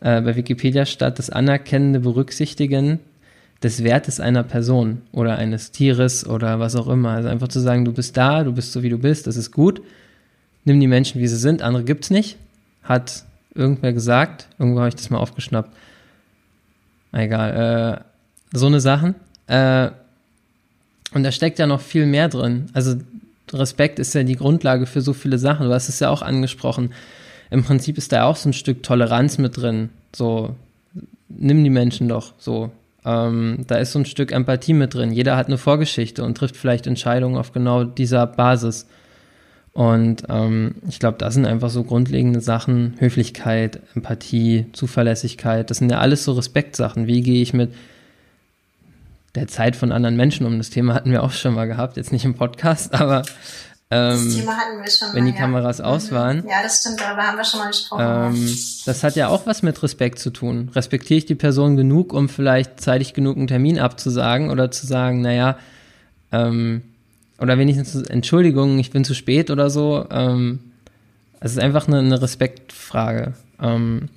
Äh, 0.00 0.20
bei 0.22 0.36
Wikipedia 0.36 0.86
statt 0.86 1.18
das 1.18 1.30
anerkennende 1.30 2.00
Berücksichtigen 2.00 3.00
des 3.62 3.82
Wertes 3.82 4.20
einer 4.20 4.44
Person 4.44 5.02
oder 5.10 5.36
eines 5.36 5.72
Tieres 5.72 6.26
oder 6.26 6.60
was 6.60 6.76
auch 6.76 6.86
immer. 6.86 7.10
Also 7.10 7.28
einfach 7.28 7.48
zu 7.48 7.60
sagen, 7.60 7.84
du 7.84 7.92
bist 7.92 8.16
da, 8.16 8.44
du 8.44 8.52
bist 8.52 8.72
so 8.72 8.82
wie 8.82 8.90
du 8.90 8.98
bist, 8.98 9.26
das 9.26 9.36
ist 9.36 9.50
gut. 9.50 9.82
Nimm 10.68 10.80
die 10.80 10.86
Menschen, 10.86 11.18
wie 11.18 11.26
sie 11.26 11.38
sind, 11.38 11.62
andere 11.62 11.82
gibt's 11.82 12.10
nicht. 12.10 12.36
Hat 12.82 13.24
irgendwer 13.54 13.94
gesagt, 13.94 14.48
irgendwo 14.58 14.80
habe 14.80 14.90
ich 14.90 14.96
das 14.96 15.08
mal 15.08 15.16
aufgeschnappt. 15.16 15.74
Egal, 17.10 18.02
äh, 18.52 18.56
so 18.56 18.66
eine 18.66 18.78
Sachen. 18.78 19.14
Äh, 19.46 19.88
und 21.14 21.22
da 21.22 21.32
steckt 21.32 21.58
ja 21.58 21.66
noch 21.66 21.80
viel 21.80 22.04
mehr 22.04 22.28
drin. 22.28 22.66
Also 22.74 22.96
Respekt 23.50 23.98
ist 23.98 24.14
ja 24.14 24.24
die 24.24 24.36
Grundlage 24.36 24.84
für 24.84 25.00
so 25.00 25.14
viele 25.14 25.38
Sachen. 25.38 25.66
Du 25.66 25.72
hast 25.72 25.88
es 25.88 26.00
ja 26.00 26.10
auch 26.10 26.20
angesprochen. 26.20 26.92
Im 27.50 27.64
Prinzip 27.64 27.96
ist 27.96 28.12
da 28.12 28.24
auch 28.24 28.36
so 28.36 28.50
ein 28.50 28.52
Stück 28.52 28.82
Toleranz 28.82 29.38
mit 29.38 29.56
drin. 29.56 29.88
So, 30.14 30.54
nimm 31.30 31.64
die 31.64 31.70
Menschen 31.70 32.08
doch. 32.08 32.34
So, 32.36 32.72
ähm, 33.06 33.64
da 33.66 33.76
ist 33.76 33.92
so 33.92 34.00
ein 34.00 34.04
Stück 34.04 34.32
Empathie 34.32 34.74
mit 34.74 34.92
drin. 34.92 35.12
Jeder 35.12 35.38
hat 35.38 35.46
eine 35.46 35.56
Vorgeschichte 35.56 36.22
und 36.24 36.36
trifft 36.36 36.58
vielleicht 36.58 36.86
Entscheidungen 36.86 37.38
auf 37.38 37.52
genau 37.52 37.84
dieser 37.84 38.26
Basis. 38.26 38.86
Und 39.78 40.24
ähm, 40.28 40.74
ich 40.88 40.98
glaube, 40.98 41.18
das 41.18 41.34
sind 41.34 41.46
einfach 41.46 41.70
so 41.70 41.84
grundlegende 41.84 42.40
Sachen. 42.40 42.96
Höflichkeit, 42.98 43.78
Empathie, 43.94 44.66
Zuverlässigkeit. 44.72 45.70
Das 45.70 45.78
sind 45.78 45.88
ja 45.88 45.98
alles 45.98 46.24
so 46.24 46.32
Respektsachen. 46.32 47.06
Wie 47.06 47.20
gehe 47.20 47.40
ich 47.40 47.54
mit 47.54 47.72
der 49.36 49.46
Zeit 49.46 49.76
von 49.76 49.92
anderen 49.92 50.16
Menschen 50.16 50.46
um. 50.46 50.58
Das 50.58 50.70
Thema 50.70 50.94
hatten 50.94 51.12
wir 51.12 51.22
auch 51.22 51.30
schon 51.30 51.54
mal 51.54 51.66
gehabt, 51.66 51.96
jetzt 51.96 52.10
nicht 52.10 52.24
im 52.24 52.34
Podcast, 52.34 52.92
aber 52.92 53.22
ähm, 53.92 54.24
das 54.24 54.34
Thema 54.34 54.56
hatten 54.56 54.82
wir 54.82 54.90
schon 54.90 55.14
wenn 55.14 55.22
mal, 55.22 55.30
die 55.30 55.38
Kameras 55.38 55.78
ja. 55.78 55.84
aus 55.84 56.10
mhm. 56.10 56.16
waren. 56.16 56.36
Ja, 56.48 56.60
das 56.60 56.80
stimmt, 56.80 57.00
darüber 57.00 57.22
haben 57.22 57.36
wir 57.36 57.44
schon 57.44 57.60
mal 57.60 57.68
gesprochen. 57.68 58.34
Ähm, 58.34 58.58
das 58.84 59.04
hat 59.04 59.14
ja 59.14 59.28
auch 59.28 59.46
was 59.46 59.62
mit 59.62 59.80
Respekt 59.80 60.18
zu 60.18 60.30
tun. 60.30 60.70
Respektiere 60.74 61.18
ich 61.18 61.26
die 61.26 61.36
Person 61.36 61.76
genug, 61.76 62.12
um 62.14 62.28
vielleicht 62.28 62.80
zeitig 62.80 63.14
genug 63.14 63.36
einen 63.36 63.46
Termin 63.46 63.78
abzusagen 63.78 64.50
oder 64.50 64.72
zu 64.72 64.88
sagen, 64.88 65.20
naja, 65.20 65.56
ähm, 66.32 66.82
oder 67.38 67.58
wenigstens 67.58 67.94
Entschuldigung, 67.94 68.78
ich 68.78 68.90
bin 68.90 69.04
zu 69.04 69.14
spät 69.14 69.50
oder 69.50 69.70
so. 69.70 70.06
Ähm, 70.10 70.60
es 71.40 71.52
ist 71.52 71.58
einfach 71.58 71.86
eine, 71.86 71.98
eine 71.98 72.20
Respektfrage. 72.20 73.34
Ähm, 73.60 74.08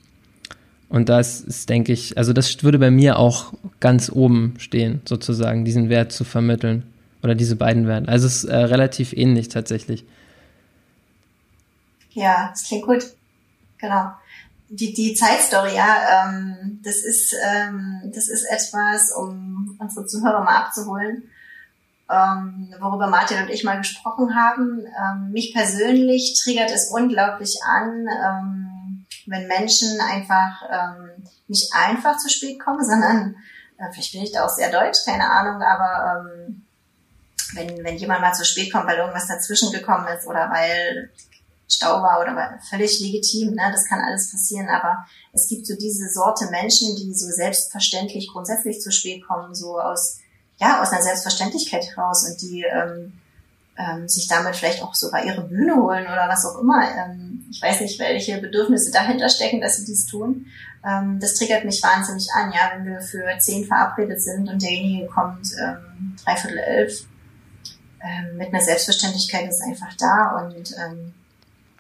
und 0.90 1.08
das 1.08 1.40
ist, 1.40 1.70
denke 1.70 1.94
ich, 1.94 2.18
also 2.18 2.34
das 2.34 2.64
würde 2.64 2.80
bei 2.80 2.92
mir 2.92 3.18
auch 3.18 3.54
ganz 3.80 4.12
oben 4.12 4.56
stehen, 4.58 5.02
sozusagen, 5.06 5.64
diesen 5.64 5.90
Wert 5.90 6.12
zu 6.12 6.24
vermitteln. 6.24 6.84
Oder 7.24 7.36
diese 7.36 7.56
beiden 7.56 7.88
Werte. 7.88 8.10
Also 8.10 8.26
es 8.26 8.44
ist 8.44 8.50
äh, 8.50 8.56
relativ 8.56 9.14
ähnlich 9.14 9.50
tatsächlich. 9.50 10.06
Ja, 12.10 12.50
das 12.50 12.64
klingt 12.64 12.86
gut. 12.86 13.04
Genau. 13.78 14.12
Die, 14.70 14.94
die 14.94 15.14
Zeitstory, 15.14 15.76
ja, 15.76 16.26
ähm, 16.26 16.80
das 16.84 16.98
ist, 17.04 17.36
ähm, 17.46 18.12
das 18.14 18.28
ist 18.28 18.44
etwas, 18.46 19.12
um 19.12 19.76
unsere 19.80 20.06
Zuhörer 20.08 20.44
mal 20.44 20.64
abzuholen, 20.64 21.24
ähm, 22.12 22.74
worüber 22.80 23.08
Martin 23.08 23.42
und 23.42 23.50
ich 23.50 23.64
mal 23.64 23.78
gesprochen 23.78 24.36
haben. 24.36 24.86
Ähm, 24.86 25.32
mich 25.32 25.54
persönlich 25.54 26.40
triggert 26.44 26.72
es 26.72 26.92
unglaublich 26.92 27.60
an, 27.64 28.08
ähm, 28.08 29.06
wenn 29.28 29.48
Menschen 29.48 30.00
einfach 30.02 30.62
ähm, 30.70 31.24
nicht 31.48 31.72
einfach 31.74 32.18
zu 32.18 32.30
spät 32.30 32.60
kommen, 32.60 32.84
sondern 32.86 33.36
äh, 33.78 33.92
vielleicht 33.94 34.14
bin 34.14 34.24
ich 34.24 34.32
da 34.32 34.46
auch 34.46 34.50
sehr 34.50 34.72
deutsch, 34.72 35.00
keine 35.06 35.30
Ahnung, 35.30 35.62
aber 35.62 36.26
ähm, 36.28 36.66
wenn, 37.54 37.84
wenn 37.84 37.98
jemand 37.98 38.22
mal 38.22 38.34
zu 38.34 38.46
spät 38.46 38.72
kommt, 38.72 38.88
weil 38.88 38.98
irgendwas 38.98 39.28
dazwischen 39.28 39.72
gekommen 39.72 40.08
ist 40.08 40.26
oder 40.26 40.50
weil 40.52 41.12
Stau 41.68 42.02
war 42.02 42.20
oder 42.22 42.36
weil, 42.36 42.60
völlig 42.70 43.00
legitim, 43.00 43.54
ne? 43.54 43.70
das 43.72 43.86
kann 43.86 44.02
alles 44.02 44.32
passieren, 44.32 44.68
aber 44.68 45.06
es 45.32 45.48
gibt 45.48 45.66
so 45.66 45.76
diese 45.76 46.10
Sorte 46.10 46.50
Menschen, 46.50 46.96
die 46.98 47.14
so 47.14 47.28
selbstverständlich 47.28 48.30
grundsätzlich 48.32 48.82
zu 48.82 48.92
spät 48.92 49.26
kommen, 49.26 49.56
so 49.56 49.80
aus, 49.80 50.20
ja, 50.62 50.82
aus 50.82 50.92
einer 50.92 51.02
Selbstverständlichkeit 51.02 51.88
heraus 51.88 52.24
und 52.30 52.42
die 52.42 52.64
ähm, 52.64 53.14
ähm, 53.78 54.08
sich 54.08 54.28
damit 54.28 54.56
vielleicht 54.56 54.84
auch 54.84 54.94
sogar 54.94 55.26
ihre 55.26 55.42
Bühne 55.42 55.76
holen 55.76 56.04
oder 56.04 56.30
was 56.30 56.46
auch 56.46 56.60
immer. 56.60 56.84
Ähm, 56.96 57.46
ich 57.50 57.62
weiß 57.62 57.82
nicht, 57.82 58.00
welche 58.00 58.38
Bedürfnisse 58.40 58.92
dahinter 58.92 59.28
stecken, 59.28 59.60
dass 59.60 59.78
sie 59.78 59.86
dies 59.86 60.06
tun. 60.06 60.46
Ähm, 60.86 61.20
das 61.20 61.34
triggert 61.34 61.66
mich 61.66 61.82
wahnsinnig 61.82 62.28
an, 62.34 62.54
ja, 62.54 62.72
wenn 62.74 62.86
wir 62.86 63.02
für 63.02 63.26
zehn 63.40 63.66
verabredet 63.66 64.22
sind 64.22 64.48
und 64.48 64.62
derjenige 64.62 65.08
kommt 65.08 65.48
ähm, 65.60 66.16
dreiviertel 66.24 66.60
elf 66.60 67.06
ähm, 68.04 68.38
mit 68.38 68.50
einer 68.50 68.62
Selbstverständlichkeit 68.62 69.50
ist 69.50 69.62
einfach 69.62 69.94
da 69.98 70.44
und 70.44 70.72
ähm, 70.78 71.14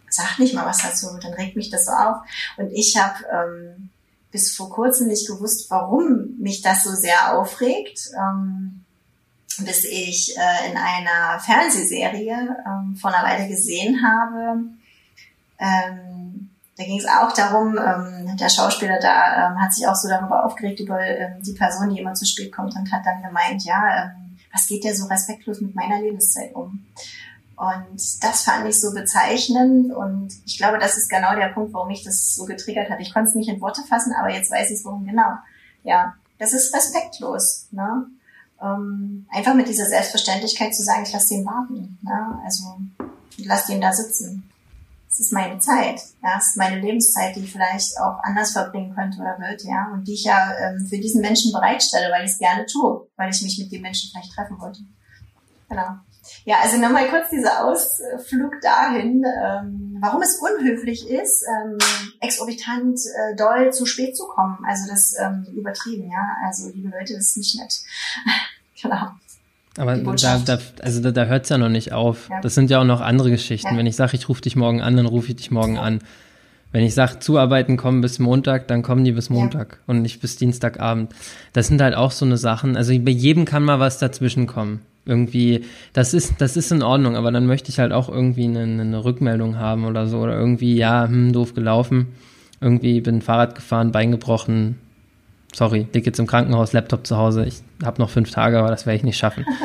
sagt 0.09 0.39
nicht 0.39 0.53
mal 0.53 0.65
was 0.65 0.81
dazu, 0.81 1.07
dann 1.21 1.33
regt 1.33 1.55
mich 1.55 1.69
das 1.69 1.85
so 1.85 1.91
auf. 1.91 2.17
Und 2.57 2.71
ich 2.71 2.97
habe 2.97 3.23
ähm, 3.31 3.90
bis 4.31 4.55
vor 4.55 4.69
kurzem 4.69 5.07
nicht 5.07 5.27
gewusst, 5.27 5.69
warum 5.69 6.37
mich 6.39 6.61
das 6.61 6.83
so 6.83 6.91
sehr 6.91 7.37
aufregt, 7.37 8.09
ähm, 8.17 8.85
bis 9.59 9.83
ich 9.83 10.35
äh, 10.37 10.71
in 10.71 10.77
einer 10.77 11.39
Fernsehserie 11.39 12.55
ähm, 12.65 12.95
vor 12.95 13.13
einer 13.13 13.27
Weile 13.27 13.47
gesehen 13.47 14.01
habe. 14.01 14.63
Ähm, 15.59 16.49
da 16.77 16.83
ging 16.83 16.97
es 16.97 17.05
auch 17.05 17.31
darum, 17.33 17.77
ähm, 17.77 18.37
der 18.37 18.49
Schauspieler 18.49 18.99
da 18.99 19.49
ähm, 19.49 19.61
hat 19.61 19.73
sich 19.73 19.85
auch 19.85 19.95
so 19.95 20.07
darüber 20.07 20.45
aufgeregt 20.45 20.79
über 20.79 20.99
ähm, 20.99 21.43
die 21.43 21.53
Person, 21.53 21.89
die 21.89 21.99
immer 21.99 22.13
zu 22.13 22.25
spät 22.25 22.51
kommt 22.51 22.75
und 22.75 22.91
hat 22.91 23.05
dann 23.05 23.21
gemeint, 23.21 23.63
ja, 23.65 24.11
was 24.51 24.67
geht 24.67 24.83
der 24.83 24.95
so 24.95 25.05
respektlos 25.05 25.61
mit 25.61 25.75
meiner 25.75 26.01
Lebenszeit 26.01 26.55
um? 26.55 26.85
Und 27.61 28.23
das 28.23 28.43
fand 28.43 28.67
ich 28.67 28.81
so 28.81 28.91
bezeichnend 28.91 29.93
und 29.93 30.29
ich 30.47 30.57
glaube, 30.57 30.79
das 30.79 30.97
ist 30.97 31.09
genau 31.09 31.35
der 31.35 31.49
Punkt, 31.49 31.73
warum 31.73 31.89
mich 31.89 32.03
das 32.03 32.33
so 32.33 32.45
getriggert 32.45 32.89
hat. 32.89 32.99
Ich 32.99 33.13
konnte 33.13 33.29
es 33.29 33.35
nicht 33.35 33.49
in 33.49 33.61
Worte 33.61 33.83
fassen, 33.87 34.13
aber 34.19 34.33
jetzt 34.33 34.49
weiß 34.49 34.71
ich 34.71 34.79
es 34.79 34.85
warum 34.85 35.05
genau. 35.05 35.29
Ja, 35.83 36.15
das 36.39 36.53
ist 36.53 36.73
respektlos. 36.73 37.67
Ne? 37.69 38.07
Ähm, 38.59 39.27
einfach 39.29 39.53
mit 39.53 39.67
dieser 39.67 39.85
Selbstverständlichkeit 39.85 40.73
zu 40.73 40.81
sagen, 40.81 41.03
ich 41.03 41.13
lasse 41.13 41.35
den 41.35 41.45
warten. 41.45 41.99
Ne? 42.01 42.41
Also 42.43 42.63
ich 43.37 43.45
lasse 43.45 43.73
den 43.73 43.81
da 43.81 43.93
sitzen 43.93 44.49
es 45.11 45.19
ist 45.19 45.33
meine 45.33 45.59
Zeit, 45.59 45.99
ja, 46.23 46.37
es 46.37 46.47
ist 46.47 46.57
meine 46.57 46.79
Lebenszeit, 46.79 47.35
die 47.35 47.41
ich 47.41 47.51
vielleicht 47.51 47.99
auch 47.99 48.23
anders 48.23 48.53
verbringen 48.53 48.95
könnte 48.95 49.19
oder 49.19 49.37
wird, 49.39 49.61
ja, 49.65 49.91
und 49.93 50.07
die 50.07 50.13
ich 50.13 50.23
ja 50.23 50.53
ähm, 50.57 50.87
für 50.87 50.97
diesen 50.97 51.19
Menschen 51.19 51.51
bereitstelle, 51.51 52.09
weil 52.13 52.23
ich 52.23 52.31
es 52.31 52.39
gerne 52.39 52.65
tue, 52.65 53.09
weil 53.17 53.29
ich 53.29 53.41
mich 53.41 53.59
mit 53.59 53.69
dem 53.73 53.81
Menschen 53.81 54.09
vielleicht 54.09 54.31
treffen 54.33 54.57
wollte. 54.61 54.79
Genau. 55.67 55.99
Ja, 56.45 56.57
also 56.61 56.77
nochmal 56.77 57.07
kurz 57.09 57.29
dieser 57.29 57.65
Ausflug 57.65 58.61
dahin, 58.61 59.23
ähm, 59.23 59.97
warum 59.99 60.21
es 60.21 60.39
unhöflich 60.39 61.09
ist, 61.09 61.43
ähm, 61.47 61.77
exorbitant 62.19 62.99
äh, 62.99 63.35
doll 63.35 63.71
zu 63.71 63.85
spät 63.85 64.15
zu 64.15 64.27
kommen. 64.27 64.57
Also 64.67 64.89
das 64.89 65.15
ähm, 65.19 65.45
übertrieben, 65.55 66.09
ja. 66.11 66.35
Also 66.45 66.69
liebe 66.69 66.89
Leute, 66.89 67.13
das 67.13 67.27
ist 67.27 67.37
nicht 67.37 67.59
nett. 67.59 67.73
genau. 68.81 69.11
Aber 69.77 69.95
da, 69.97 70.37
da, 70.39 70.59
also 70.81 71.01
da, 71.01 71.11
da 71.11 71.25
hört 71.25 71.43
es 71.43 71.49
ja 71.49 71.57
noch 71.57 71.69
nicht 71.69 71.93
auf. 71.93 72.29
Ja. 72.29 72.41
Das 72.41 72.55
sind 72.55 72.69
ja 72.69 72.79
auch 72.81 72.85
noch 72.85 73.01
andere 73.01 73.31
Geschichten. 73.31 73.69
Ja. 73.71 73.77
Wenn 73.77 73.87
ich 73.87 73.95
sage, 73.95 74.15
ich 74.15 74.27
rufe 74.27 74.41
dich 74.41 74.55
morgen 74.55 74.81
an, 74.81 74.97
dann 74.97 75.05
rufe 75.05 75.29
ich 75.29 75.37
dich 75.37 75.49
morgen 75.49 75.75
ja. 75.75 75.81
an. 75.81 75.99
Wenn 76.73 76.83
ich 76.83 76.93
sage, 76.93 77.19
zuarbeiten 77.19 77.77
kommen 77.77 78.01
bis 78.01 78.19
Montag, 78.19 78.67
dann 78.67 78.81
kommen 78.81 79.03
die 79.03 79.11
bis 79.11 79.29
Montag 79.29 79.79
und 79.87 80.01
nicht 80.01 80.21
bis 80.21 80.37
Dienstagabend. 80.37 81.13
Das 81.53 81.67
sind 81.67 81.81
halt 81.81 81.95
auch 81.95 82.11
so 82.11 82.25
eine 82.25 82.37
Sachen. 82.37 82.77
Also 82.77 82.97
bei 82.99 83.11
jedem 83.11 83.45
kann 83.45 83.63
mal 83.63 83.79
was 83.79 83.97
dazwischen 83.99 84.47
kommen. 84.47 84.85
Irgendwie, 85.05 85.65
das 85.93 86.13
ist, 86.13 86.35
das 86.39 86.57
ist 86.57 86.71
in 86.71 86.83
Ordnung, 86.83 87.15
aber 87.15 87.31
dann 87.31 87.47
möchte 87.47 87.69
ich 87.69 87.79
halt 87.79 87.91
auch 87.91 88.07
irgendwie 88.07 88.45
eine, 88.45 88.61
eine 88.61 89.03
Rückmeldung 89.03 89.57
haben 89.57 89.85
oder 89.85 90.07
so. 90.07 90.19
Oder 90.19 90.37
irgendwie, 90.37 90.75
ja, 90.75 91.07
hm, 91.07 91.33
doof 91.33 91.53
gelaufen. 91.53 92.07
Irgendwie 92.59 93.01
bin 93.01 93.21
Fahrrad 93.21 93.55
gefahren, 93.55 93.91
Bein 93.91 94.11
gebrochen, 94.11 94.77
sorry, 95.53 95.87
lieg 95.93 96.05
jetzt 96.05 96.19
im 96.19 96.27
Krankenhaus, 96.27 96.73
Laptop 96.73 97.05
zu 97.05 97.17
Hause, 97.17 97.45
ich 97.45 97.61
habe 97.83 98.01
noch 98.01 98.09
fünf 98.09 98.31
Tage, 98.31 98.59
aber 98.59 98.69
das 98.69 98.85
werde 98.85 98.97
ich 98.97 99.03
nicht 99.03 99.17
schaffen. 99.17 99.45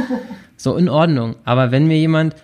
So, 0.58 0.78
in 0.78 0.88
Ordnung. 0.88 1.36
Aber 1.44 1.70
wenn 1.70 1.86
mir 1.86 1.98
jemand 1.98 2.34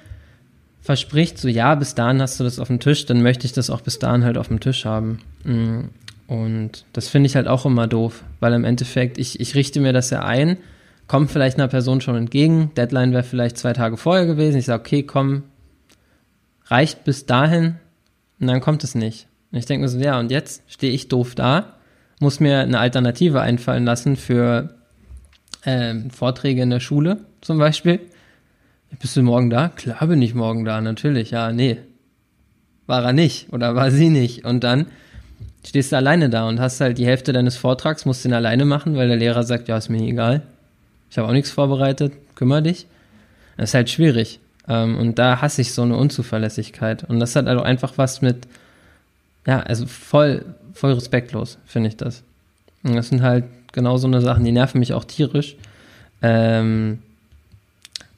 verspricht, 0.83 1.39
so 1.39 1.49
ja, 1.49 1.75
bis 1.75 1.95
dahin 1.95 2.21
hast 2.21 2.39
du 2.39 2.45
das 2.45 2.59
auf 2.59 2.69
dem 2.69 2.79
Tisch, 2.79 3.07
dann 3.07 3.23
möchte 3.23 3.47
ich 3.47 3.55
das 3.55 3.71
auch 3.71 3.81
bis 3.81 3.99
dahin 3.99 4.23
halt 4.23 4.37
auf 4.37 4.49
dem 4.49 4.61
Tisch 4.61 4.85
haben. 4.85 5.21
Mm. 5.45 5.85
Und 6.27 6.85
das 6.93 7.09
finde 7.09 7.29
ich 7.29 7.37
halt 7.37 7.49
auch 7.49 7.65
immer 7.65 7.87
doof, 7.87 8.23
weil 8.39 8.53
im 8.53 8.65
Endeffekt, 8.65 9.17
ich, 9.17 9.41
ich 9.41 9.55
richte 9.55 9.81
mir 9.81 9.95
das 9.95 10.11
ja 10.11 10.23
ein, 10.25 10.59
komme 11.13 11.29
vielleicht 11.29 11.59
einer 11.59 11.69
Person 11.69 12.01
schon 12.01 12.17
entgegen, 12.17 12.71
Deadline 12.75 13.13
wäre 13.13 13.23
vielleicht 13.23 13.59
zwei 13.59 13.75
Tage 13.75 13.99
vorher 13.99 14.25
gewesen, 14.25 14.57
ich 14.57 14.65
sage, 14.65 14.81
okay, 14.81 15.03
komm, 15.03 15.43
reicht 16.65 17.05
bis 17.05 17.27
dahin, 17.27 17.77
und 18.41 18.47
dann 18.47 18.63
kommt 18.63 18.83
es 18.83 18.95
nicht. 18.95 19.29
Und 19.53 19.59
ich 19.59 19.67
denke 19.67 19.83
mir 19.83 19.89
so, 19.89 19.99
ja, 19.99 20.19
und 20.19 20.31
jetzt 20.31 20.63
stehe 20.67 20.93
ich 20.93 21.09
doof 21.09 21.35
da 21.35 21.75
muss 22.23 22.41
mir 22.41 22.61
eine 22.61 22.79
Alternative 22.79 23.43
einfallen 23.43 23.85
lassen 23.85 24.17
für 24.17 24.71
ähm, 25.67 26.11
Vorträge 26.11 26.63
in 26.63 26.71
der 26.71 26.81
Schule 26.81 27.19
zum 27.41 27.59
Beispiel. 27.59 28.01
Bist 29.01 29.17
du 29.17 29.23
morgen 29.23 29.51
da? 29.51 29.69
Klar 29.69 30.07
bin 30.07 30.23
ich 30.23 30.35
morgen 30.35 30.65
da, 30.65 30.81
natürlich. 30.81 31.33
Ja, 31.33 31.53
nee. 31.53 31.79
War 32.87 33.05
er 33.05 33.13
nicht 33.13 33.53
oder 33.53 33.75
war 33.75 33.91
sie 33.91 34.09
nicht. 34.09 34.45
Und 34.45 34.65
dann 34.65 34.87
stehst 35.67 35.93
du 35.93 35.97
alleine 35.97 36.31
da 36.31 36.49
und 36.49 36.61
hast 36.61 36.81
halt 36.81 36.99
die 36.99 37.07
Hälfte 37.07 37.33
deines 37.33 37.57
Vortrags, 37.57 38.07
musst 38.07 38.25
den 38.25 38.35
alleine 38.35 38.65
machen, 38.65 38.97
weil 38.97 39.09
der 39.09 39.17
Lehrer 39.17 39.43
sagt, 39.43 39.69
ja, 39.69 39.77
ist 39.77 39.89
mir 39.89 40.03
egal. 40.03 40.43
Ich 41.13 41.19
habe 41.19 41.29
auch 41.29 41.33
nichts 41.33 41.51
vorbereitet, 41.51 42.15
kümmere 42.35 42.63
dich. 42.63 42.87
Das 43.59 43.69
ist 43.69 43.75
halt 43.75 43.91
schwierig. 43.91 44.41
Ähm, 44.67 44.97
und 44.97 45.19
da 45.19 45.43
hasse 45.43 45.61
ich 45.61 45.75
so 45.75 45.83
eine 45.83 45.95
Unzuverlässigkeit. 45.95 47.05
Und 47.05 47.21
das 47.21 47.37
hat 47.37 47.47
also 47.49 47.63
einfach 47.63 47.99
was 47.99 48.23
mit, 48.23 48.49
ja, 49.47 49.61
also 49.61 49.87
voll 49.87 50.45
voll 50.73 50.95
respektlos, 50.95 51.59
finde 51.67 51.91
ich 51.91 51.99
das. 51.99 52.23
Und 52.83 52.97
das 52.97 53.09
sind 53.09 53.21
halt 53.21 53.45
genau 53.73 53.99
so 53.99 54.07
eine 54.07 54.23
Sachen, 54.23 54.43
die 54.43 54.53
nerven 54.53 54.79
mich 54.79 54.95
auch 54.95 55.05
tierisch. 55.05 55.55
Ähm, 56.23 57.01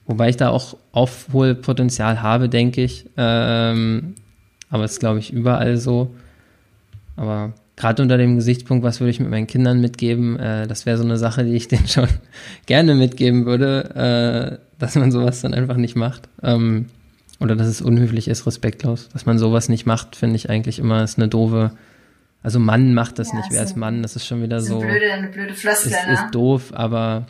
wobei 0.07 0.29
ich 0.29 0.37
da 0.37 0.51
auch 0.51 0.77
Aufholpotenzial 0.93 2.23
habe, 2.23 2.49
denke 2.49 2.83
ich. 2.83 3.07
Ähm, 3.17 4.15
aber 4.71 4.85
es 4.85 4.93
ist, 4.93 5.01
glaube 5.01 5.19
ich, 5.19 5.33
überall 5.33 5.79
so. 5.79 6.15
Aber 7.17 7.55
gerade 7.77 8.03
unter 8.03 8.17
dem 8.17 8.37
Gesichtspunkt, 8.37 8.85
was 8.85 9.01
würde 9.01 9.11
ich 9.11 9.21
mit 9.21 9.31
meinen 9.31 9.47
Kindern 9.47 9.81
mitgeben, 9.81 10.39
äh, 10.39 10.67
das 10.67 10.87
wäre 10.87 10.97
so 10.97 11.05
eine 11.05 11.17
Sache, 11.17 11.45
die 11.45 11.55
ich 11.55 11.69
denen 11.69 11.89
schon 11.89 12.09
gerne 12.67 12.95
mitgeben 12.95 13.47
würde, 13.47 14.59
äh, 14.61 14.65
dass 14.79 14.95
man 14.95 15.13
sowas 15.13 15.41
dann 15.41 15.55
einfach 15.55 15.77
nicht 15.77 15.97
macht. 15.97 16.29
Ähm, 16.43 16.87
oder 17.41 17.57
dass 17.57 17.67
es 17.67 17.83
unhöflich 17.83 18.29
ist, 18.29 18.47
respektlos. 18.47 19.09
Dass 19.13 19.27
man 19.27 19.39
sowas 19.39 19.69
nicht 19.69 19.87
macht, 19.87 20.17
finde 20.17 20.37
ich 20.37 20.51
eigentlich 20.51 20.79
immer 20.79 21.03
ist 21.03 21.19
eine 21.19 21.29
doofe 21.29 21.73
also 22.45 22.61
Mann 22.61 22.93
macht 22.93 23.19
das 23.19 23.33
ja, 23.33 23.39
nicht. 23.39 23.51
Wer 23.51 23.63
ist 23.65 23.75
Mann? 23.75 24.03
Das 24.03 24.17
ist 24.17 24.27
schon 24.27 24.43
wieder 24.43 24.61
so. 24.61 24.79
Eine 24.79 24.91
blöde, 24.91 25.13
eine 25.13 25.29
blöde 25.29 25.55
Floskel, 25.55 25.93
ist, 25.93 26.07
ne? 26.07 26.13
ist 26.13 26.35
doof, 26.35 26.73
aber 26.75 27.27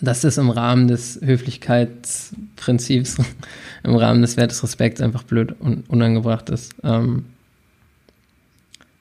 dass 0.00 0.22
das 0.22 0.36
im 0.36 0.50
Rahmen 0.50 0.88
des 0.88 1.20
Höflichkeitsprinzips, 1.22 3.18
im 3.84 3.94
Rahmen 3.94 4.20
des 4.20 4.36
Wertes 4.36 4.64
Respekts 4.64 5.00
einfach 5.00 5.22
blöd 5.22 5.54
und 5.60 5.88
unangebracht 5.88 6.50
ist. 6.50 6.74
Ähm, 6.82 7.26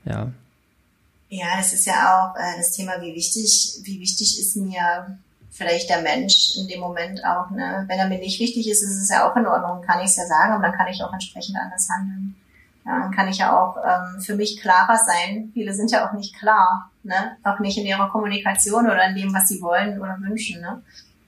ja. 0.05 0.31
Ja, 1.29 1.59
es 1.59 1.73
ist 1.73 1.85
ja 1.85 1.93
auch 2.33 2.35
äh, 2.35 2.57
das 2.57 2.71
Thema, 2.71 2.93
wie 3.01 3.13
wichtig, 3.13 3.79
wie 3.83 3.99
wichtig 3.99 4.39
ist 4.39 4.55
mir 4.55 5.19
vielleicht 5.51 5.89
der 5.89 6.01
Mensch 6.01 6.57
in 6.57 6.67
dem 6.67 6.79
Moment 6.79 7.23
auch, 7.23 7.49
ne? 7.51 7.85
Wenn 7.87 7.99
er 7.99 8.07
mir 8.07 8.17
nicht 8.17 8.39
wichtig 8.39 8.67
ist, 8.67 8.81
ist 8.81 9.01
es 9.01 9.09
ja 9.09 9.29
auch 9.29 9.35
in 9.35 9.45
Ordnung, 9.45 9.81
kann 9.81 9.99
ich 9.99 10.05
es 10.05 10.15
ja 10.15 10.25
sagen, 10.25 10.53
aber 10.53 10.63
dann 10.63 10.75
kann 10.75 10.87
ich 10.87 11.03
auch 11.03 11.13
entsprechend 11.13 11.57
anders 11.57 11.87
handeln. 11.89 12.35
Ja, 12.85 12.99
dann 12.99 13.11
kann 13.11 13.27
ich 13.27 13.37
ja 13.37 13.55
auch 13.55 13.77
ähm, 13.77 14.21
für 14.21 14.35
mich 14.35 14.59
klarer 14.59 14.97
sein. 14.97 15.51
Viele 15.53 15.73
sind 15.73 15.91
ja 15.91 16.07
auch 16.07 16.13
nicht 16.13 16.35
klar, 16.35 16.89
ne? 17.03 17.37
Auch 17.43 17.59
nicht 17.59 17.77
in 17.77 17.85
ihrer 17.85 18.09
Kommunikation 18.09 18.85
oder 18.85 19.07
in 19.09 19.15
dem, 19.15 19.33
was 19.33 19.47
sie 19.47 19.61
wollen 19.61 19.99
oder 19.99 20.17
wünschen, 20.21 20.61
ne? 20.61 20.81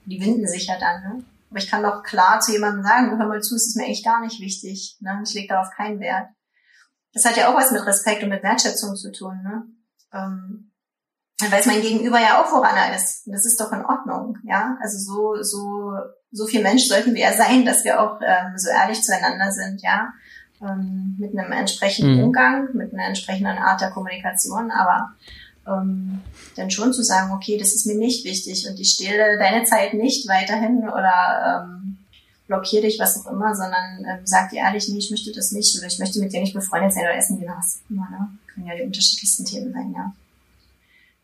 Die 0.06 0.20
winden 0.20 0.48
sich 0.48 0.66
ja 0.66 0.78
dann, 0.80 1.02
ne? 1.02 1.24
Aber 1.50 1.58
ich 1.58 1.70
kann 1.70 1.82
doch 1.82 2.02
klar 2.02 2.40
zu 2.40 2.52
jemandem 2.52 2.82
sagen, 2.82 3.18
hör 3.18 3.26
mal 3.28 3.42
zu, 3.42 3.54
es 3.54 3.68
ist 3.68 3.76
mir 3.76 3.86
echt 3.86 4.04
gar 4.04 4.20
nicht 4.20 4.40
wichtig, 4.40 4.96
ne? 5.00 5.22
Ich 5.24 5.34
lege 5.34 5.48
darauf 5.48 5.70
keinen 5.70 6.00
Wert. 6.00 6.28
Das 7.12 7.24
hat 7.24 7.36
ja 7.36 7.50
auch 7.50 7.56
was 7.56 7.72
mit 7.72 7.84
Respekt 7.86 8.22
und 8.22 8.30
mit 8.30 8.42
Wertschätzung 8.42 8.96
zu 8.96 9.12
tun, 9.12 9.40
ne? 9.42 9.64
Ähm, 10.12 10.70
dann 11.38 11.52
weiß 11.52 11.66
mein 11.66 11.82
Gegenüber 11.82 12.20
ja 12.20 12.40
auch, 12.40 12.52
woran 12.52 12.76
er 12.76 12.94
ist. 12.94 13.26
Und 13.26 13.32
das 13.32 13.44
ist 13.44 13.60
doch 13.60 13.72
in 13.72 13.84
Ordnung, 13.84 14.38
ja. 14.44 14.76
Also 14.80 14.98
so, 14.98 15.42
so, 15.42 15.92
so 16.30 16.46
viel 16.46 16.62
Mensch 16.62 16.86
sollten 16.86 17.14
wir 17.14 17.22
ja 17.22 17.32
sein, 17.32 17.64
dass 17.64 17.84
wir 17.84 18.00
auch 18.00 18.20
ähm, 18.24 18.56
so 18.56 18.70
ehrlich 18.70 19.02
zueinander 19.02 19.50
sind, 19.50 19.82
ja. 19.82 20.12
Ähm, 20.60 21.16
mit 21.18 21.36
einem 21.36 21.50
entsprechenden 21.50 22.18
mhm. 22.18 22.24
Umgang, 22.24 22.68
mit 22.74 22.92
einer 22.92 23.06
entsprechenden 23.06 23.58
Art 23.58 23.80
der 23.80 23.90
Kommunikation, 23.90 24.70
aber 24.70 25.14
ähm, 25.66 26.20
dann 26.56 26.70
schon 26.70 26.92
zu 26.92 27.02
sagen, 27.02 27.32
okay, 27.32 27.56
das 27.58 27.72
ist 27.72 27.86
mir 27.86 27.96
nicht 27.96 28.24
wichtig 28.24 28.68
und 28.68 28.78
ich 28.78 28.90
stehle 28.90 29.38
deine 29.38 29.64
Zeit 29.64 29.94
nicht 29.94 30.28
weiterhin 30.28 30.88
oder 30.88 31.64
ähm, 31.64 31.81
blockiere 32.46 32.82
dich, 32.82 32.98
was 32.98 33.24
auch 33.24 33.30
immer, 33.30 33.54
sondern 33.54 34.04
ähm, 34.06 34.20
sag 34.24 34.50
dir 34.50 34.60
ehrlich, 34.60 34.88
nee, 34.88 34.98
ich 34.98 35.10
möchte 35.10 35.32
das 35.32 35.52
nicht 35.52 35.76
oder 35.78 35.86
ich 35.86 35.98
möchte 35.98 36.20
mit 36.20 36.32
dir 36.32 36.40
nicht 36.40 36.54
befreundet 36.54 36.92
sein 36.92 37.04
oder 37.04 37.16
essen 37.16 37.38
gehen, 37.38 37.52
was 37.56 37.80
immer, 37.88 38.08
ne? 38.10 38.28
Können 38.52 38.66
ja 38.66 38.76
die 38.76 38.82
unterschiedlichsten 38.82 39.44
Themen 39.44 39.72
sein, 39.72 39.92
ja 39.94 40.12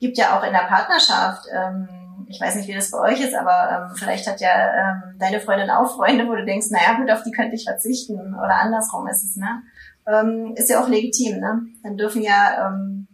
gibt 0.00 0.16
ja 0.18 0.38
auch 0.38 0.44
in 0.44 0.52
der 0.52 0.66
Partnerschaft, 0.66 1.46
ähm, 1.52 1.88
ich 2.28 2.40
weiß 2.40 2.56
nicht, 2.56 2.68
wie 2.68 2.74
das 2.74 2.90
bei 2.90 2.98
euch 3.00 3.20
ist, 3.20 3.34
aber 3.34 3.88
ähm, 3.90 3.96
vielleicht 3.96 4.26
hat 4.26 4.40
ja 4.40 4.50
ähm, 4.50 5.18
deine 5.18 5.40
Freundin 5.40 5.70
auch 5.70 5.96
Freunde, 5.96 6.26
wo 6.26 6.34
du 6.34 6.44
denkst, 6.44 6.70
naja 6.70 6.94
gut, 6.98 7.10
auf 7.10 7.22
die 7.22 7.30
könnte 7.30 7.56
ich 7.56 7.64
verzichten 7.64 8.34
oder 8.34 8.56
andersrum 8.56 9.06
ist 9.08 9.24
es, 9.24 9.36
ne? 9.36 9.62
Ähm, 10.06 10.54
ist 10.56 10.70
ja 10.70 10.82
auch 10.82 10.88
legitim, 10.88 11.38
ne? 11.38 11.66
Dann 11.82 11.96
dürfen 11.96 12.22
ja 12.22 12.68
ähm, 12.68 13.08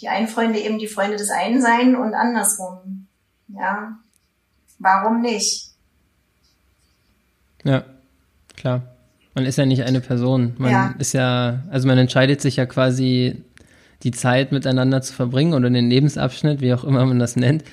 die 0.00 0.08
einen 0.08 0.28
Freunde 0.28 0.58
eben 0.58 0.78
die 0.78 0.88
Freunde 0.88 1.16
des 1.16 1.30
einen 1.30 1.60
sein 1.60 1.96
und 1.96 2.14
andersrum. 2.14 3.06
Ja. 3.48 3.98
Warum 4.78 5.22
nicht? 5.22 5.65
Ja, 7.66 7.84
klar. 8.56 8.82
Man 9.34 9.44
ist 9.44 9.58
ja 9.58 9.66
nicht 9.66 9.82
eine 9.82 10.00
Person. 10.00 10.54
Man 10.56 10.70
ja. 10.70 10.94
ist 10.98 11.12
ja, 11.12 11.62
also 11.70 11.86
man 11.86 11.98
entscheidet 11.98 12.40
sich 12.40 12.56
ja 12.56 12.64
quasi 12.64 13.44
die 14.02 14.10
Zeit 14.10 14.52
miteinander 14.52 15.02
zu 15.02 15.12
verbringen 15.12 15.52
oder 15.52 15.68
den 15.68 15.90
Lebensabschnitt, 15.90 16.60
wie 16.60 16.72
auch 16.72 16.84
immer 16.84 17.04
man 17.04 17.18
das 17.18 17.36
nennt, 17.36 17.64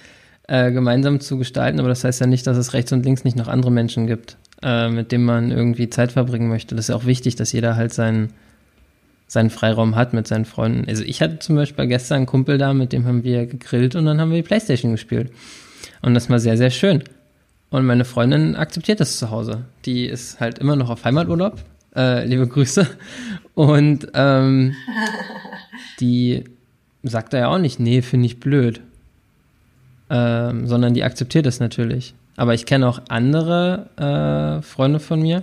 äh, 0.48 0.72
gemeinsam 0.72 1.20
zu 1.20 1.38
gestalten. 1.38 1.80
Aber 1.80 1.90
das 1.90 2.04
heißt 2.04 2.20
ja 2.22 2.28
nicht, 2.28 2.46
dass 2.48 2.58
es 2.58 2.74
rechts 2.74 2.92
und 2.92 3.06
links 3.06 3.24
nicht 3.24 3.38
noch 3.38 3.48
andere 3.48 3.72
Menschen 3.72 4.08
gibt, 4.08 4.38
äh, 4.62 4.90
mit 4.90 5.12
denen 5.12 5.26
man 5.26 5.52
irgendwie 5.52 5.90
Zeit 5.90 6.12
verbringen 6.12 6.50
möchte. 6.50 6.76
Das 6.76 6.86
ist 6.86 6.90
ja 6.90 6.96
auch 6.96 7.06
wichtig, 7.06 7.36
dass 7.36 7.52
jeder 7.52 7.76
halt 7.76 7.94
seinen, 7.94 8.34
seinen 9.28 9.50
Freiraum 9.50 9.96
hat 9.96 10.14
mit 10.14 10.28
seinen 10.28 10.46
Freunden. 10.46 10.86
Also 10.90 11.04
ich 11.04 11.22
hatte 11.22 11.40
zum 11.40 11.56
Beispiel 11.56 11.88
gestern 11.88 12.18
einen 12.18 12.26
Kumpel 12.26 12.58
da, 12.58 12.74
mit 12.74 12.94
dem 12.94 13.06
haben 13.06 13.24
wir 13.24 13.46
gegrillt 13.46 13.96
und 13.96 14.06
dann 14.06 14.20
haben 14.20 14.32
wir 14.32 14.38
die 14.38 14.48
Playstation 14.48 14.92
gespielt. 14.92 15.32
Und 16.02 16.14
das 16.14 16.30
war 16.30 16.40
sehr, 16.40 16.58
sehr 16.58 16.72
schön. 16.72 17.04
Und 17.74 17.88
meine 17.88 18.06
Freundin 18.06 18.56
akzeptiert 18.56 19.00
das 19.00 19.18
zu 19.18 19.32
Hause. 19.32 19.64
Die 19.86 20.06
ist 20.06 20.40
halt 20.40 20.60
immer 20.60 20.76
noch 20.76 20.92
auf 20.92 21.06
Heimaturlaub. 21.06 21.60
Äh, 21.96 22.24
liebe 22.28 22.48
Grüße. 22.48 22.88
Und 23.56 24.10
ähm, 24.14 24.76
die 26.00 26.44
sagt 27.02 27.34
da 27.34 27.40
ja 27.40 27.48
auch 27.48 27.58
nicht, 27.58 27.80
nee, 27.80 28.04
finde 28.04 28.28
ich 28.28 28.40
blöd. 28.40 28.80
Ähm, 30.12 30.68
sondern 30.68 30.94
die 30.94 31.04
akzeptiert 31.04 31.48
es 31.48 31.60
natürlich. 31.60 32.14
Aber 32.36 32.54
ich 32.54 32.68
kenne 32.68 32.88
auch 32.88 33.02
andere 33.10 33.90
äh, 33.98 34.62
Freunde 34.62 35.00
von 35.00 35.24
mir, 35.24 35.42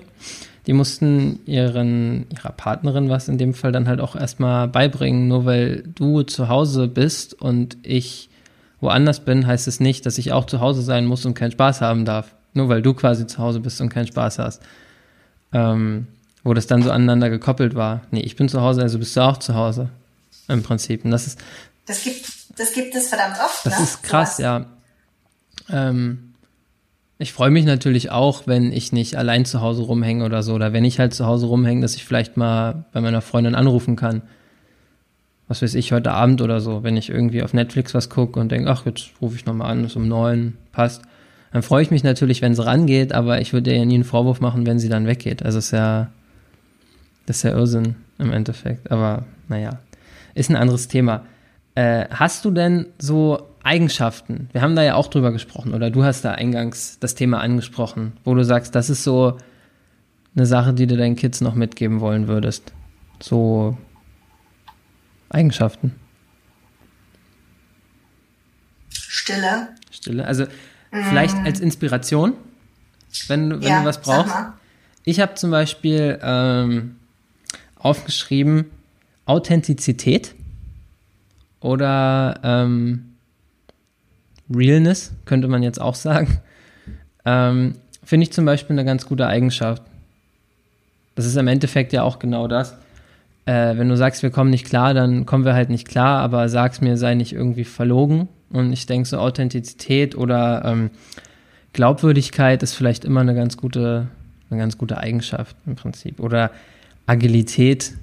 die 0.69 0.73
mussten 0.73 1.41
ihren, 1.47 2.27
ihrer 2.31 2.53
Partnerin 2.53 3.09
was 3.09 3.27
in 3.27 3.39
dem 3.39 3.55
Fall 3.55 3.73
dann 3.73 3.89
halt 3.89 4.01
auch 4.01 4.15
erstmal 4.15 4.69
beibringen, 4.69 5.27
nur 5.27 5.47
weil 5.47 5.83
du 5.97 6.23
zu 6.23 6.49
Hause 6.49 6.87
bist 6.87 7.35
und 7.43 7.77
ich 7.83 8.30
woanders 8.81 9.21
bin, 9.21 9.47
heißt 9.47 9.69
es 9.69 9.81
nicht, 9.81 10.07
dass 10.07 10.19
ich 10.19 10.33
auch 10.33 10.47
zu 10.47 10.61
Hause 10.61 10.83
sein 10.83 11.07
muss 11.07 11.25
und 11.25 11.35
keinen 11.35 11.53
Spaß 11.53 11.81
haben 11.81 12.05
darf. 12.05 12.35
Nur 12.55 12.69
weil 12.69 12.83
du 12.83 12.95
quasi 12.95 13.27
zu 13.27 13.39
Hause 13.39 13.61
bist 13.61 13.81
und 13.81 13.89
keinen 13.91 14.07
Spaß 14.07 14.39
hast. 14.39 14.63
Ähm, 15.53 16.07
wo 16.43 16.55
das 16.55 16.67
dann 16.67 16.83
so 16.83 16.91
aneinander 16.91 17.31
gekoppelt 17.31 17.75
war. 17.75 18.03
Nee, 18.11 18.21
ich 18.21 18.37
bin 18.37 18.49
zu 18.49 18.61
Hause, 18.61 18.83
also 18.83 18.99
bist 18.99 19.17
du 19.17 19.21
auch 19.21 19.37
zu 19.37 19.55
Hause. 19.55 19.91
Im 20.49 20.63
Prinzip. 20.63 21.05
Und 21.05 21.11
das 21.11 21.27
ist. 21.27 21.39
Das 21.87 22.03
gibt, 22.03 22.25
das 22.57 22.73
gibt 22.73 22.95
es 22.95 23.09
verdammt 23.09 23.37
oft. 23.45 23.67
Das 23.67 23.79
ne? 23.79 23.85
ist 23.85 24.03
krass, 24.03 24.37
so 24.39 24.43
ja. 24.43 24.67
Ähm, 25.69 26.35
ich 27.19 27.33
freue 27.33 27.51
mich 27.51 27.65
natürlich 27.67 28.11
auch, 28.11 28.47
wenn 28.47 28.73
ich 28.73 28.93
nicht 28.93 29.17
allein 29.17 29.45
zu 29.45 29.61
Hause 29.61 29.83
rumhänge 29.83 30.25
oder 30.25 30.43
so. 30.43 30.55
Oder 30.55 30.73
wenn 30.73 30.85
ich 30.85 30.99
halt 30.99 31.13
zu 31.15 31.27
Hause 31.27 31.47
rumhänge, 31.47 31.83
dass 31.83 31.95
ich 31.95 32.05
vielleicht 32.05 32.37
mal 32.37 32.87
bei 32.93 33.01
meiner 33.01 33.21
Freundin 33.21 33.55
anrufen 33.55 33.97
kann. 33.97 34.23
Was 35.51 35.63
weiß 35.63 35.75
ich, 35.75 35.93
heute 35.93 36.13
Abend 36.13 36.41
oder 36.43 36.61
so, 36.61 36.85
wenn 36.85 36.97
ich 36.97 37.11
irgendwie 37.11 37.43
auf 37.43 37.53
Netflix 37.53 37.93
was 37.93 38.09
gucke 38.09 38.39
und 38.39 38.53
denke, 38.53 38.71
ach, 38.71 38.87
jetzt 38.87 39.11
rufe 39.21 39.35
ich 39.35 39.47
nochmal 39.47 39.73
an, 39.73 39.85
ist 39.85 39.97
um 39.97 40.07
neun, 40.07 40.57
passt. 40.71 41.03
Dann 41.53 41.63
freue 41.63 41.83
ich 41.83 41.91
mich 41.91 42.05
natürlich, 42.05 42.41
wenn 42.41 42.55
sie 42.55 42.65
rangeht, 42.65 43.13
aber 43.13 43.41
ich 43.41 43.53
würde 43.53 43.75
ihr 43.75 43.85
nie 43.85 43.95
einen 43.95 44.05
Vorwurf 44.05 44.41
machen, 44.41 44.65
wenn 44.65 44.79
sie 44.79 44.89
dann 44.89 45.09
weggeht. 45.09 45.45
Also 45.45 45.59
ist 45.59 45.73
ja 45.73 46.11
das 47.31 47.39
ist 47.39 47.43
ja 47.45 47.51
Irrsinn 47.53 47.95
im 48.19 48.33
Endeffekt. 48.33 48.91
Aber 48.91 49.25
naja, 49.49 49.79
ist 50.35 50.51
ein 50.51 50.57
anderes 50.57 50.89
Thema. 50.89 51.27
Äh, 51.77 52.07
hast 52.11 52.45
du 52.45 52.51
denn 52.51 52.87
so 52.99 53.47
Eigenschaften? 53.63 54.49
Wir 54.51 54.63
haben 54.63 54.75
da 54.75 54.83
ja 54.83 54.95
auch 54.97 55.07
drüber 55.07 55.31
gesprochen, 55.31 55.73
oder 55.73 55.91
du 55.91 56.03
hast 56.03 56.25
da 56.25 56.33
eingangs 56.33 56.99
das 56.99 57.15
Thema 57.15 57.41
angesprochen, 57.41 58.15
wo 58.25 58.35
du 58.35 58.45
sagst, 58.45 58.75
das 58.75 58.91
ist 58.91 59.05
so 59.05 59.37
eine 60.35 60.45
Sache, 60.45 60.75
die 60.75 60.89
du 60.89 60.97
deinen 60.97 61.15
Kids 61.15 61.41
noch 61.41 61.55
mitgeben 61.55 62.01
wollen 62.01 62.27
würdest. 62.27 62.73
So 63.23 63.79
Eigenschaften. 65.31 65.95
Stille. 68.93 69.69
Stille. 69.91 70.27
Also 70.27 70.45
mm. 70.45 71.05
vielleicht 71.09 71.37
als 71.37 71.61
Inspiration, 71.61 72.35
wenn, 73.29 73.51
wenn 73.51 73.63
ja, 73.63 73.81
du 73.81 73.87
was 73.87 74.01
brauchst. 74.01 74.35
Ich 75.05 75.21
habe 75.21 75.35
zum 75.35 75.51
Beispiel 75.51 76.19
ähm, 76.23 76.97
aufgeschrieben 77.77 78.67
Authentizität 79.25 80.35
oder 81.61 82.41
ähm, 82.43 83.15
Realness, 84.53 85.13
könnte 85.25 85.49
man 85.49 85.63
jetzt 85.63 85.81
auch 85.81 85.95
sagen. 85.95 86.41
Ähm, 87.25 87.77
Finde 88.03 88.25
ich 88.25 88.33
zum 88.33 88.45
Beispiel 88.45 88.75
eine 88.75 88.85
ganz 88.85 89.07
gute 89.07 89.27
Eigenschaft. 89.27 89.83
Das 91.15 91.27
ist 91.27 91.37
im 91.37 91.47
Endeffekt 91.49 91.93
ja 91.93 92.03
auch 92.03 92.19
genau 92.19 92.49
das. 92.49 92.75
Äh, 93.47 93.77
wenn 93.77 93.89
du 93.89 93.97
sagst, 93.97 94.23
wir 94.23 94.31
kommen 94.31 94.51
nicht 94.51 94.67
klar, 94.67 94.95
dann 94.95 95.27
kommen 95.27 95.45
wir 95.45 95.55
halt 95.55 95.71
nicht 95.71 95.89
klar, 95.89 96.21
aber 96.21 96.49
sag's 96.49 96.81
mir, 96.81 96.97
sei 96.97 97.15
nicht 97.15 97.33
irgendwie 97.33 97.65
verlogen. 97.65 98.29
Und 98.51 98.73
ich 98.73 98.87
denke, 98.87 99.09
so 99.09 99.19
Authentizität 99.19 100.17
oder 100.17 100.65
ähm, 100.65 100.91
Glaubwürdigkeit 101.73 102.63
ist 102.63 102.75
vielleicht 102.75 103.05
immer 103.05 103.21
eine 103.21 103.35
ganz 103.35 103.57
gute, 103.57 104.09
eine 104.51 104.61
ganz 104.61 104.77
gute 104.77 104.99
Eigenschaft 104.99 105.57
im 105.67 105.77
Prinzip. 105.77 106.21
Oder 106.21 106.51
Agilität, 107.07 107.95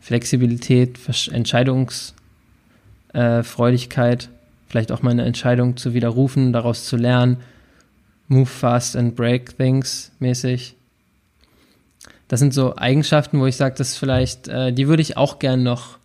Flexibilität, 0.00 0.98
Entscheidungsfreudigkeit, 1.30 4.24
äh, 4.24 4.28
vielleicht 4.68 4.92
auch 4.92 5.02
mal 5.02 5.10
eine 5.10 5.24
Entscheidung 5.24 5.76
zu 5.76 5.94
widerrufen, 5.94 6.52
daraus 6.52 6.86
zu 6.86 6.96
lernen, 6.96 7.38
move 8.28 8.46
fast 8.46 8.96
and 8.96 9.16
break 9.16 9.56
things 9.56 10.12
mäßig. 10.20 10.76
Das 12.28 12.40
sind 12.40 12.52
so 12.52 12.76
Eigenschaften, 12.76 13.40
wo 13.40 13.46
ich 13.46 13.56
sage, 13.56 13.74
das 13.76 13.96
vielleicht, 13.96 14.48
äh, 14.48 14.72
die 14.72 14.86
würde 14.86 15.02
ich 15.02 15.16
auch 15.16 15.38
gern 15.38 15.62
noch 15.62 15.98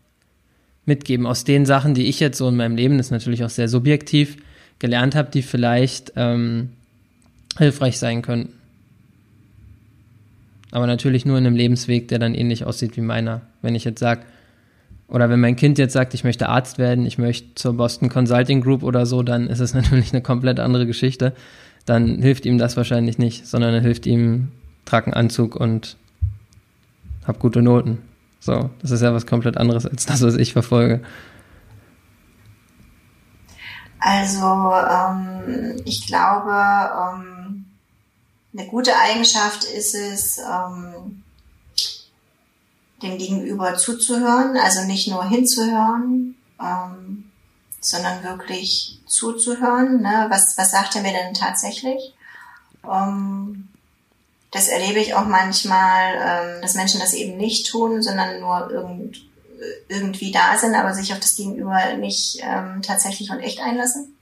mitgeben 0.86 1.26
aus 1.26 1.43
den 1.43 1.65
Sachen, 1.65 1.93
die 1.93 2.07
ich 2.07 2.19
jetzt 2.19 2.38
so 2.38 2.47
in 2.49 2.55
meinem 2.55 2.76
Leben, 2.76 2.97
das 2.97 3.07
ist 3.07 3.11
natürlich 3.11 3.43
auch 3.43 3.49
sehr 3.49 3.67
subjektiv, 3.67 4.38
gelernt 4.80 5.15
habe, 5.15 5.30
die 5.32 5.41
vielleicht 5.41 6.13
ähm, 6.15 6.69
hilfreich 7.57 7.99
sein 7.99 8.21
könnten. 8.21 8.53
Aber 10.71 10.88
natürlich 10.88 11.26
nur 11.26 11.38
in 11.38 11.45
einem 11.45 11.55
Lebensweg, 11.55 12.07
der 12.07 12.19
dann 12.19 12.34
ähnlich 12.34 12.65
aussieht 12.65 12.97
wie 12.97 13.01
meiner. 13.01 13.41
Wenn 13.61 13.76
ich 13.76 13.84
jetzt 13.84 13.99
sage, 13.99 14.24
oder 15.07 15.30
wenn 15.30 15.39
mein 15.39 15.55
Kind 15.55 15.78
jetzt 15.78 15.93
sagt, 15.93 16.15
ich 16.15 16.24
möchte 16.24 16.49
Arzt 16.49 16.80
werden, 16.80 17.05
ich 17.05 17.19
möchte 17.19 17.53
zur 17.55 17.74
Boston 17.74 18.09
Consulting 18.09 18.61
Group 18.61 18.82
oder 18.82 19.05
so, 19.05 19.21
dann 19.21 19.47
ist 19.47 19.59
es 19.59 19.74
natürlich 19.76 20.13
eine 20.13 20.24
komplett 20.24 20.59
andere 20.59 20.88
Geschichte. 20.88 21.34
Dann 21.86 22.21
hilft 22.21 22.45
ihm 22.45 22.57
das 22.57 22.76
wahrscheinlich 22.76 23.17
nicht, 23.17 23.45
sondern 23.45 23.74
dann 23.74 23.84
hilft 23.84 24.05
ihm, 24.05 24.49
trag 24.86 25.05
einen 25.05 25.13
Anzug 25.13 25.55
und 25.55 25.97
hab 27.26 27.39
gute 27.39 27.61
Noten. 27.61 28.01
So, 28.39 28.69
das 28.82 28.91
ist 28.91 29.01
ja 29.01 29.13
was 29.13 29.26
komplett 29.26 29.57
anderes 29.57 29.86
als 29.86 30.05
das, 30.05 30.21
was 30.21 30.36
ich 30.36 30.53
verfolge. 30.53 31.01
Also, 33.99 34.45
ähm, 34.45 35.82
ich 35.86 36.05
glaube, 36.07 36.51
ähm, 36.51 37.65
eine 38.55 38.67
gute 38.67 38.97
Eigenschaft 38.97 39.63
ist 39.63 39.95
es, 39.95 40.39
ähm, 40.39 41.24
dem 43.01 43.17
Gegenüber 43.17 43.76
zuzuhören, 43.76 44.57
also 44.57 44.84
nicht 44.86 45.07
nur 45.07 45.26
hinzuhören, 45.26 46.36
ähm, 46.59 47.32
sondern 47.80 48.24
wirklich 48.24 48.99
zuzuhören. 49.05 50.01
Ne? 50.01 50.28
Was, 50.30 50.57
was 50.57 50.71
sagt 50.71 50.95
er 50.95 51.01
mir 51.01 51.11
denn 51.11 51.34
tatsächlich? 51.34 52.13
Ähm, 52.89 53.69
das 54.54 54.68
erlebe 54.68 54.99
ich 54.99 55.16
auch 55.16 55.26
manchmal, 55.26 56.14
ähm, 56.16 56.62
dass 56.62 56.76
Menschen 56.76 56.99
das 56.99 57.14
eben 57.14 57.38
nicht 57.38 57.68
tun, 57.70 58.04
sondern 58.04 58.39
nur 58.39 58.70
irgend, 58.70 59.26
irgendwie 59.88 60.32
da 60.32 60.58
sind, 60.58 60.76
aber 60.76 60.93
sich 60.93 61.12
auf 61.12 61.20
das 61.20 61.36
Gegenüber 61.36 61.93
nicht 61.95 62.38
ähm, 62.41 62.84
tatsächlich 62.84 63.32
und 63.32 63.39
echt 63.39 63.60
einlassen. 63.60 64.16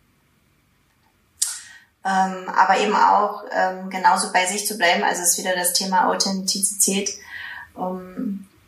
Ähm, 2.04 2.50
aber 2.50 2.80
eben 2.80 2.96
auch 2.96 3.44
genauso 3.90 4.32
bei 4.32 4.48
sich 4.48 4.66
zu 4.66 4.78
bleiben. 4.78 5.04
Also 5.04 5.22
ist 5.22 5.38
wieder 5.38 5.54
das 5.54 5.74
Thema 5.74 6.08
Authentizität. 6.08 7.12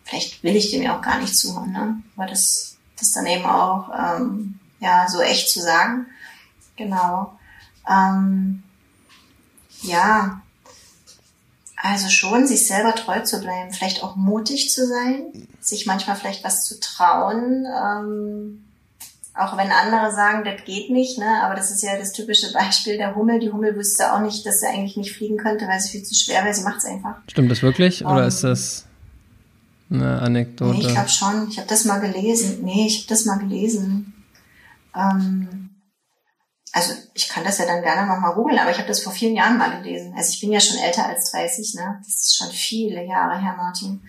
Vielleicht 0.03 0.43
will 0.43 0.55
ich 0.55 0.69
dem 0.69 0.83
ja 0.83 0.95
auch 0.95 1.01
gar 1.01 1.19
nicht 1.19 1.35
zuhören, 1.35 1.71
ne? 1.71 1.97
aber 2.15 2.27
das, 2.27 2.77
das 2.99 3.11
dann 3.11 3.25
eben 3.25 3.45
auch 3.45 3.89
ja 4.79 5.07
so 5.09 5.19
echt 5.21 5.49
zu 5.49 5.61
sagen. 5.61 6.05
Genau. 6.75 7.33
Ja, 9.81 10.42
also 11.83 12.07
schon, 12.07 12.47
sich 12.47 12.65
selber 12.65 12.95
treu 12.95 13.19
zu 13.19 13.41
bleiben, 13.41 13.73
vielleicht 13.73 14.03
auch 14.03 14.15
mutig 14.15 14.71
zu 14.71 14.87
sein, 14.87 15.47
sich 15.59 15.85
manchmal 15.85 16.15
vielleicht 16.15 16.41
was 16.41 16.65
zu 16.65 16.79
trauen, 16.79 17.65
ähm, 17.65 18.63
auch 19.33 19.57
wenn 19.57 19.69
andere 19.69 20.15
sagen, 20.15 20.45
das 20.45 20.63
geht 20.63 20.91
nicht, 20.91 21.17
ne? 21.17 21.41
aber 21.43 21.55
das 21.55 21.71
ist 21.71 21.83
ja 21.83 21.97
das 21.97 22.13
typische 22.13 22.53
Beispiel 22.53 22.95
der 22.95 23.15
Hummel. 23.15 23.39
Die 23.39 23.51
Hummel 23.51 23.75
wüsste 23.75 24.13
auch 24.13 24.21
nicht, 24.21 24.45
dass 24.45 24.61
sie 24.61 24.67
eigentlich 24.67 24.95
nicht 24.95 25.11
fliegen 25.11 25.35
könnte, 25.35 25.67
weil 25.67 25.79
sie 25.81 25.89
viel 25.89 26.03
zu 26.03 26.15
schwer 26.15 26.45
wäre. 26.45 26.53
Sie 26.53 26.63
macht 26.63 26.77
es 26.77 26.85
einfach. 26.85 27.15
Stimmt 27.27 27.51
das 27.51 27.61
wirklich 27.61 28.05
oder 28.05 28.21
um, 28.21 28.27
ist 28.27 28.45
das 28.45 28.85
eine 29.89 30.21
Anekdote? 30.21 30.77
Nee, 30.77 30.85
ich 30.85 30.93
glaube 30.93 31.09
schon. 31.09 31.49
Ich 31.49 31.57
habe 31.57 31.67
das 31.67 31.83
mal 31.83 31.99
gelesen. 31.99 32.59
Nee, 32.63 32.87
ich 32.87 32.99
habe 32.99 33.09
das 33.09 33.25
mal 33.25 33.39
gelesen. 33.39 34.13
Ähm, 34.95 35.62
also 36.73 36.93
ich 37.13 37.29
kann 37.29 37.43
das 37.43 37.59
ja 37.59 37.65
dann 37.67 37.83
gerne 37.83 38.07
nochmal 38.07 38.33
googeln, 38.33 38.57
aber 38.57 38.71
ich 38.71 38.77
habe 38.77 38.87
das 38.87 39.01
vor 39.01 39.13
vielen 39.13 39.35
Jahren 39.35 39.59
mal 39.59 39.79
gelesen. 39.79 40.13
Also 40.17 40.31
ich 40.33 40.41
bin 40.41 40.51
ja 40.51 40.59
schon 40.59 40.79
älter 40.79 41.05
als 41.05 41.31
30, 41.31 41.75
ne? 41.75 41.99
Das 42.03 42.15
ist 42.15 42.35
schon 42.35 42.49
viele 42.49 43.05
Jahre 43.05 43.39
her, 43.39 43.53
Martin. 43.55 44.01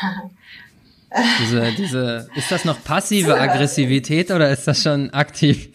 diese, 1.40 1.72
diese, 1.72 2.28
ist 2.36 2.52
das 2.52 2.64
noch 2.64 2.82
passive 2.84 3.38
Aggressivität 3.38 4.30
oder 4.30 4.48
ist 4.50 4.68
das 4.68 4.80
schon 4.80 5.10
aktiv? 5.10 5.70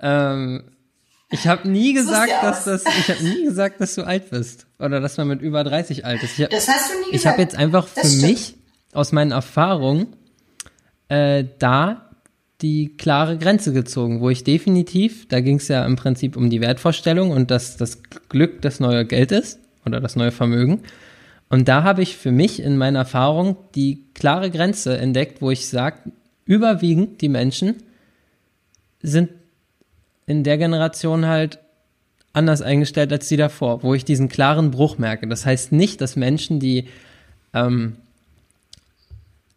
Ähm, 0.00 0.70
ich 1.28 1.48
habe 1.48 1.68
nie 1.68 1.92
gesagt, 1.92 2.32
dass 2.40 2.64
das, 2.64 2.84
ich 2.86 3.10
habe 3.10 3.24
nie 3.24 3.44
gesagt, 3.44 3.80
dass 3.80 3.96
du 3.96 4.04
alt 4.04 4.30
bist 4.30 4.66
oder 4.78 5.00
dass 5.00 5.16
man 5.16 5.26
mit 5.26 5.42
über 5.42 5.64
30 5.64 6.04
alt 6.04 6.22
ist. 6.22 6.38
Ich 6.38 6.44
hab, 6.44 6.50
das 6.50 6.68
hast 6.68 6.90
du 6.90 6.98
nie 6.98 7.12
gesagt. 7.12 7.14
Ich 7.14 7.26
habe 7.26 7.42
jetzt 7.42 7.56
einfach 7.56 7.88
für 7.88 8.08
mich 8.08 8.54
aus 8.92 9.10
meinen 9.10 9.32
Erfahrungen 9.32 10.16
äh, 11.08 11.44
da 11.58 12.09
die 12.62 12.96
klare 12.96 13.38
Grenze 13.38 13.72
gezogen, 13.72 14.20
wo 14.20 14.30
ich 14.30 14.44
definitiv, 14.44 15.26
da 15.28 15.40
ging 15.40 15.56
es 15.56 15.68
ja 15.68 15.84
im 15.84 15.96
Prinzip 15.96 16.36
um 16.36 16.50
die 16.50 16.60
Wertvorstellung 16.60 17.30
und 17.30 17.50
dass 17.50 17.76
das 17.76 18.02
Glück 18.28 18.60
das 18.62 18.80
neue 18.80 19.04
Geld 19.06 19.32
ist 19.32 19.58
oder 19.86 20.00
das 20.00 20.16
neue 20.16 20.30
Vermögen. 20.30 20.80
Und 21.48 21.68
da 21.68 21.82
habe 21.82 22.02
ich 22.02 22.16
für 22.16 22.32
mich 22.32 22.62
in 22.62 22.76
meiner 22.76 23.00
Erfahrung 23.00 23.56
die 23.74 24.04
klare 24.14 24.50
Grenze 24.50 24.96
entdeckt, 24.98 25.42
wo 25.42 25.50
ich 25.50 25.68
sage, 25.68 26.12
überwiegend 26.44 27.20
die 27.20 27.28
Menschen 27.28 27.76
sind 29.02 29.30
in 30.26 30.44
der 30.44 30.58
Generation 30.58 31.26
halt 31.26 31.58
anders 32.32 32.62
eingestellt 32.62 33.12
als 33.12 33.26
die 33.28 33.36
davor, 33.36 33.82
wo 33.82 33.94
ich 33.94 34.04
diesen 34.04 34.28
klaren 34.28 34.70
Bruch 34.70 34.98
merke. 34.98 35.26
Das 35.26 35.44
heißt 35.46 35.72
nicht, 35.72 36.00
dass 36.00 36.14
Menschen, 36.14 36.60
die 36.60 36.86
ähm, 37.52 37.96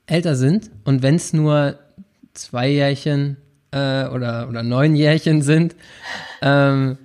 älter 0.07 0.35
sind 0.35 0.71
und 0.83 1.03
wenn 1.03 1.15
es 1.15 1.33
nur 1.33 1.77
zwei 2.33 2.69
Jährchen 2.69 3.37
äh, 3.71 4.05
oder, 4.07 4.47
oder 4.49 4.63
neun 4.63 4.95
Jährchen 4.95 5.41
sind, 5.41 5.75
ähm, 6.41 6.97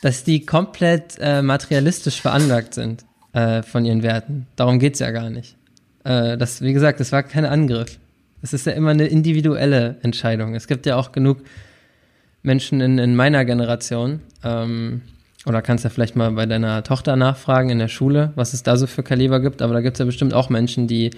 dass 0.00 0.24
die 0.24 0.44
komplett 0.44 1.18
äh, 1.20 1.42
materialistisch 1.42 2.20
veranlagt 2.20 2.74
sind 2.74 3.04
äh, 3.32 3.62
von 3.62 3.84
ihren 3.84 4.02
Werten. 4.02 4.46
Darum 4.56 4.78
geht's 4.78 4.98
ja 4.98 5.10
gar 5.10 5.30
nicht. 5.30 5.56
Äh, 6.04 6.36
das, 6.36 6.62
wie 6.62 6.72
gesagt, 6.72 7.00
das 7.00 7.12
war 7.12 7.22
kein 7.22 7.44
Angriff. 7.44 7.98
Es 8.42 8.52
ist 8.52 8.66
ja 8.66 8.72
immer 8.72 8.90
eine 8.90 9.06
individuelle 9.06 9.96
Entscheidung. 10.02 10.54
Es 10.54 10.66
gibt 10.66 10.86
ja 10.86 10.96
auch 10.96 11.12
genug 11.12 11.38
Menschen 12.42 12.80
in, 12.80 12.98
in 12.98 13.14
meiner 13.14 13.44
Generation, 13.44 14.20
ähm, 14.42 15.02
oder 15.46 15.62
kannst 15.62 15.84
ja 15.84 15.90
vielleicht 15.90 16.16
mal 16.16 16.30
bei 16.32 16.46
deiner 16.46 16.82
Tochter 16.84 17.16
nachfragen 17.16 17.70
in 17.70 17.78
der 17.78 17.88
Schule, 17.88 18.32
was 18.36 18.52
es 18.52 18.62
da 18.62 18.76
so 18.76 18.86
für 18.86 19.02
Kaliber 19.02 19.40
gibt, 19.40 19.62
aber 19.62 19.74
da 19.74 19.80
gibt 19.80 19.96
es 19.96 19.98
ja 19.98 20.04
bestimmt 20.04 20.34
auch 20.34 20.50
Menschen, 20.50 20.86
die 20.86 21.10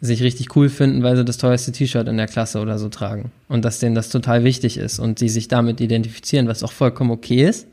sich 0.00 0.22
richtig 0.22 0.54
cool 0.54 0.68
finden, 0.68 1.02
weil 1.02 1.16
sie 1.16 1.24
das 1.24 1.38
teuerste 1.38 1.72
T-Shirt 1.72 2.06
in 2.06 2.16
der 2.16 2.28
Klasse 2.28 2.60
oder 2.60 2.78
so 2.78 2.88
tragen. 2.88 3.32
Und 3.48 3.64
dass 3.64 3.80
denen 3.80 3.94
das 3.94 4.10
total 4.10 4.44
wichtig 4.44 4.76
ist 4.76 4.98
und 4.98 5.18
sie 5.18 5.28
sich 5.28 5.48
damit 5.48 5.80
identifizieren, 5.80 6.46
was 6.46 6.62
auch 6.62 6.72
vollkommen 6.72 7.10
okay 7.10 7.44
ist. 7.44 7.66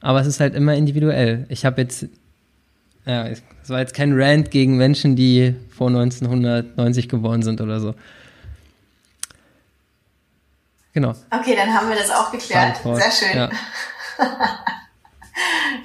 Aber 0.00 0.20
es 0.20 0.26
ist 0.26 0.40
halt 0.40 0.54
immer 0.54 0.74
individuell. 0.74 1.46
Ich 1.48 1.64
habe 1.64 1.80
jetzt 1.82 2.06
ja, 3.04 3.28
das 3.28 3.68
war 3.68 3.80
jetzt 3.80 3.94
kein 3.94 4.12
Rant 4.14 4.50
gegen 4.50 4.76
Menschen, 4.76 5.16
die 5.16 5.56
vor 5.70 5.88
1990 5.88 7.08
geboren 7.08 7.42
sind 7.42 7.60
oder 7.60 7.80
so. 7.80 7.94
Genau. 10.92 11.14
Okay, 11.30 11.56
dann 11.56 11.72
haben 11.74 11.88
wir 11.88 11.96
das 11.96 12.10
auch 12.10 12.30
geklärt. 12.30 12.76
Sehr 12.82 13.10
schön. 13.10 13.36
Ja. 13.36 13.50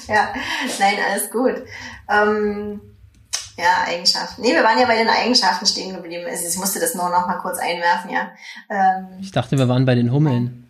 ja, 0.08 0.34
nein, 0.80 0.96
alles 1.10 1.32
gut. 1.32 1.64
Ähm, 2.10 2.82
ja, 3.58 3.86
Eigenschaften. 3.88 4.42
Nee, 4.42 4.54
wir 4.54 4.64
waren 4.64 4.80
ja 4.80 4.86
bei 4.86 4.98
den 4.98 5.10
Eigenschaften 5.10 5.66
stehen 5.66 5.96
geblieben. 5.96 6.26
Also 6.30 6.48
ich 6.48 6.58
musste 6.58 6.80
das 6.80 6.94
nur 6.94 7.10
noch 7.10 7.26
mal 7.26 7.40
kurz 7.40 7.58
einwerfen, 7.58 8.12
ja. 8.12 8.32
Ähm, 8.70 9.18
ich 9.20 9.32
dachte, 9.32 9.58
wir 9.58 9.68
waren 9.68 9.86
bei 9.86 9.96
den 9.96 10.12
Hummeln. 10.12 10.68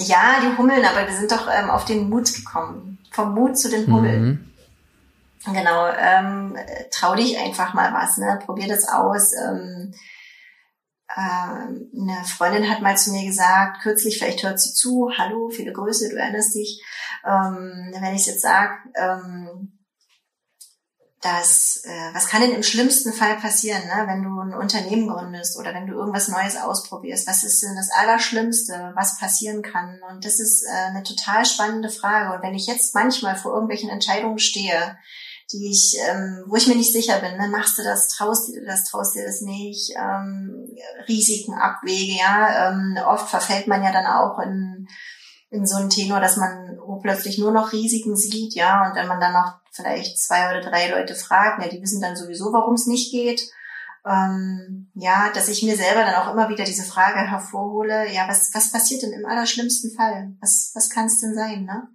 Ja, 0.00 0.38
die 0.42 0.56
Hummeln, 0.58 0.84
aber 0.84 1.08
wir 1.08 1.16
sind 1.16 1.32
doch 1.32 1.48
ähm, 1.50 1.70
auf 1.70 1.86
den 1.86 2.10
Mut 2.10 2.32
gekommen. 2.32 2.98
Vom 3.10 3.34
Mut 3.34 3.58
zu 3.58 3.70
den 3.70 3.90
Hummeln. 3.90 4.22
Mhm. 4.22 5.54
Genau, 5.54 5.88
ähm, 5.88 6.56
trau 6.90 7.14
dich 7.14 7.38
einfach 7.38 7.72
mal 7.72 7.92
was, 7.94 8.18
ne? 8.18 8.38
Probier 8.44 8.68
das 8.68 8.86
aus. 8.86 9.32
Ähm, 9.32 9.94
äh, 11.08 11.20
eine 11.20 12.24
Freundin 12.26 12.68
hat 12.68 12.82
mal 12.82 12.98
zu 12.98 13.12
mir 13.12 13.24
gesagt, 13.24 13.80
kürzlich, 13.80 14.18
vielleicht 14.18 14.42
hört 14.42 14.60
sie 14.60 14.74
zu, 14.74 15.10
hallo, 15.16 15.48
viele 15.48 15.72
Grüße, 15.72 16.10
du 16.10 16.16
erinnerst 16.16 16.54
dich, 16.54 16.82
ähm, 17.24 17.94
wenn 17.98 18.14
ich 18.14 18.26
jetzt 18.26 18.42
sage, 18.42 18.74
ähm, 18.94 19.77
dass, 21.20 21.82
äh, 21.84 22.14
was 22.14 22.28
kann 22.28 22.42
denn 22.42 22.52
im 22.52 22.62
schlimmsten 22.62 23.12
Fall 23.12 23.36
passieren, 23.36 23.82
ne? 23.86 24.04
wenn 24.06 24.22
du 24.22 24.40
ein 24.40 24.54
Unternehmen 24.54 25.08
gründest 25.08 25.58
oder 25.58 25.74
wenn 25.74 25.88
du 25.88 25.94
irgendwas 25.94 26.28
Neues 26.28 26.56
ausprobierst? 26.56 27.26
Was 27.26 27.42
ist 27.42 27.62
denn 27.62 27.74
das 27.74 27.90
Allerschlimmste, 27.90 28.92
was 28.94 29.18
passieren 29.18 29.62
kann? 29.62 30.00
Und 30.10 30.24
das 30.24 30.38
ist 30.38 30.64
äh, 30.64 30.90
eine 30.90 31.02
total 31.02 31.44
spannende 31.44 31.90
Frage. 31.90 32.36
Und 32.36 32.42
wenn 32.42 32.54
ich 32.54 32.66
jetzt 32.66 32.94
manchmal 32.94 33.34
vor 33.36 33.52
irgendwelchen 33.52 33.90
Entscheidungen 33.90 34.38
stehe, 34.38 34.96
die 35.52 35.70
ich, 35.70 35.96
ähm, 36.08 36.44
wo 36.46 36.56
ich 36.56 36.68
mir 36.68 36.76
nicht 36.76 36.92
sicher 36.92 37.18
bin, 37.18 37.36
ne? 37.36 37.48
machst 37.48 37.78
du 37.78 37.82
das, 37.82 38.08
traust 38.08 38.48
du 38.48 38.64
das, 38.64 38.84
traust 38.84 39.16
du 39.16 39.24
das 39.24 39.40
nicht, 39.40 39.94
ähm, 39.96 40.68
Risiken 41.08 41.54
abwege, 41.54 42.18
ja, 42.18 42.68
ähm, 42.68 42.96
oft 43.06 43.28
verfällt 43.30 43.66
man 43.66 43.82
ja 43.82 43.90
dann 43.90 44.06
auch 44.06 44.38
in, 44.40 44.86
in 45.50 45.66
so 45.66 45.76
einen 45.76 45.90
Tenor, 45.90 46.20
dass 46.20 46.36
man 46.36 46.78
plötzlich 47.02 47.38
nur 47.38 47.52
noch 47.52 47.72
Risiken 47.72 48.16
sieht, 48.16 48.54
ja, 48.54 48.86
und 48.86 48.96
wenn 48.96 49.06
man 49.06 49.20
dann 49.20 49.32
noch 49.32 49.60
vielleicht 49.70 50.18
zwei 50.18 50.50
oder 50.50 50.60
drei 50.60 50.90
Leute 50.90 51.14
fragt, 51.14 51.62
ja, 51.62 51.68
die 51.68 51.80
wissen 51.80 52.00
dann 52.00 52.16
sowieso, 52.16 52.52
warum 52.52 52.74
es 52.74 52.86
nicht 52.86 53.10
geht, 53.12 53.50
ähm, 54.06 54.90
ja, 54.94 55.30
dass 55.32 55.48
ich 55.48 55.62
mir 55.62 55.76
selber 55.76 56.00
dann 56.00 56.14
auch 56.14 56.32
immer 56.32 56.48
wieder 56.48 56.64
diese 56.64 56.84
Frage 56.84 57.20
hervorhole, 57.20 58.12
ja, 58.12 58.28
was, 58.28 58.50
was 58.54 58.72
passiert 58.72 59.02
denn 59.02 59.12
im 59.12 59.26
allerschlimmsten 59.26 59.94
Fall? 59.94 60.32
Was, 60.40 60.72
was 60.74 60.90
kann 60.90 61.06
es 61.06 61.20
denn 61.20 61.34
sein, 61.34 61.64
ne? 61.64 61.88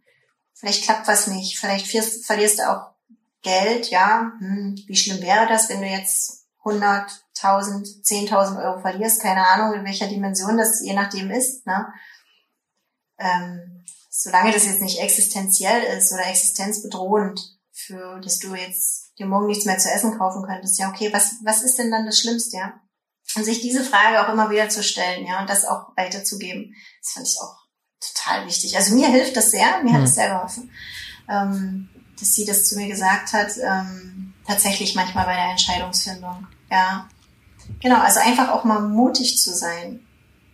Vielleicht 0.54 0.84
klappt 0.84 1.08
was 1.08 1.28
nicht, 1.28 1.60
vielleicht 1.60 1.88
verlierst 2.26 2.60
du 2.60 2.70
auch 2.70 2.94
Geld, 3.42 3.90
ja, 3.90 4.32
hm, 4.40 4.76
wie 4.88 4.96
schlimm 4.96 5.22
wäre 5.22 5.48
das, 5.48 5.70
wenn 5.70 5.82
du 5.82 5.88
jetzt 5.88 6.46
100, 6.60 7.26
1000, 7.42 7.86
10.000 7.86 8.64
Euro 8.64 8.80
verlierst, 8.80 9.22
keine 9.22 9.46
Ahnung, 9.46 9.74
in 9.74 9.86
welcher 9.86 10.08
Dimension 10.08 10.58
das 10.58 10.82
je 10.82 10.94
nachdem 10.94 11.30
ist, 11.32 11.66
ne? 11.66 11.88
Ähm, 13.18 13.86
solange 14.10 14.52
das 14.52 14.66
jetzt 14.66 14.82
nicht 14.82 15.00
existenziell 15.00 15.84
ist 15.98 16.12
oder 16.14 16.28
existenzbedrohend, 16.28 17.40
für, 17.74 18.20
dass 18.22 18.40
du 18.40 18.54
jetzt 18.56 19.18
dir 19.18 19.26
morgen 19.26 19.48
nichts 19.48 19.66
mehr 19.66 19.78
zu 19.78 19.90
essen 19.90 20.18
kaufen 20.18 20.44
könntest, 20.44 20.80
ja, 20.80 20.90
okay, 20.90 21.12
was, 21.12 21.36
was 21.44 21.64
ist 21.64 21.78
denn 21.78 21.92
dann 21.92 22.06
das 22.06 22.20
Schlimmste, 22.20 22.58
ja? 22.58 22.74
Und 23.36 23.46
sich 23.46 23.62
diese 23.62 23.84
Frage 23.84 24.22
auch 24.22 24.32
immer 24.32 24.50
wieder 24.52 24.70
zu 24.70 24.84
stellen, 24.84 25.26
ja, 25.26 25.42
und 25.42 25.50
das 25.50 25.66
auch 25.66 25.98
weiterzugeben, 25.98 26.76
das 27.02 27.14
fand 27.14 27.28
ich 27.28 27.40
auch 27.42 27.56
total 28.00 28.46
wichtig. 28.46 28.78
Also 28.78 28.94
mir 28.96 29.08
hilft 29.08 29.36
das 29.36 29.52
sehr, 29.52 29.82
mir 29.84 29.90
hm. 29.90 29.98
hat 29.98 30.04
es 30.04 30.16
sehr 30.16 30.30
geholfen. 30.30 30.72
Ähm, 31.28 31.90
dass 32.20 32.36
sie 32.36 32.46
das 32.46 32.66
zu 32.66 32.76
mir 32.76 32.88
gesagt 32.88 33.34
hat, 33.34 33.52
ähm, 33.58 34.34
tatsächlich 34.46 34.94
manchmal 34.94 35.26
bei 35.26 35.36
der 35.36 35.50
Entscheidungsfindung. 35.52 36.48
Ja, 36.70 37.10
genau. 37.82 38.00
Also 38.00 38.20
einfach 38.20 38.50
auch 38.50 38.66
mal 38.66 38.82
mutig 38.82 39.40
zu 39.40 39.56
sein 39.56 40.06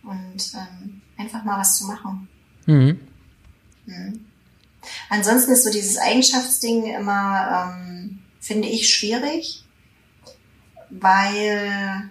und 0.02 0.54
ähm, 0.54 1.02
einfach 1.18 1.44
mal 1.44 1.58
was 1.58 1.76
zu 1.76 1.84
machen. 1.86 2.29
Mhm. 2.70 3.00
Mhm. 3.86 4.26
Ansonsten 5.08 5.52
ist 5.52 5.64
so 5.64 5.70
dieses 5.70 5.98
Eigenschaftsding 5.98 6.94
immer, 6.94 7.74
ähm, 7.74 8.20
finde 8.40 8.68
ich, 8.68 8.94
schwierig, 8.94 9.64
weil 10.88 12.10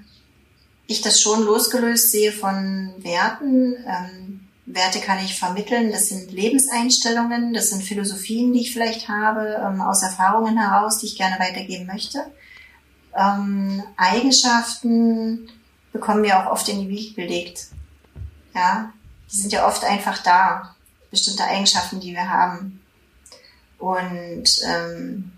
ich 0.88 1.02
das 1.02 1.22
schon 1.22 1.44
losgelöst 1.44 2.12
sehe 2.12 2.32
von 2.32 2.94
Werten. 2.98 3.76
Ähm, 3.88 4.40
Werte 4.66 5.00
kann 5.00 5.24
ich 5.24 5.40
vermitteln, 5.40 5.92
das 5.92 6.10
sind 6.10 6.32
Lebenseinstellungen, 6.32 7.54
das 7.54 7.70
sind 7.70 7.84
Philosophien, 7.84 8.54
die 8.54 8.62
ich 8.62 8.74
vielleicht 8.74 9.08
habe, 9.08 9.62
ähm, 9.66 9.82
aus 9.82 10.04
Erfahrungen 10.04 10.58
heraus, 10.58 11.00
die 11.00 11.08
ich 11.08 11.18
gerne 11.18 11.40
weitergeben 11.40 11.88
möchte. 11.88 12.20
Ähm, 13.16 13.84
Eigenschaften 13.98 15.50
bekommen 15.92 16.24
wir 16.24 16.40
auch 16.40 16.52
oft 16.52 16.70
in 16.70 16.82
die 16.82 16.90
Wiege 16.90 17.16
gelegt. 17.16 17.68
Ja, 18.54 18.94
die 19.32 19.38
sind 19.38 19.54
ja 19.54 19.68
oft 19.68 19.84
einfach 19.84 20.22
da, 20.24 20.76
bestimmte 21.12 21.44
Eigenschaften, 21.44 22.00
die 22.00 22.14
wir 22.14 22.30
haben. 22.30 22.82
Und 23.78 24.62
ähm, 24.66 25.32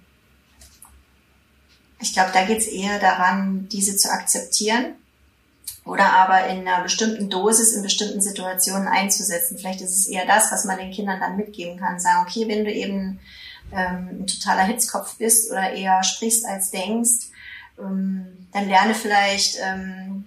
ich 2.00 2.14
glaube, 2.14 2.32
da 2.34 2.46
geht 2.46 2.60
es 2.60 2.68
eher 2.68 3.00
daran, 3.00 3.68
diese 3.70 3.96
zu 3.96 4.12
akzeptieren 4.12 4.96
oder 5.86 6.14
aber 6.14 6.48
in 6.48 6.68
einer 6.68 6.84
bestimmten 6.84 7.30
Dosis 7.30 7.74
in 7.74 7.84
bestimmten 7.84 8.22
Situationen 8.22 8.88
einzusetzen. 8.88 9.58
Vielleicht 9.58 9.82
ist 9.82 9.98
es 9.98 10.08
eher 10.08 10.26
das, 10.26 10.52
was 10.52 10.66
man 10.66 10.78
den 10.78 10.92
Kindern 10.92 11.20
dann 11.20 11.38
mitgeben 11.38 11.80
kann. 11.80 12.00
Sagen, 12.00 12.26
okay, 12.28 12.48
wenn 12.48 12.66
du 12.66 12.72
eben 12.72 13.20
ähm, 13.72 14.22
ein 14.22 14.28
totaler 14.28 14.64
Hitzkopf 14.64 15.16
bist 15.18 15.52
oder 15.52 15.72
eher 15.72 16.04
sprichst 16.04 16.46
als 16.46 16.72
denkst, 16.72 17.28
ähm, 17.80 18.48
dann 18.52 18.68
lerne 18.68 18.96
vielleicht 18.96 19.58
ähm, 19.62 20.26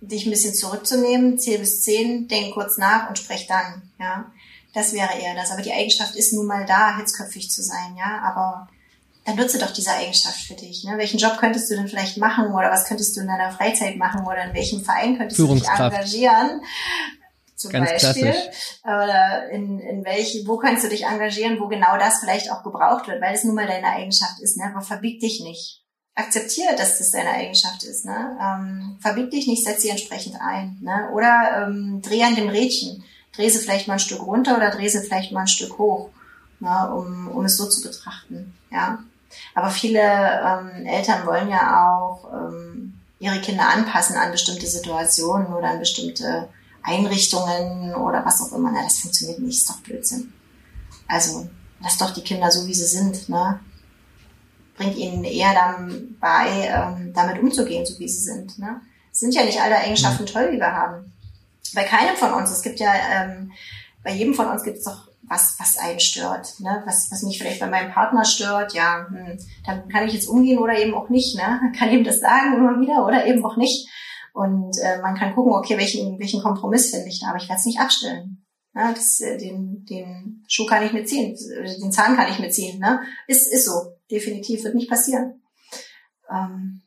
dich 0.00 0.26
ein 0.26 0.30
bisschen 0.30 0.54
zurückzunehmen, 0.54 1.38
zähl 1.38 1.58
bis 1.58 1.82
zehn, 1.82 2.28
denk 2.28 2.54
kurz 2.54 2.78
nach 2.78 3.08
und 3.08 3.18
sprech 3.18 3.46
dann. 3.46 3.90
Ja, 3.98 4.30
das 4.74 4.92
wäre 4.92 5.18
eher 5.20 5.34
das. 5.34 5.50
Aber 5.50 5.62
die 5.62 5.72
Eigenschaft 5.72 6.14
ist 6.14 6.32
nun 6.32 6.46
mal 6.46 6.64
da, 6.66 6.96
hitzköpfig 6.96 7.50
zu 7.50 7.62
sein. 7.62 7.96
Ja, 7.96 8.20
aber 8.24 8.68
dann 9.24 9.36
nutze 9.36 9.58
doch 9.58 9.72
diese 9.72 9.92
Eigenschaft 9.92 10.40
für 10.40 10.54
dich. 10.54 10.84
Ne? 10.84 10.96
Welchen 10.96 11.18
Job 11.18 11.36
könntest 11.38 11.70
du 11.70 11.74
denn 11.74 11.88
vielleicht 11.88 12.16
machen 12.16 12.46
oder 12.46 12.70
was 12.70 12.86
könntest 12.86 13.16
du 13.16 13.20
in 13.20 13.26
deiner 13.26 13.50
Freizeit 13.50 13.96
machen 13.96 14.24
oder 14.24 14.44
in 14.44 14.54
welchem 14.54 14.82
Verein 14.82 15.18
könntest 15.18 15.38
du 15.38 15.54
dich 15.54 15.68
engagieren? 15.68 16.62
Zum 17.54 17.72
Ganz 17.72 17.90
Beispiel. 17.90 18.30
Klassisch. 18.30 18.80
Oder 18.84 19.50
in, 19.50 19.80
in 19.80 20.04
welche, 20.04 20.46
wo 20.46 20.58
kannst 20.58 20.84
du 20.84 20.88
dich 20.88 21.04
engagieren, 21.04 21.58
wo 21.58 21.66
genau 21.66 21.98
das 21.98 22.20
vielleicht 22.20 22.52
auch 22.52 22.62
gebraucht 22.62 23.08
wird, 23.08 23.20
weil 23.20 23.34
es 23.34 23.44
nun 23.44 23.56
mal 23.56 23.66
deine 23.66 23.88
Eigenschaft 23.88 24.40
ist. 24.40 24.56
Ne? 24.56 24.70
Aber 24.72 24.80
verbieg 24.80 25.20
dich 25.20 25.40
nicht. 25.40 25.82
Akzeptiere, 26.18 26.74
dass 26.76 26.98
das 26.98 27.12
deine 27.12 27.30
Eigenschaft 27.30 27.84
ist. 27.84 28.04
Ne? 28.04 28.36
Ähm, 28.42 28.96
verbieg 29.00 29.30
dich 29.30 29.46
nicht, 29.46 29.64
setz 29.64 29.82
sie 29.82 29.90
entsprechend 29.90 30.34
ein. 30.40 30.76
Ne? 30.80 31.10
Oder 31.12 31.68
ähm, 31.68 32.02
dreh 32.02 32.24
an 32.24 32.34
dem 32.34 32.48
Rädchen. 32.48 33.04
Dreh 33.36 33.48
sie 33.48 33.60
vielleicht 33.60 33.86
mal 33.86 33.94
ein 33.94 34.00
Stück 34.00 34.22
runter 34.22 34.56
oder 34.56 34.70
dreh 34.70 34.88
sie 34.88 35.00
vielleicht 35.00 35.30
mal 35.30 35.42
ein 35.42 35.46
Stück 35.46 35.78
hoch, 35.78 36.10
ne? 36.58 36.92
um, 36.92 37.28
um 37.28 37.44
es 37.44 37.56
so 37.56 37.68
zu 37.68 37.82
betrachten. 37.82 38.52
Ja. 38.72 38.98
Aber 39.54 39.70
viele 39.70 40.00
ähm, 40.00 40.86
Eltern 40.86 41.24
wollen 41.24 41.48
ja 41.50 41.86
auch 41.88 42.32
ähm, 42.32 42.94
ihre 43.20 43.40
Kinder 43.40 43.68
anpassen 43.68 44.16
an 44.16 44.32
bestimmte 44.32 44.66
Situationen 44.66 45.54
oder 45.54 45.68
an 45.68 45.78
bestimmte 45.78 46.48
Einrichtungen 46.82 47.94
oder 47.94 48.24
was 48.24 48.40
auch 48.40 48.56
immer. 48.56 48.72
Na, 48.72 48.82
das 48.82 48.98
funktioniert 48.98 49.38
nicht, 49.38 49.58
ist 49.58 49.70
doch 49.70 49.78
Blödsinn. 49.82 50.32
Also 51.06 51.48
lass 51.80 51.96
doch 51.96 52.10
die 52.10 52.22
Kinder 52.22 52.50
so, 52.50 52.66
wie 52.66 52.74
sie 52.74 52.86
sind. 52.86 53.28
Ne? 53.28 53.60
Bringt 54.78 54.96
ihnen 54.96 55.24
eher 55.24 55.52
dann 55.52 56.16
bei, 56.20 56.68
ähm, 56.68 57.12
damit 57.14 57.42
umzugehen, 57.42 57.84
so 57.84 57.98
wie 57.98 58.08
sie 58.08 58.22
sind. 58.22 58.58
Ne? 58.58 58.80
Es 59.12 59.20
sind 59.20 59.34
ja 59.34 59.44
nicht 59.44 59.60
alle 59.60 59.76
Eigenschaften 59.76 60.22
mhm. 60.22 60.28
toll, 60.28 60.50
die 60.52 60.58
wir 60.58 60.72
haben. 60.72 61.12
Bei 61.74 61.84
keinem 61.84 62.16
von 62.16 62.32
uns. 62.32 62.50
Es 62.50 62.62
gibt 62.62 62.80
ja, 62.80 62.92
ähm, 63.12 63.52
bei 64.02 64.12
jedem 64.12 64.34
von 64.34 64.46
uns 64.46 64.62
gibt 64.62 64.78
es 64.78 64.84
doch 64.84 65.08
was, 65.28 65.56
was 65.58 65.76
einen 65.76 66.00
stört, 66.00 66.58
ne? 66.60 66.82
was, 66.86 67.10
was 67.10 67.22
mich 67.22 67.38
vielleicht 67.38 67.60
bei 67.60 67.66
meinem 67.66 67.92
Partner 67.92 68.24
stört, 68.24 68.72
ja, 68.72 69.06
hm, 69.08 69.38
dann 69.66 69.88
kann 69.88 70.06
ich 70.06 70.14
jetzt 70.14 70.28
umgehen 70.28 70.58
oder 70.58 70.78
eben 70.78 70.94
auch 70.94 71.10
nicht, 71.10 71.36
ne? 71.36 71.60
kann 71.78 71.90
ihm 71.90 72.04
das 72.04 72.20
sagen 72.20 72.54
immer 72.56 72.80
wieder 72.80 73.04
oder 73.04 73.26
eben 73.26 73.44
auch 73.44 73.56
nicht. 73.56 73.88
Und 74.32 74.78
äh, 74.78 75.02
man 75.02 75.16
kann 75.16 75.34
gucken, 75.34 75.52
okay, 75.52 75.76
welchen, 75.76 76.18
welchen 76.18 76.42
Kompromiss 76.42 76.90
finde 76.90 77.08
ich 77.08 77.20
da, 77.20 77.28
aber 77.28 77.38
ich 77.38 77.48
werde 77.48 77.58
es 77.58 77.66
nicht 77.66 77.80
abstellen. 77.80 78.46
Ne? 78.72 78.92
Das, 78.94 79.20
äh, 79.20 79.36
den, 79.36 79.84
den 79.84 80.44
Schuh 80.46 80.66
kann 80.66 80.84
ich 80.84 80.92
mitziehen, 80.92 81.36
den 81.82 81.92
Zahn 81.92 82.16
kann 82.16 82.30
ich 82.30 82.38
mitziehen. 82.38 82.78
Ne? 82.78 83.00
Ist, 83.26 83.52
ist 83.52 83.66
so, 83.66 83.97
definitiv, 84.10 84.64
wird 84.64 84.74
nicht 84.74 84.90
passieren. 84.90 85.42
Ähm, 86.30 86.82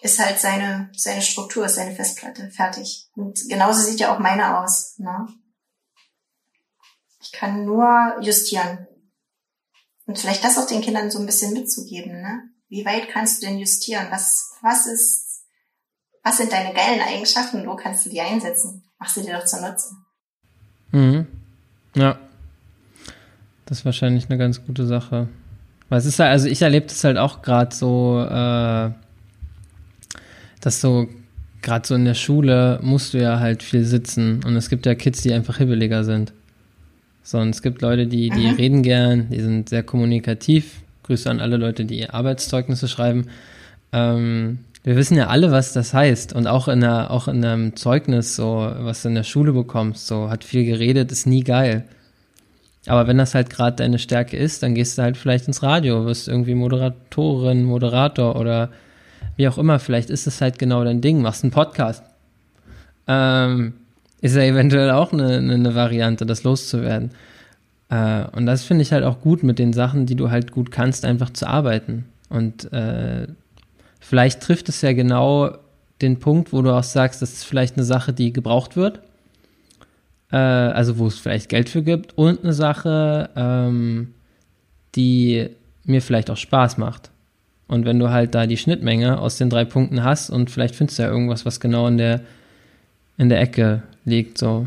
ist 0.00 0.18
halt 0.18 0.38
seine, 0.38 0.90
seine 0.94 1.22
Struktur, 1.22 1.66
ist 1.66 1.74
seine 1.74 1.94
Festplatte, 1.94 2.50
fertig. 2.50 3.08
Und 3.14 3.40
genauso 3.48 3.82
sieht 3.82 4.00
ja 4.00 4.14
auch 4.14 4.20
meine 4.20 4.60
aus. 4.60 4.98
Ne? 4.98 5.26
Ich 7.20 7.32
kann 7.32 7.64
nur 7.64 8.16
justieren. 8.20 8.86
Und 10.06 10.18
vielleicht 10.18 10.44
das 10.44 10.56
auch 10.56 10.66
den 10.66 10.80
Kindern 10.80 11.10
so 11.10 11.18
ein 11.18 11.26
bisschen 11.26 11.52
mitzugeben, 11.52 12.22
ne? 12.22 12.42
Wie 12.70 12.84
weit 12.84 13.08
kannst 13.08 13.42
du 13.42 13.46
denn 13.46 13.58
justieren? 13.58 14.06
Was, 14.10 14.52
was 14.62 14.86
ist, 14.86 15.42
was 16.22 16.36
sind 16.36 16.52
deine 16.52 16.74
geilen 16.74 17.00
Eigenschaften? 17.00 17.66
Wo 17.66 17.76
kannst 17.76 18.06
du 18.06 18.10
die 18.10 18.20
einsetzen? 18.20 18.84
Mach 18.98 19.08
sie 19.08 19.22
dir 19.22 19.38
doch 19.38 19.44
zur 19.44 19.60
Nutze. 19.60 19.90
Mhm. 20.92 21.26
Ja. 21.94 22.18
Das 23.64 23.78
ist 23.78 23.84
wahrscheinlich 23.84 24.26
eine 24.26 24.38
ganz 24.38 24.64
gute 24.64 24.86
Sache. 24.86 25.28
Weil 25.88 25.98
es 25.98 26.06
ist 26.06 26.18
halt, 26.18 26.30
also 26.30 26.48
ich 26.48 26.62
erlebe 26.62 26.86
das 26.86 27.02
halt 27.04 27.16
auch 27.16 27.42
gerade 27.42 27.74
so, 27.74 28.20
äh, 28.20 28.90
dass 30.60 30.80
so, 30.80 31.08
gerade 31.62 31.86
so 31.86 31.94
in 31.94 32.04
der 32.04 32.14
Schule 32.14 32.78
musst 32.82 33.14
du 33.14 33.18
ja 33.18 33.40
halt 33.40 33.62
viel 33.62 33.84
sitzen 33.84 34.40
und 34.44 34.56
es 34.56 34.68
gibt 34.68 34.86
ja 34.86 34.94
Kids, 34.94 35.22
die 35.22 35.32
einfach 35.32 35.58
hibbeliger 35.58 36.04
sind. 36.04 36.32
So, 37.22 37.38
und 37.38 37.50
es 37.50 37.62
gibt 37.62 37.82
Leute, 37.82 38.06
die, 38.06 38.30
die 38.30 38.46
mhm. 38.46 38.54
reden 38.54 38.82
gern, 38.82 39.28
die 39.30 39.40
sind 39.40 39.68
sehr 39.68 39.82
kommunikativ. 39.82 40.80
Grüße 41.02 41.28
an 41.28 41.40
alle 41.40 41.56
Leute, 41.56 41.84
die 41.84 42.08
Arbeitszeugnisse 42.08 42.88
schreiben. 42.88 43.26
Ähm, 43.92 44.60
wir 44.82 44.96
wissen 44.96 45.16
ja 45.16 45.26
alle, 45.26 45.50
was 45.50 45.74
das 45.74 45.92
heißt. 45.92 46.32
Und 46.32 46.46
auch 46.46 46.68
in, 46.68 46.82
einer, 46.82 47.10
auch 47.10 47.28
in 47.28 47.44
einem 47.44 47.76
Zeugnis, 47.76 48.34
so, 48.34 48.72
was 48.78 49.02
du 49.02 49.08
in 49.08 49.14
der 49.14 49.24
Schule 49.24 49.52
bekommst, 49.52 50.06
so, 50.06 50.30
hat 50.30 50.44
viel 50.44 50.64
geredet, 50.64 51.12
ist 51.12 51.26
nie 51.26 51.44
geil. 51.44 51.84
Aber 52.86 53.06
wenn 53.06 53.18
das 53.18 53.34
halt 53.34 53.50
gerade 53.50 53.76
deine 53.76 53.98
Stärke 53.98 54.36
ist, 54.36 54.62
dann 54.62 54.74
gehst 54.74 54.96
du 54.96 55.02
halt 55.02 55.16
vielleicht 55.16 55.46
ins 55.46 55.62
Radio, 55.62 56.06
wirst 56.06 56.28
irgendwie 56.28 56.54
Moderatorin, 56.54 57.64
Moderator 57.64 58.36
oder 58.36 58.70
wie 59.36 59.48
auch 59.48 59.58
immer. 59.58 59.78
Vielleicht 59.78 60.10
ist 60.10 60.26
es 60.26 60.40
halt 60.40 60.58
genau 60.58 60.84
dein 60.84 61.00
Ding, 61.00 61.20
machst 61.20 61.44
einen 61.44 61.50
Podcast. 61.50 62.02
Ähm, 63.06 63.74
ist 64.20 64.36
ja 64.36 64.42
eventuell 64.42 64.90
auch 64.90 65.12
eine, 65.12 65.38
eine 65.38 65.74
Variante, 65.74 66.26
das 66.26 66.44
loszuwerden. 66.44 67.10
Äh, 67.88 68.24
und 68.32 68.46
das 68.46 68.64
finde 68.64 68.82
ich 68.82 68.92
halt 68.92 69.04
auch 69.04 69.20
gut 69.20 69.42
mit 69.42 69.58
den 69.58 69.72
Sachen, 69.72 70.06
die 70.06 70.16
du 70.16 70.30
halt 70.30 70.52
gut 70.52 70.70
kannst, 70.70 71.04
einfach 71.04 71.30
zu 71.30 71.46
arbeiten. 71.46 72.04
Und 72.28 72.72
äh, 72.72 73.26
vielleicht 74.00 74.42
trifft 74.42 74.68
es 74.68 74.82
ja 74.82 74.92
genau 74.92 75.56
den 76.02 76.18
Punkt, 76.20 76.52
wo 76.52 76.62
du 76.62 76.72
auch 76.72 76.84
sagst, 76.84 77.22
das 77.22 77.32
ist 77.32 77.44
vielleicht 77.44 77.76
eine 77.76 77.84
Sache, 77.84 78.12
die 78.12 78.32
gebraucht 78.32 78.76
wird. 78.76 79.00
Äh, 80.30 80.36
also 80.36 80.98
wo 80.98 81.06
es 81.06 81.18
vielleicht 81.18 81.48
Geld 81.48 81.68
für 81.68 81.82
gibt. 81.82 82.16
Und 82.16 82.44
eine 82.44 82.52
Sache, 82.52 83.30
ähm, 83.36 84.14
die 84.94 85.48
mir 85.84 86.02
vielleicht 86.02 86.30
auch 86.30 86.36
Spaß 86.36 86.78
macht. 86.78 87.10
Und 87.66 87.84
wenn 87.84 87.98
du 87.98 88.10
halt 88.10 88.34
da 88.34 88.46
die 88.46 88.56
Schnittmenge 88.56 89.18
aus 89.18 89.36
den 89.36 89.50
drei 89.50 89.64
Punkten 89.64 90.02
hast 90.02 90.30
und 90.30 90.50
vielleicht 90.50 90.74
findest 90.74 90.98
du 90.98 91.02
ja 91.02 91.10
irgendwas, 91.10 91.44
was 91.44 91.60
genau 91.60 91.86
in 91.86 91.98
der, 91.98 92.20
in 93.18 93.28
der 93.28 93.40
Ecke 93.40 93.82
liegt, 94.04 94.38
so. 94.38 94.66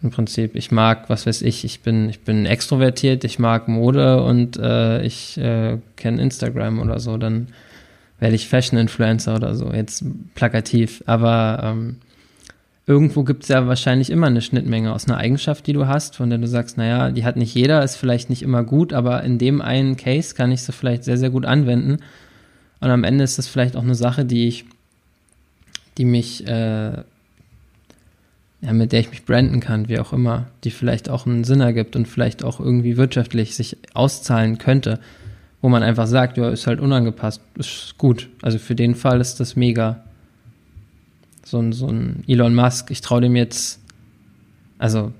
Im 0.00 0.10
Prinzip, 0.10 0.54
ich 0.54 0.70
mag, 0.70 1.10
was 1.10 1.26
weiß 1.26 1.42
ich, 1.42 1.64
ich 1.64 1.80
bin, 1.80 2.08
ich 2.08 2.20
bin 2.20 2.46
extrovertiert, 2.46 3.24
ich 3.24 3.40
mag 3.40 3.66
Mode 3.66 4.22
und 4.22 4.56
äh, 4.56 5.02
ich 5.02 5.36
äh, 5.38 5.78
kenne 5.96 6.22
Instagram 6.22 6.80
oder 6.80 7.00
so, 7.00 7.16
dann 7.16 7.48
werde 8.20 8.36
ich 8.36 8.48
Fashion-Influencer 8.48 9.34
oder 9.34 9.56
so, 9.56 9.72
jetzt 9.72 10.04
plakativ. 10.36 11.02
Aber 11.06 11.60
ähm, 11.64 11.96
irgendwo 12.88 13.22
gibt 13.22 13.44
es 13.44 13.48
ja 13.48 13.66
wahrscheinlich 13.68 14.10
immer 14.10 14.26
eine 14.26 14.40
Schnittmenge 14.40 14.92
aus 14.92 15.06
einer 15.06 15.18
Eigenschaft, 15.18 15.66
die 15.66 15.72
du 15.72 15.86
hast, 15.86 16.16
von 16.16 16.30
der 16.30 16.38
du 16.38 16.48
sagst, 16.48 16.76
naja, 16.76 17.10
die 17.10 17.24
hat 17.24 17.36
nicht 17.36 17.54
jeder, 17.54 17.84
ist 17.84 17.96
vielleicht 17.96 18.30
nicht 18.30 18.42
immer 18.42 18.64
gut, 18.64 18.92
aber 18.92 19.22
in 19.22 19.38
dem 19.38 19.60
einen 19.60 19.96
Case 19.96 20.34
kann 20.34 20.50
ich 20.50 20.62
sie 20.62 20.72
vielleicht 20.72 21.04
sehr, 21.04 21.18
sehr 21.18 21.30
gut 21.30 21.44
anwenden. 21.44 21.98
Und 22.80 22.90
am 22.90 23.04
Ende 23.04 23.22
ist 23.22 23.38
das 23.38 23.46
vielleicht 23.46 23.76
auch 23.76 23.82
eine 23.82 23.94
Sache, 23.94 24.24
die 24.24 24.48
ich, 24.48 24.64
die 25.98 26.04
mich 26.04 26.46
äh, 26.46 26.92
ja, 28.60 28.72
mit 28.72 28.92
der 28.92 29.00
ich 29.00 29.10
mich 29.10 29.24
branden 29.24 29.60
kann, 29.60 29.88
wie 29.88 29.98
auch 29.98 30.12
immer, 30.12 30.46
die 30.64 30.70
vielleicht 30.70 31.08
auch 31.08 31.26
einen 31.26 31.44
Sinn 31.44 31.60
ergibt 31.60 31.94
und 31.94 32.08
vielleicht 32.08 32.42
auch 32.42 32.58
irgendwie 32.58 32.96
wirtschaftlich 32.96 33.54
sich 33.54 33.76
auszahlen 33.94 34.58
könnte, 34.58 34.98
wo 35.60 35.68
man 35.68 35.82
einfach 35.82 36.06
sagt, 36.06 36.38
ja, 36.38 36.50
ist 36.50 36.66
halt 36.66 36.80
unangepasst, 36.80 37.40
ist 37.56 37.94
gut. 37.98 38.28
Also 38.42 38.58
für 38.58 38.74
den 38.74 38.94
Fall 38.94 39.20
ist 39.20 39.38
das 39.40 39.56
mega. 39.56 40.04
So 41.50 41.58
ein, 41.58 41.72
so 41.72 41.88
ein 41.88 42.24
Elon 42.26 42.54
Musk, 42.54 42.90
ich 42.90 43.00
traue 43.00 43.20
dem 43.20 43.36
jetzt, 43.36 43.80
also 44.78 45.12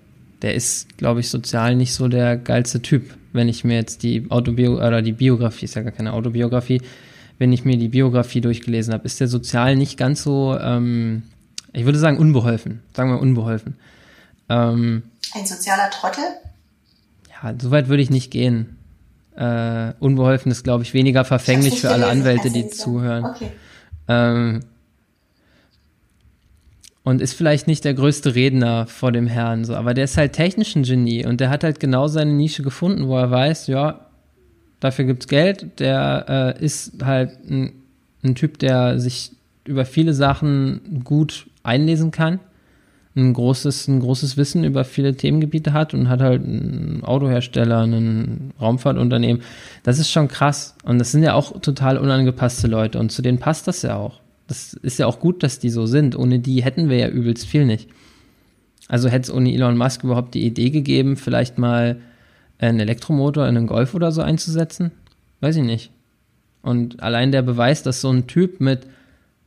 der 0.42 0.54
ist, 0.54 0.98
glaube 0.98 1.20
ich, 1.20 1.30
sozial 1.30 1.74
nicht 1.74 1.94
so 1.94 2.08
der 2.08 2.36
geilste 2.36 2.82
Typ. 2.82 3.14
Wenn 3.32 3.48
ich 3.48 3.64
mir 3.64 3.74
jetzt 3.74 4.02
die 4.02 4.26
Autobio 4.30 4.76
oder 4.76 5.02
die 5.02 5.12
Biografie, 5.12 5.64
ist 5.64 5.74
ja 5.74 5.82
gar 5.82 5.92
keine 5.92 6.12
Autobiografie, 6.12 6.82
wenn 7.38 7.52
ich 7.52 7.64
mir 7.64 7.76
die 7.76 7.88
Biografie 7.88 8.40
durchgelesen 8.40 8.92
habe, 8.92 9.04
ist 9.04 9.20
der 9.20 9.28
sozial 9.28 9.76
nicht 9.76 9.96
ganz 9.96 10.22
so 10.22 10.58
ähm, 10.60 11.22
ich 11.72 11.84
würde 11.84 11.98
sagen 11.98 12.18
unbeholfen. 12.18 12.82
Sagen 12.94 13.10
wir 13.10 13.20
unbeholfen. 13.20 13.76
Ähm, 14.48 15.02
Ein 15.34 15.46
sozialer 15.46 15.90
Trottel? 15.90 16.24
Ja, 17.30 17.54
so 17.60 17.70
weit 17.70 17.88
würde 17.88 18.02
ich 18.02 18.10
nicht 18.10 18.30
gehen. 18.30 18.78
Äh, 19.36 19.92
unbeholfen 20.00 20.50
ist, 20.50 20.64
glaube 20.64 20.82
ich, 20.82 20.94
weniger 20.94 21.24
verfänglich 21.24 21.80
für 21.80 21.90
alle 21.90 22.08
Anwälte, 22.08 22.50
die 22.50 22.68
zuhören. 22.68 23.24
Okay. 23.24 23.50
Ähm, 24.08 24.60
und 27.08 27.22
ist 27.22 27.32
vielleicht 27.32 27.66
nicht 27.66 27.86
der 27.86 27.94
größte 27.94 28.34
Redner 28.34 28.86
vor 28.86 29.12
dem 29.12 29.26
Herrn, 29.26 29.64
so, 29.64 29.74
aber 29.74 29.94
der 29.94 30.04
ist 30.04 30.18
halt 30.18 30.34
technisch 30.34 30.76
ein 30.76 30.82
Genie 30.82 31.24
und 31.24 31.40
der 31.40 31.48
hat 31.48 31.64
halt 31.64 31.80
genau 31.80 32.06
seine 32.06 32.32
Nische 32.32 32.62
gefunden, 32.62 33.08
wo 33.08 33.16
er 33.16 33.30
weiß, 33.30 33.66
ja, 33.68 34.08
dafür 34.78 35.06
gibt's 35.06 35.26
Geld, 35.26 35.80
der 35.80 36.54
äh, 36.58 36.62
ist 36.62 37.02
halt 37.02 37.30
ein, 37.48 37.72
ein 38.22 38.34
Typ, 38.34 38.58
der 38.58 38.98
sich 38.98 39.32
über 39.64 39.86
viele 39.86 40.12
Sachen 40.12 41.00
gut 41.02 41.46
einlesen 41.62 42.10
kann, 42.10 42.40
ein 43.16 43.32
großes, 43.32 43.88
ein 43.88 44.00
großes 44.00 44.36
Wissen 44.36 44.62
über 44.62 44.84
viele 44.84 45.14
Themengebiete 45.14 45.72
hat 45.72 45.94
und 45.94 46.10
hat 46.10 46.20
halt 46.20 46.44
einen 46.44 47.02
Autohersteller, 47.04 47.86
ein 47.86 48.52
Raumfahrtunternehmen. 48.60 49.42
Das 49.82 49.98
ist 49.98 50.10
schon 50.10 50.28
krass. 50.28 50.76
Und 50.84 50.98
das 50.98 51.10
sind 51.10 51.22
ja 51.22 51.32
auch 51.32 51.58
total 51.60 51.96
unangepasste 51.96 52.68
Leute 52.68 52.98
und 52.98 53.10
zu 53.10 53.22
denen 53.22 53.38
passt 53.38 53.66
das 53.66 53.80
ja 53.80 53.96
auch. 53.96 54.20
Das 54.48 54.72
ist 54.72 54.98
ja 54.98 55.06
auch 55.06 55.20
gut, 55.20 55.42
dass 55.42 55.60
die 55.60 55.70
so 55.70 55.86
sind. 55.86 56.16
Ohne 56.16 56.40
die 56.40 56.64
hätten 56.64 56.88
wir 56.88 56.96
ja 56.96 57.08
übelst 57.08 57.46
viel 57.46 57.64
nicht. 57.64 57.88
Also 58.88 59.08
hätte 59.08 59.30
es 59.30 59.34
ohne 59.34 59.52
Elon 59.52 59.76
Musk 59.76 60.02
überhaupt 60.02 60.34
die 60.34 60.44
Idee 60.44 60.70
gegeben, 60.70 61.16
vielleicht 61.16 61.58
mal 61.58 62.00
einen 62.58 62.80
Elektromotor 62.80 63.46
in 63.46 63.56
einen 63.56 63.66
Golf 63.66 63.94
oder 63.94 64.10
so 64.10 64.22
einzusetzen? 64.22 64.90
Weiß 65.40 65.56
ich 65.56 65.62
nicht. 65.62 65.92
Und 66.62 67.02
allein 67.02 67.30
der 67.30 67.42
Beweis, 67.42 67.82
dass 67.82 68.00
so 68.00 68.10
ein 68.10 68.26
Typ 68.26 68.60
mit 68.60 68.86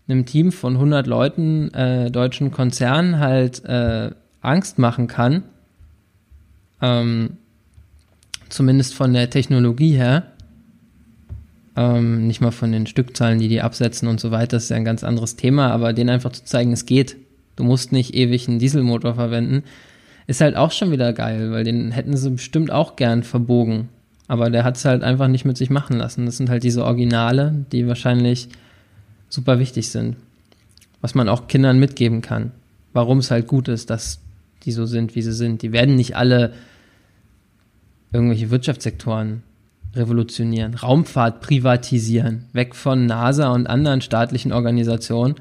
einem 0.08 0.26
Team 0.26 0.52
von 0.52 0.76
100 0.76 1.08
Leuten 1.08 1.74
äh, 1.74 2.12
deutschen 2.12 2.52
Konzernen 2.52 3.20
halt 3.20 3.66
äh, 3.66 4.12
Angst 4.42 4.80
machen 4.80 5.08
kann, 5.08 5.44
ähm, 6.82 7.38
zumindest 8.50 8.94
von 8.94 9.14
der 9.14 9.30
Technologie 9.30 9.94
her, 9.94 10.31
ähm, 11.76 12.28
nicht 12.28 12.42
mal 12.42 12.52
von 12.52 12.72
den 12.72 12.88
Stückzahlen, 12.88 13.40
die 13.40 13.48
die 13.48 13.62
absetzen 13.62 14.08
und 14.08 14.20
so 14.20 14.32
weiter, 14.32 14.58
das 14.58 14.64
ist 14.64 14.70
ja 14.70 14.76
ein 14.76 14.86
ganz 14.86 15.04
anderes 15.04 15.36
Thema, 15.36 15.72
aber 15.72 15.94
denen 15.94 16.10
einfach 16.10 16.32
zu 16.32 16.44
zeigen, 16.44 16.74
es 16.74 16.86
geht. 16.86 17.18
Du 17.56 17.64
musst 17.64 17.92
nicht 17.92 18.16
ewig 18.16 18.48
einen 18.48 18.60
Dieselmotor 18.60 19.16
verwenden, 19.16 19.64
ist 20.28 20.42
halt 20.42 20.56
auch 20.56 20.72
schon 20.72 20.92
wieder 20.92 21.14
geil, 21.14 21.52
weil 21.52 21.64
den 21.64 21.92
hätten 21.92 22.16
sie 22.16 22.32
bestimmt 22.32 22.72
auch 22.72 22.96
gern 22.96 23.24
verbogen. 23.24 23.90
Aber 24.28 24.50
der 24.50 24.64
hat 24.64 24.78
es 24.78 24.86
halt 24.86 25.04
einfach 25.04 25.28
nicht 25.28 25.44
mit 25.44 25.58
sich 25.58 25.70
machen 25.70 25.98
lassen. 25.98 26.26
Das 26.26 26.38
sind 26.38 26.50
halt 26.50 26.64
diese 26.64 26.86
Originale, 26.86 27.66
die 27.72 27.88
wahrscheinlich 27.88 28.48
super 29.28 29.60
wichtig 29.60 29.90
sind. 29.90 30.16
Was 31.02 31.16
man 31.16 31.28
auch 31.28 31.48
Kindern 31.48 31.80
mitgeben 31.80 32.22
kann. 32.22 32.52
Warum 32.94 33.18
es 33.18 33.30
halt 33.30 33.48
gut 33.48 33.68
ist, 33.68 33.90
dass 33.90 34.22
die 34.64 34.72
so 34.72 34.86
sind, 34.86 35.16
wie 35.16 35.22
sie 35.22 35.34
sind. 35.34 35.62
Die 35.64 35.74
werden 35.74 35.96
nicht 35.96 36.16
alle 36.16 36.54
irgendwelche 38.14 38.52
Wirtschaftssektoren 38.52 39.44
revolutionieren, 39.96 40.74
Raumfahrt 40.76 41.42
privatisieren, 41.42 42.46
weg 42.54 42.76
von 42.76 43.06
NASA 43.06 43.52
und 43.52 43.68
anderen 43.68 44.02
staatlichen 44.02 44.54
Organisationen, 44.54 45.36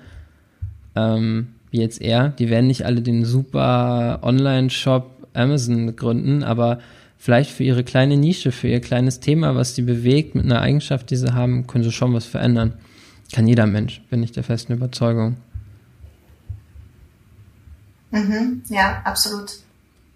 ähm, 0.96 1.48
wie 1.70 1.80
jetzt 1.80 2.00
er. 2.00 2.30
Die 2.30 2.50
werden 2.50 2.66
nicht 2.66 2.84
alle 2.84 3.02
den 3.02 3.24
super 3.24 4.20
Online-Shop 4.22 5.28
Amazon 5.34 5.94
gründen, 5.94 6.42
aber 6.42 6.80
vielleicht 7.16 7.50
für 7.50 7.64
ihre 7.64 7.84
kleine 7.84 8.16
Nische, 8.16 8.50
für 8.50 8.68
ihr 8.68 8.80
kleines 8.80 9.20
Thema, 9.20 9.54
was 9.54 9.74
sie 9.74 9.82
bewegt, 9.82 10.34
mit 10.34 10.44
einer 10.44 10.60
Eigenschaft, 10.60 11.10
die 11.10 11.16
sie 11.16 11.32
haben, 11.32 11.66
können 11.66 11.84
sie 11.84 11.92
schon 11.92 12.14
was 12.14 12.24
verändern. 12.24 12.74
Kann 13.32 13.46
jeder 13.46 13.66
Mensch, 13.66 14.02
bin 14.10 14.22
ich 14.22 14.32
der 14.32 14.42
festen 14.42 14.72
Überzeugung. 14.72 15.36
Mhm, 18.10 18.62
ja, 18.68 19.02
absolut. 19.04 19.52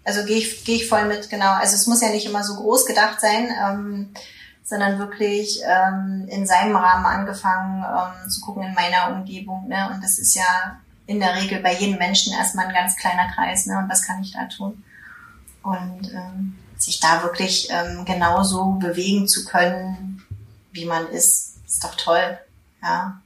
Also 0.05 0.23
gehe 0.23 0.37
ich, 0.37 0.63
gehe 0.63 0.75
ich 0.75 0.87
voll 0.87 1.05
mit, 1.05 1.29
genau. 1.29 1.53
Also 1.53 1.75
es 1.75 1.87
muss 1.87 2.01
ja 2.01 2.09
nicht 2.09 2.27
immer 2.27 2.43
so 2.43 2.55
groß 2.55 2.85
gedacht 2.85 3.19
sein, 3.19 3.49
ähm, 3.63 4.13
sondern 4.63 4.99
wirklich 4.99 5.61
ähm, 5.65 6.27
in 6.29 6.45
seinem 6.45 6.75
Rahmen 6.75 7.05
angefangen 7.05 7.83
ähm, 7.83 8.29
zu 8.29 8.41
gucken 8.41 8.63
in 8.63 8.73
meiner 8.73 9.15
Umgebung. 9.15 9.67
Ne? 9.67 9.89
Und 9.91 10.03
das 10.03 10.19
ist 10.19 10.35
ja 10.35 10.79
in 11.07 11.19
der 11.19 11.35
Regel 11.35 11.59
bei 11.61 11.73
jedem 11.73 11.97
Menschen 11.97 12.33
erstmal 12.33 12.67
ein 12.67 12.73
ganz 12.73 12.95
kleiner 12.95 13.31
Kreis. 13.33 13.65
Ne? 13.65 13.77
Und 13.77 13.89
was 13.89 14.03
kann 14.03 14.21
ich 14.21 14.33
da 14.33 14.45
tun? 14.45 14.83
Und 15.63 16.11
ähm, 16.13 16.55
sich 16.77 16.99
da 16.99 17.23
wirklich 17.23 17.69
ähm, 17.71 18.05
genauso 18.05 18.73
bewegen 18.73 19.27
zu 19.27 19.45
können, 19.45 20.23
wie 20.71 20.85
man 20.85 21.07
ist, 21.07 21.57
ist 21.65 21.83
doch 21.83 21.95
toll. 21.95 22.37
Ja. 22.81 23.21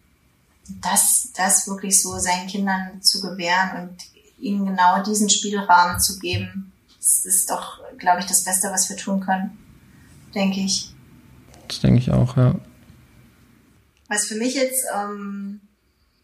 Das, 0.81 1.29
das 1.35 1.67
wirklich 1.67 2.01
so 2.01 2.17
seinen 2.19 2.47
Kindern 2.47 3.01
zu 3.01 3.21
gewähren 3.21 3.81
und 3.81 3.97
ihnen 4.39 4.65
genau 4.65 5.03
diesen 5.03 5.29
Spielrahmen 5.29 5.99
zu 5.99 6.19
geben, 6.19 6.71
das 6.97 7.25
ist 7.25 7.49
doch, 7.49 7.79
glaube 7.97 8.19
ich, 8.19 8.25
das 8.25 8.43
Beste, 8.43 8.69
was 8.71 8.89
wir 8.89 8.97
tun 8.97 9.21
können, 9.21 9.57
denke 10.35 10.59
ich. 10.59 10.93
Das 11.67 11.79
denke 11.79 11.99
ich 11.99 12.11
auch, 12.11 12.35
ja. 12.35 12.55
Was 14.07 14.25
für 14.25 14.35
mich 14.35 14.55
jetzt, 14.55 14.85
ähm, 14.93 15.61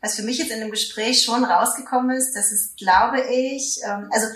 was 0.01 0.15
für 0.15 0.23
mich 0.23 0.37
jetzt 0.37 0.51
in 0.51 0.59
dem 0.59 0.71
Gespräch 0.71 1.23
schon 1.23 1.43
rausgekommen 1.43 2.15
ist, 2.15 2.33
das 2.35 2.51
ist, 2.51 2.77
glaube 2.77 3.21
ich, 3.21 3.79
ähm, 3.85 4.09
also 4.11 4.27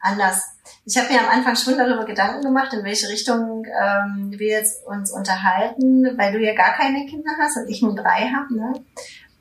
anders. 0.00 0.42
Ich 0.84 0.96
habe 0.98 1.12
mir 1.12 1.20
am 1.20 1.28
Anfang 1.28 1.56
schon 1.56 1.78
darüber 1.78 2.04
Gedanken 2.04 2.42
gemacht, 2.42 2.72
in 2.72 2.84
welche 2.84 3.08
Richtung 3.08 3.64
ähm, 3.64 4.32
wir 4.36 4.48
jetzt 4.48 4.84
uns 4.86 5.10
unterhalten, 5.10 6.18
weil 6.18 6.32
du 6.32 6.40
ja 6.40 6.54
gar 6.54 6.74
keine 6.74 7.06
Kinder 7.06 7.30
hast 7.38 7.56
und 7.56 7.68
ich 7.68 7.80
nur 7.80 7.94
drei 7.94 8.30
habe, 8.30 8.54
ne? 8.54 8.84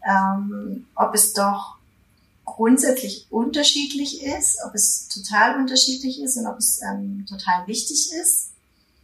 ähm, 0.07 0.87
ob 0.95 1.13
es 1.13 1.33
doch 1.33 1.77
grundsätzlich 2.55 3.27
unterschiedlich 3.29 4.23
ist, 4.23 4.59
ob 4.65 4.75
es 4.75 5.07
total 5.07 5.57
unterschiedlich 5.57 6.21
ist 6.21 6.37
und 6.37 6.47
ob 6.47 6.57
es 6.57 6.81
ähm, 6.81 7.25
total 7.27 7.67
wichtig 7.67 8.11
ist. 8.13 8.51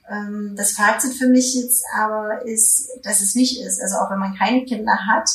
Ähm, 0.10 0.56
das 0.56 0.72
Fazit 0.72 1.14
für 1.14 1.28
mich 1.28 1.56
jetzt 1.56 1.84
aber 1.96 2.46
ist, 2.46 2.90
dass 3.04 3.22
es 3.22 3.36
nicht 3.36 3.62
ist. 3.62 3.82
Also 3.82 3.98
auch 3.98 4.12
wenn 4.12 4.20
man 4.20 4.36
keine 4.36 4.66
Kinder 4.66 4.98
hat, 5.08 5.30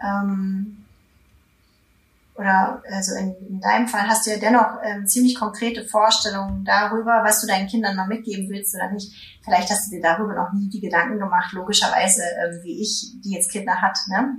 ähm, 0.00 0.78
oder 2.34 2.82
also 2.90 3.14
in, 3.14 3.34
in 3.48 3.60
deinem 3.60 3.88
Fall 3.88 4.08
hast 4.08 4.26
du 4.26 4.30
ja 4.30 4.38
dennoch 4.38 4.78
ähm, 4.82 5.06
ziemlich 5.06 5.34
konkrete 5.34 5.84
Vorstellungen 5.84 6.64
darüber, 6.64 7.22
was 7.24 7.40
du 7.40 7.46
deinen 7.46 7.68
Kindern 7.68 7.96
noch 7.96 8.06
mitgeben 8.06 8.48
willst 8.48 8.74
oder 8.74 8.90
nicht. 8.90 9.12
Vielleicht 9.44 9.70
hast 9.70 9.86
du 9.86 9.96
dir 9.96 10.02
darüber 10.02 10.34
noch 10.34 10.52
nie 10.52 10.68
die 10.68 10.80
Gedanken 10.80 11.18
gemacht, 11.18 11.52
logischerweise, 11.52 12.22
ähm, 12.22 12.60
wie 12.62 12.80
ich, 12.80 13.12
die 13.22 13.32
jetzt 13.32 13.50
Kinder 13.50 13.82
hat. 13.82 13.98
Ne? 14.08 14.36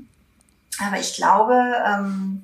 Aber 0.79 0.99
ich 0.99 1.13
glaube, 1.15 1.53
ähm, 1.85 2.41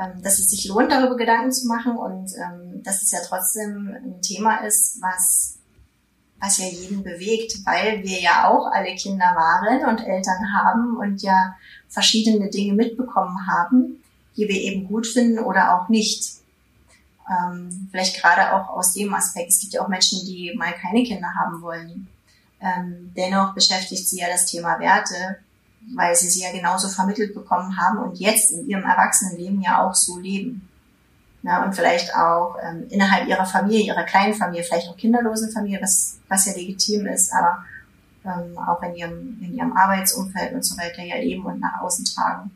ähm, 0.00 0.22
dass 0.22 0.38
es 0.38 0.50
sich 0.50 0.66
lohnt, 0.66 0.90
darüber 0.90 1.16
Gedanken 1.16 1.52
zu 1.52 1.66
machen 1.66 1.96
und 1.96 2.32
ähm, 2.36 2.82
dass 2.82 3.02
es 3.02 3.10
ja 3.10 3.18
trotzdem 3.26 3.94
ein 3.94 4.22
Thema 4.22 4.58
ist, 4.64 5.00
was 5.00 5.56
was 6.42 6.56
ja 6.56 6.64
jeden 6.64 7.02
bewegt, 7.02 7.66
weil 7.66 8.02
wir 8.02 8.18
ja 8.18 8.48
auch 8.48 8.66
alle 8.72 8.94
Kinder 8.94 9.26
waren 9.36 9.86
und 9.86 10.06
Eltern 10.06 10.54
haben 10.54 10.96
und 10.96 11.20
ja 11.20 11.54
verschiedene 11.88 12.48
Dinge 12.48 12.72
mitbekommen 12.72 13.46
haben 13.46 14.00
die 14.40 14.48
wir 14.48 14.56
eben 14.56 14.86
gut 14.86 15.06
finden 15.06 15.38
oder 15.38 15.76
auch 15.76 15.88
nicht. 15.88 16.40
Ähm, 17.30 17.88
vielleicht 17.90 18.20
gerade 18.20 18.54
auch 18.54 18.70
aus 18.70 18.94
dem 18.94 19.12
Aspekt. 19.14 19.50
Es 19.50 19.60
gibt 19.60 19.74
ja 19.74 19.82
auch 19.82 19.88
Menschen, 19.88 20.20
die 20.26 20.52
mal 20.56 20.72
keine 20.72 21.04
Kinder 21.04 21.28
haben 21.38 21.62
wollen. 21.62 22.08
Ähm, 22.60 23.12
dennoch 23.16 23.54
beschäftigt 23.54 24.08
sie 24.08 24.18
ja 24.18 24.26
das 24.28 24.46
Thema 24.46 24.78
Werte, 24.80 25.38
weil 25.94 26.14
sie 26.14 26.28
sie 26.28 26.42
ja 26.42 26.52
genauso 26.52 26.88
vermittelt 26.88 27.34
bekommen 27.34 27.78
haben 27.78 27.98
und 27.98 28.18
jetzt 28.18 28.52
in 28.52 28.68
ihrem 28.68 28.84
Erwachsenenleben 28.84 29.60
ja 29.60 29.82
auch 29.82 29.94
so 29.94 30.18
leben. 30.18 30.68
Na, 31.42 31.64
und 31.64 31.74
vielleicht 31.74 32.14
auch 32.14 32.56
ähm, 32.62 32.86
innerhalb 32.90 33.26
ihrer 33.26 33.46
Familie, 33.46 33.86
ihrer 33.86 34.04
kleinen 34.04 34.34
Familie, 34.34 34.62
vielleicht 34.62 34.88
auch 34.88 34.96
kinderlosen 34.96 35.50
Familie, 35.50 35.80
was, 35.80 36.18
was 36.28 36.44
ja 36.44 36.52
legitim 36.52 37.06
ist, 37.06 37.32
aber 37.32 37.64
ähm, 38.24 38.58
auch 38.58 38.82
in 38.82 38.94
ihrem, 38.94 39.38
in 39.40 39.54
ihrem 39.54 39.74
Arbeitsumfeld 39.74 40.52
und 40.52 40.62
so 40.62 40.76
weiter 40.76 41.02
ja 41.02 41.16
leben 41.16 41.46
und 41.46 41.58
nach 41.58 41.80
außen 41.80 42.04
tragen. 42.04 42.50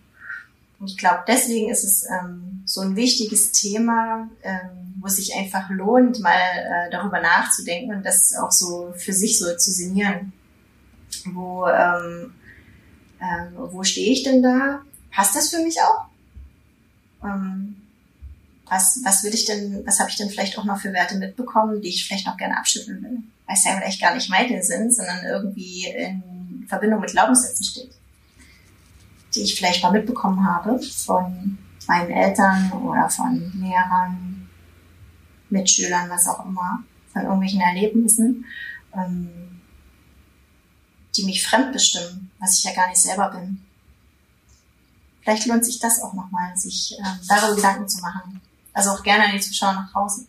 Und 0.78 0.90
ich 0.90 0.98
glaube, 0.98 1.20
deswegen 1.26 1.70
ist 1.70 1.84
es 1.84 2.06
ähm, 2.10 2.62
so 2.66 2.82
ein 2.82 2.94
wichtiges 2.94 3.52
Thema, 3.52 4.28
ähm, 4.42 4.94
wo 5.00 5.06
es 5.06 5.16
sich 5.16 5.34
einfach 5.34 5.70
lohnt, 5.70 6.20
mal 6.20 6.32
äh, 6.32 6.90
darüber 6.90 7.20
nachzudenken 7.22 7.94
und 7.94 8.04
das 8.04 8.34
auch 8.36 8.50
so 8.50 8.92
für 8.96 9.14
sich 9.14 9.38
so 9.38 9.46
zu 9.56 9.70
sinnieren. 9.70 10.32
Wo, 11.32 11.66
ähm, 11.66 12.34
äh, 13.24 13.72
wo 13.72 13.82
stehe 13.82 14.12
ich 14.12 14.22
denn 14.22 14.42
da? 14.42 14.80
Passt 15.10 15.36
das 15.36 15.50
für 15.50 15.62
mich 15.62 15.76
auch? 15.80 16.06
Ähm, 17.24 17.76
was, 18.68 19.00
was 19.04 19.22
will 19.24 19.34
ich 19.34 19.44
denn, 19.44 19.82
was 19.86 20.00
habe 20.00 20.10
ich 20.10 20.16
denn 20.16 20.30
vielleicht 20.30 20.58
auch 20.58 20.64
noch 20.64 20.78
für 20.78 20.92
Werte 20.92 21.16
mitbekommen, 21.16 21.80
die 21.80 21.88
ich 21.88 22.06
vielleicht 22.06 22.26
noch 22.26 22.36
gerne 22.36 22.58
abschütteln 22.58 23.02
will? 23.02 23.18
Weil 23.46 23.56
es 23.56 23.64
ja 23.64 23.76
vielleicht 23.76 24.00
gar 24.00 24.14
nicht 24.14 24.30
meine 24.30 24.62
sind, 24.62 24.94
sondern 24.94 25.24
irgendwie 25.24 25.86
in 25.86 26.66
Verbindung 26.68 27.00
mit 27.00 27.10
Glaubenssätzen 27.10 27.64
steht 27.64 27.90
die 29.34 29.42
ich 29.42 29.56
vielleicht 29.56 29.82
mal 29.82 29.92
mitbekommen 29.92 30.44
habe 30.46 30.78
von 30.80 31.58
meinen 31.86 32.10
Eltern 32.10 32.72
oder 32.72 33.08
von 33.08 33.52
Lehrern, 33.60 34.48
Mitschülern, 35.50 36.08
was 36.08 36.26
auch 36.28 36.44
immer, 36.46 36.82
von 37.12 37.22
irgendwelchen 37.22 37.60
Erlebnissen, 37.60 38.44
ähm, 38.94 39.28
die 41.16 41.24
mich 41.24 41.46
fremdbestimmen, 41.46 42.30
was 42.40 42.58
ich 42.58 42.64
ja 42.64 42.74
gar 42.74 42.88
nicht 42.88 43.00
selber 43.00 43.30
bin. 43.30 43.64
Vielleicht 45.22 45.46
lohnt 45.46 45.64
sich 45.64 45.78
das 45.78 46.02
auch 46.02 46.12
nochmal, 46.12 46.56
sich 46.56 46.96
ähm, 46.98 47.20
darüber 47.28 47.56
Gedanken 47.56 47.88
zu 47.88 48.00
machen. 48.02 48.40
Also 48.72 48.90
auch 48.90 49.02
gerne 49.02 49.24
an 49.24 49.32
die 49.32 49.40
Zuschauer 49.40 49.72
nach 49.72 49.92
draußen. 49.92 50.28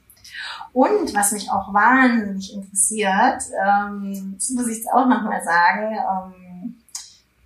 Und 0.73 1.13
was 1.13 1.31
mich 1.31 1.49
auch 1.49 1.73
wahnsinnig 1.73 2.53
interessiert, 2.53 3.43
ähm, 3.65 4.35
das 4.37 4.49
muss 4.49 4.67
ich 4.67 4.77
jetzt 4.77 4.91
auch 4.91 5.07
nochmal 5.07 5.43
sagen, 5.43 5.95
ähm, 5.95 6.75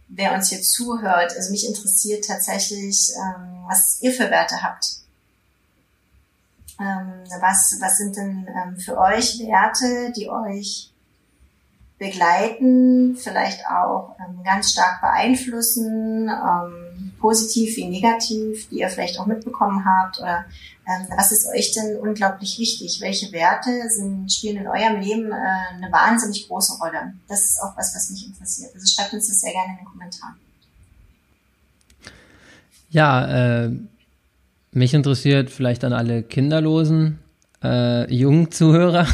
wer 0.10 0.34
uns 0.34 0.50
hier 0.50 0.62
zuhört, 0.62 1.36
also 1.36 1.52
mich 1.52 1.68
interessiert 1.68 2.26
tatsächlich, 2.26 3.12
ähm, 3.16 3.64
was 3.68 4.00
ihr 4.02 4.12
für 4.12 4.30
Werte 4.30 4.62
habt. 4.62 4.98
Ähm, 6.80 7.24
was, 7.40 7.78
was 7.80 7.98
sind 7.98 8.16
denn 8.16 8.48
ähm, 8.48 8.78
für 8.78 8.98
euch 8.98 9.40
Werte, 9.40 10.12
die 10.16 10.30
euch 10.30 10.92
begleiten, 12.00 13.18
vielleicht 13.18 13.60
auch 13.68 14.16
ähm, 14.20 14.42
ganz 14.44 14.72
stark 14.72 15.02
beeinflussen, 15.02 16.30
ähm, 16.30 17.12
positiv 17.20 17.76
wie 17.76 17.90
negativ, 17.90 18.70
die 18.70 18.80
ihr 18.80 18.90
vielleicht 18.90 19.20
auch 19.20 19.26
mitbekommen 19.26 19.84
habt? 19.86 20.20
Oder 20.20 20.46
ähm, 20.88 21.08
was 21.16 21.34
ist 21.34 21.48
euch 21.54 21.74
denn 21.74 21.98
unglaublich 21.98 22.58
wichtig? 22.58 23.00
Welche 23.02 23.32
Werte 23.34 23.90
sind, 23.90 24.32
spielen 24.32 24.58
in 24.58 24.68
eurem 24.68 25.02
Leben 25.02 25.32
äh, 25.32 25.76
eine 25.76 25.92
wahnsinnig 25.92 26.48
große 26.48 26.78
Rolle? 26.82 27.14
Das 27.28 27.44
ist 27.44 27.62
auch 27.62 27.78
was, 27.78 27.94
was 27.94 28.10
mich 28.12 28.26
interessiert. 28.26 28.72
Also 28.74 28.88
schreibt 28.88 29.14
uns 29.14 29.28
das 29.28 29.42
sehr 29.42 29.52
gerne 29.52 29.74
in 29.74 29.78
den 29.80 29.86
Kommentaren. 29.86 30.36
Ja, 32.92 33.66
äh, 33.66 33.72
mich 34.72 34.94
interessiert 34.94 35.50
vielleicht 35.50 35.84
an 35.84 35.94
alle 35.94 36.24
kinderlosen, 36.24 37.20
äh, 37.62 38.12
jungen 38.12 38.52
Zuhörer. 38.52 39.06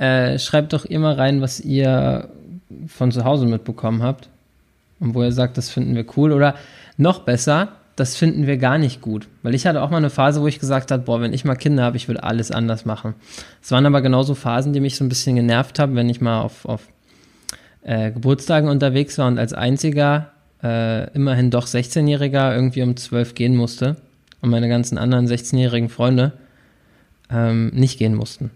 Äh, 0.00 0.38
schreibt 0.38 0.72
doch 0.72 0.86
immer 0.86 1.18
rein, 1.18 1.42
was 1.42 1.60
ihr 1.60 2.30
von 2.86 3.12
zu 3.12 3.24
Hause 3.24 3.44
mitbekommen 3.44 4.02
habt. 4.02 4.30
Und 4.98 5.14
wo 5.14 5.22
ihr 5.22 5.32
sagt, 5.32 5.58
das 5.58 5.68
finden 5.68 5.94
wir 5.94 6.06
cool. 6.16 6.32
Oder 6.32 6.54
noch 6.96 7.20
besser, 7.20 7.68
das 7.96 8.16
finden 8.16 8.46
wir 8.46 8.56
gar 8.56 8.78
nicht 8.78 9.02
gut. 9.02 9.28
Weil 9.42 9.54
ich 9.54 9.66
hatte 9.66 9.82
auch 9.82 9.90
mal 9.90 9.98
eine 9.98 10.08
Phase, 10.08 10.40
wo 10.40 10.46
ich 10.46 10.58
gesagt 10.58 10.90
habe, 10.90 11.02
boah, 11.02 11.20
wenn 11.20 11.34
ich 11.34 11.44
mal 11.44 11.54
Kinder 11.54 11.82
habe, 11.82 11.98
ich 11.98 12.08
würde 12.08 12.22
alles 12.22 12.50
anders 12.50 12.86
machen. 12.86 13.14
Es 13.62 13.72
waren 13.72 13.84
aber 13.84 14.00
genauso 14.00 14.34
Phasen, 14.34 14.72
die 14.72 14.80
mich 14.80 14.96
so 14.96 15.04
ein 15.04 15.10
bisschen 15.10 15.36
genervt 15.36 15.78
haben, 15.78 15.94
wenn 15.96 16.08
ich 16.08 16.22
mal 16.22 16.40
auf, 16.40 16.64
auf 16.64 16.88
äh, 17.82 18.10
Geburtstagen 18.10 18.70
unterwegs 18.70 19.18
war 19.18 19.26
und 19.26 19.38
als 19.38 19.52
einziger, 19.52 20.30
äh, 20.62 21.10
immerhin 21.12 21.50
doch 21.50 21.66
16-Jähriger, 21.66 22.54
irgendwie 22.54 22.82
um 22.82 22.96
12 22.96 23.34
gehen 23.34 23.54
musste 23.54 23.96
und 24.40 24.48
meine 24.48 24.70
ganzen 24.70 24.96
anderen 24.96 25.26
16-jährigen 25.26 25.90
Freunde 25.90 26.32
ähm, 27.30 27.68
nicht 27.74 27.98
gehen 27.98 28.14
mussten. 28.14 28.50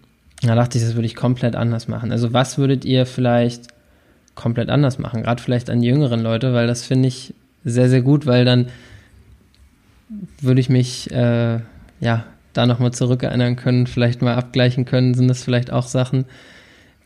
Da 0.46 0.54
dachte 0.54 0.78
ich, 0.78 0.84
das 0.84 0.94
würde 0.94 1.06
ich 1.06 1.14
komplett 1.14 1.56
anders 1.56 1.88
machen. 1.88 2.12
Also 2.12 2.32
was 2.32 2.58
würdet 2.58 2.84
ihr 2.84 3.06
vielleicht 3.06 3.68
komplett 4.34 4.68
anders 4.68 4.98
machen? 4.98 5.22
Gerade 5.22 5.42
vielleicht 5.42 5.70
an 5.70 5.80
die 5.80 5.88
jüngeren 5.88 6.20
Leute, 6.20 6.52
weil 6.52 6.66
das 6.66 6.84
finde 6.84 7.08
ich 7.08 7.34
sehr, 7.64 7.88
sehr 7.88 8.02
gut, 8.02 8.26
weil 8.26 8.44
dann 8.44 8.66
würde 10.40 10.60
ich 10.60 10.68
mich 10.68 11.10
äh, 11.10 11.60
ja 12.00 12.24
da 12.52 12.66
nochmal 12.66 12.92
zurückerinnern 12.92 13.56
können, 13.56 13.86
vielleicht 13.86 14.22
mal 14.22 14.34
abgleichen 14.34 14.84
können. 14.84 15.14
Sind 15.14 15.28
das 15.28 15.42
vielleicht 15.42 15.72
auch 15.72 15.86
Sachen, 15.86 16.26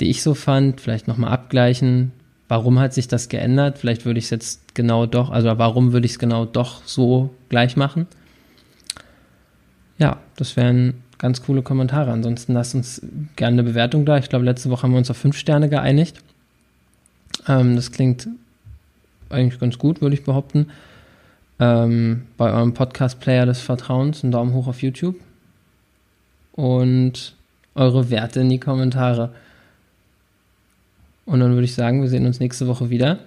die 0.00 0.10
ich 0.10 0.22
so 0.22 0.34
fand? 0.34 0.80
Vielleicht 0.80 1.08
nochmal 1.08 1.32
abgleichen. 1.32 2.12
Warum 2.48 2.78
hat 2.78 2.94
sich 2.94 3.08
das 3.08 3.28
geändert? 3.28 3.78
Vielleicht 3.78 4.04
würde 4.04 4.18
ich 4.18 4.24
es 4.24 4.30
jetzt 4.30 4.74
genau 4.74 5.06
doch, 5.06 5.30
also 5.30 5.48
warum 5.58 5.92
würde 5.92 6.06
ich 6.06 6.12
es 6.12 6.18
genau 6.18 6.44
doch 6.44 6.82
so 6.84 7.34
gleich 7.48 7.76
machen? 7.76 8.06
Ja, 9.98 10.20
das 10.36 10.56
wären 10.56 11.02
ganz 11.18 11.42
coole 11.42 11.62
Kommentare. 11.62 12.10
Ansonsten 12.12 12.54
lasst 12.54 12.74
uns 12.74 13.02
gerne 13.36 13.54
eine 13.54 13.62
Bewertung 13.64 14.04
da. 14.04 14.18
Ich 14.18 14.28
glaube, 14.28 14.44
letzte 14.44 14.70
Woche 14.70 14.84
haben 14.84 14.92
wir 14.92 14.98
uns 14.98 15.10
auf 15.10 15.16
fünf 15.16 15.36
Sterne 15.36 15.68
geeinigt. 15.68 16.22
Ähm, 17.46 17.76
das 17.76 17.92
klingt 17.92 18.28
eigentlich 19.28 19.60
ganz 19.60 19.78
gut, 19.78 20.00
würde 20.00 20.14
ich 20.14 20.24
behaupten. 20.24 20.70
Ähm, 21.60 22.22
bei 22.36 22.52
eurem 22.52 22.72
Podcast-Player 22.72 23.46
des 23.46 23.60
Vertrauens 23.60 24.22
einen 24.22 24.32
Daumen 24.32 24.54
hoch 24.54 24.68
auf 24.68 24.82
YouTube. 24.82 25.16
Und 26.52 27.34
eure 27.74 28.10
Werte 28.10 28.40
in 28.40 28.48
die 28.48 28.60
Kommentare. 28.60 29.32
Und 31.26 31.40
dann 31.40 31.52
würde 31.52 31.64
ich 31.64 31.74
sagen, 31.74 32.00
wir 32.00 32.08
sehen 32.08 32.26
uns 32.26 32.40
nächste 32.40 32.66
Woche 32.66 32.90
wieder. 32.90 33.18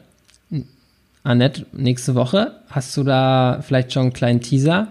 Annette, 1.24 1.68
nächste 1.72 2.16
Woche, 2.16 2.56
hast 2.70 2.98
du 2.98 3.04
da 3.04 3.60
vielleicht 3.62 3.94
schon 3.94 4.04
einen 4.04 4.14
kleinen 4.14 4.42
Teaser? 4.42 4.88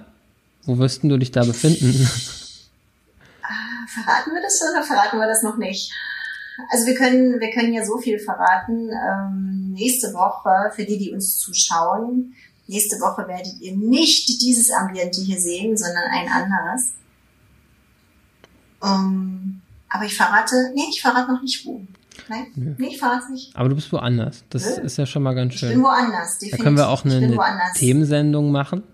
Wo 0.62 0.78
wirst 0.78 1.02
du 1.02 1.16
dich 1.16 1.32
da 1.32 1.44
befinden? 1.44 2.08
verraten 3.90 4.32
wir 4.32 4.42
das 4.42 4.60
oder 4.62 4.82
verraten 4.82 5.18
wir 5.18 5.26
das 5.26 5.42
noch 5.42 5.56
nicht? 5.56 5.92
Also 6.70 6.86
wir 6.86 6.94
können, 6.94 7.40
wir 7.40 7.50
können 7.50 7.72
ja 7.72 7.84
so 7.84 7.98
viel 7.98 8.18
verraten. 8.18 8.90
Ähm, 8.90 9.72
nächste 9.72 10.12
Woche, 10.12 10.72
für 10.74 10.84
die, 10.84 10.98
die 10.98 11.12
uns 11.12 11.38
zuschauen, 11.38 12.34
nächste 12.66 12.96
Woche 13.00 13.26
werdet 13.26 13.60
ihr 13.60 13.76
nicht 13.76 14.28
dieses 14.42 14.70
Ambiente 14.70 15.20
hier 15.20 15.40
sehen, 15.40 15.76
sondern 15.76 16.04
ein 16.10 16.28
anderes. 16.28 16.92
Ähm, 18.82 19.62
aber 19.88 20.04
ich 20.04 20.16
verrate, 20.16 20.72
nee, 20.74 20.86
ich 20.90 21.02
verrate 21.02 21.32
noch 21.32 21.42
nicht 21.42 21.64
wo. 21.66 21.82
Nein, 22.28 22.46
ja. 22.54 22.72
nee, 22.78 22.88
ich 22.88 22.98
verrate 22.98 23.32
nicht. 23.32 23.56
Aber 23.56 23.68
du 23.68 23.74
bist 23.74 23.92
woanders. 23.92 24.44
Das 24.50 24.64
ja. 24.64 24.82
ist 24.82 24.98
ja 24.98 25.06
schon 25.06 25.22
mal 25.22 25.34
ganz 25.34 25.54
schön. 25.54 25.70
Ich 25.70 25.74
bin 25.74 25.84
woanders, 25.84 26.38
definitiv. 26.38 26.58
Da 26.58 26.64
können 26.64 26.76
wir 26.76 26.88
auch 26.88 27.04
eine, 27.04 27.16
eine 27.16 27.72
Themensendung 27.74 28.52
machen. 28.52 28.84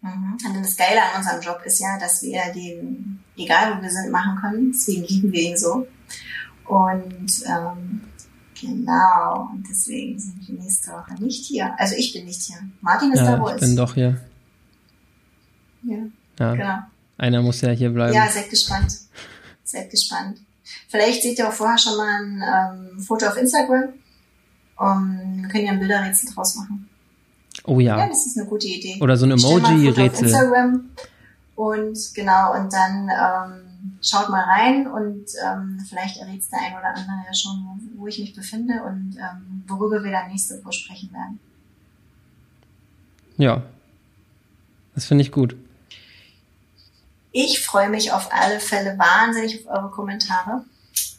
Mhm. 0.00 0.38
Und 0.46 0.62
das 0.62 0.76
Geile 0.76 1.02
an 1.02 1.20
unserem 1.20 1.40
Job 1.40 1.60
ist 1.64 1.80
ja, 1.80 1.98
dass 1.98 2.22
wir 2.22 2.40
den, 2.54 3.22
egal 3.36 3.76
wo 3.76 3.82
wir 3.82 3.90
sind, 3.90 4.10
machen 4.10 4.38
können. 4.40 4.72
Deswegen 4.72 5.04
lieben 5.04 5.32
wir 5.32 5.42
ihn 5.42 5.56
so. 5.56 5.86
Und 6.64 7.44
ähm, 7.46 8.00
genau, 8.60 9.50
und 9.52 9.64
deswegen 9.68 10.18
sind 10.18 10.46
wir 10.46 10.54
nächste 10.56 10.90
Woche 10.92 11.14
nicht 11.20 11.44
hier. 11.44 11.74
Also 11.78 11.94
ich 11.96 12.12
bin 12.12 12.24
nicht 12.24 12.42
hier. 12.42 12.56
Martin 12.80 13.12
ist 13.12 13.20
ja, 13.20 13.36
da, 13.36 13.40
wo 13.40 13.48
ich 13.48 13.54
ist. 13.54 13.62
Ich 13.62 13.68
bin 13.68 13.76
doch 13.76 13.94
hier. 13.94 14.20
Ja, 15.82 15.98
ja, 16.40 16.54
genau. 16.54 16.78
Einer 17.18 17.42
muss 17.42 17.60
ja 17.60 17.70
hier 17.70 17.90
bleiben. 17.90 18.14
Ja, 18.14 18.28
seid 18.28 18.50
gespannt. 18.50 18.92
Seid 19.64 19.90
gespannt. 19.90 20.38
Vielleicht 20.88 21.22
seht 21.22 21.38
ihr 21.38 21.48
auch 21.48 21.52
vorher 21.52 21.78
schon 21.78 21.96
mal 21.96 22.22
ein 22.22 22.92
ähm, 22.94 23.00
Foto 23.00 23.26
auf 23.26 23.36
Instagram. 23.36 23.90
Um, 24.78 25.42
wir 25.42 25.48
können 25.48 25.64
ja 25.64 25.72
ein 25.72 25.78
Bilderrätsel 25.78 26.30
draus 26.34 26.56
machen. 26.56 26.88
Oh 27.64 27.80
ja. 27.80 27.98
Ja, 27.98 28.08
das 28.08 28.26
ist 28.26 28.36
eine 28.36 28.46
gute 28.46 28.66
Idee. 28.66 28.98
Oder 29.00 29.16
so 29.16 29.24
ein 29.24 29.32
Emoji-Rätsel. 29.32 30.34
Und 31.56 31.98
genau, 32.14 32.54
und 32.54 32.70
dann 32.72 33.08
ähm, 33.08 33.98
schaut 34.02 34.28
mal 34.28 34.44
rein 34.44 34.86
und 34.86 35.24
ähm, 35.44 35.84
vielleicht 35.88 36.18
errät 36.18 36.42
der 36.52 36.60
ein 36.60 36.72
oder 36.78 36.88
andere 36.88 37.24
ja 37.26 37.34
schon, 37.34 37.90
wo 37.96 38.06
ich 38.06 38.18
mich 38.18 38.34
befinde 38.34 38.82
und 38.82 39.16
ähm, 39.16 39.64
worüber 39.66 40.04
wir 40.04 40.12
dann 40.12 40.28
nächste 40.28 40.62
Woche 40.62 40.74
sprechen 40.74 41.12
werden. 41.12 41.40
Ja, 43.38 43.62
das 44.94 45.06
finde 45.06 45.22
ich 45.22 45.32
gut. 45.32 45.56
Ich 47.32 47.64
freue 47.64 47.90
mich 47.90 48.12
auf 48.12 48.32
alle 48.32 48.60
Fälle 48.60 48.98
wahnsinnig 48.98 49.66
auf 49.66 49.76
eure 49.76 49.90
Kommentare 49.90 50.64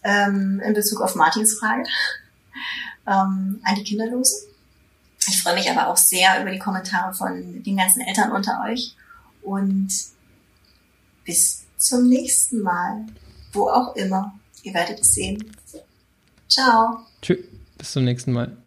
ähm, 0.03 0.61
in 0.63 0.73
Bezug 0.73 1.01
auf 1.01 1.15
Martins 1.15 1.59
Frage 1.59 1.83
ähm, 3.07 3.59
an 3.63 3.75
die 3.75 3.83
Kinderlosen. 3.83 4.47
Ich 5.27 5.41
freue 5.41 5.55
mich 5.55 5.69
aber 5.69 5.87
auch 5.87 5.97
sehr 5.97 6.41
über 6.41 6.51
die 6.51 6.59
Kommentare 6.59 7.13
von 7.13 7.63
den 7.63 7.77
ganzen 7.77 8.01
Eltern 8.01 8.31
unter 8.31 8.63
euch 8.65 8.95
und 9.41 9.89
bis 11.27 11.65
zum 11.77 12.09
nächsten 12.09 12.61
Mal, 12.61 13.05
wo 13.53 13.69
auch 13.69 13.95
immer. 13.95 14.33
Ihr 14.63 14.73
werdet 14.73 15.05
sehen. 15.05 15.37
Ciao. 16.49 17.01
Tschüss, 17.21 17.45
bis 17.77 17.91
zum 17.91 18.05
nächsten 18.05 18.31
Mal. 18.31 18.57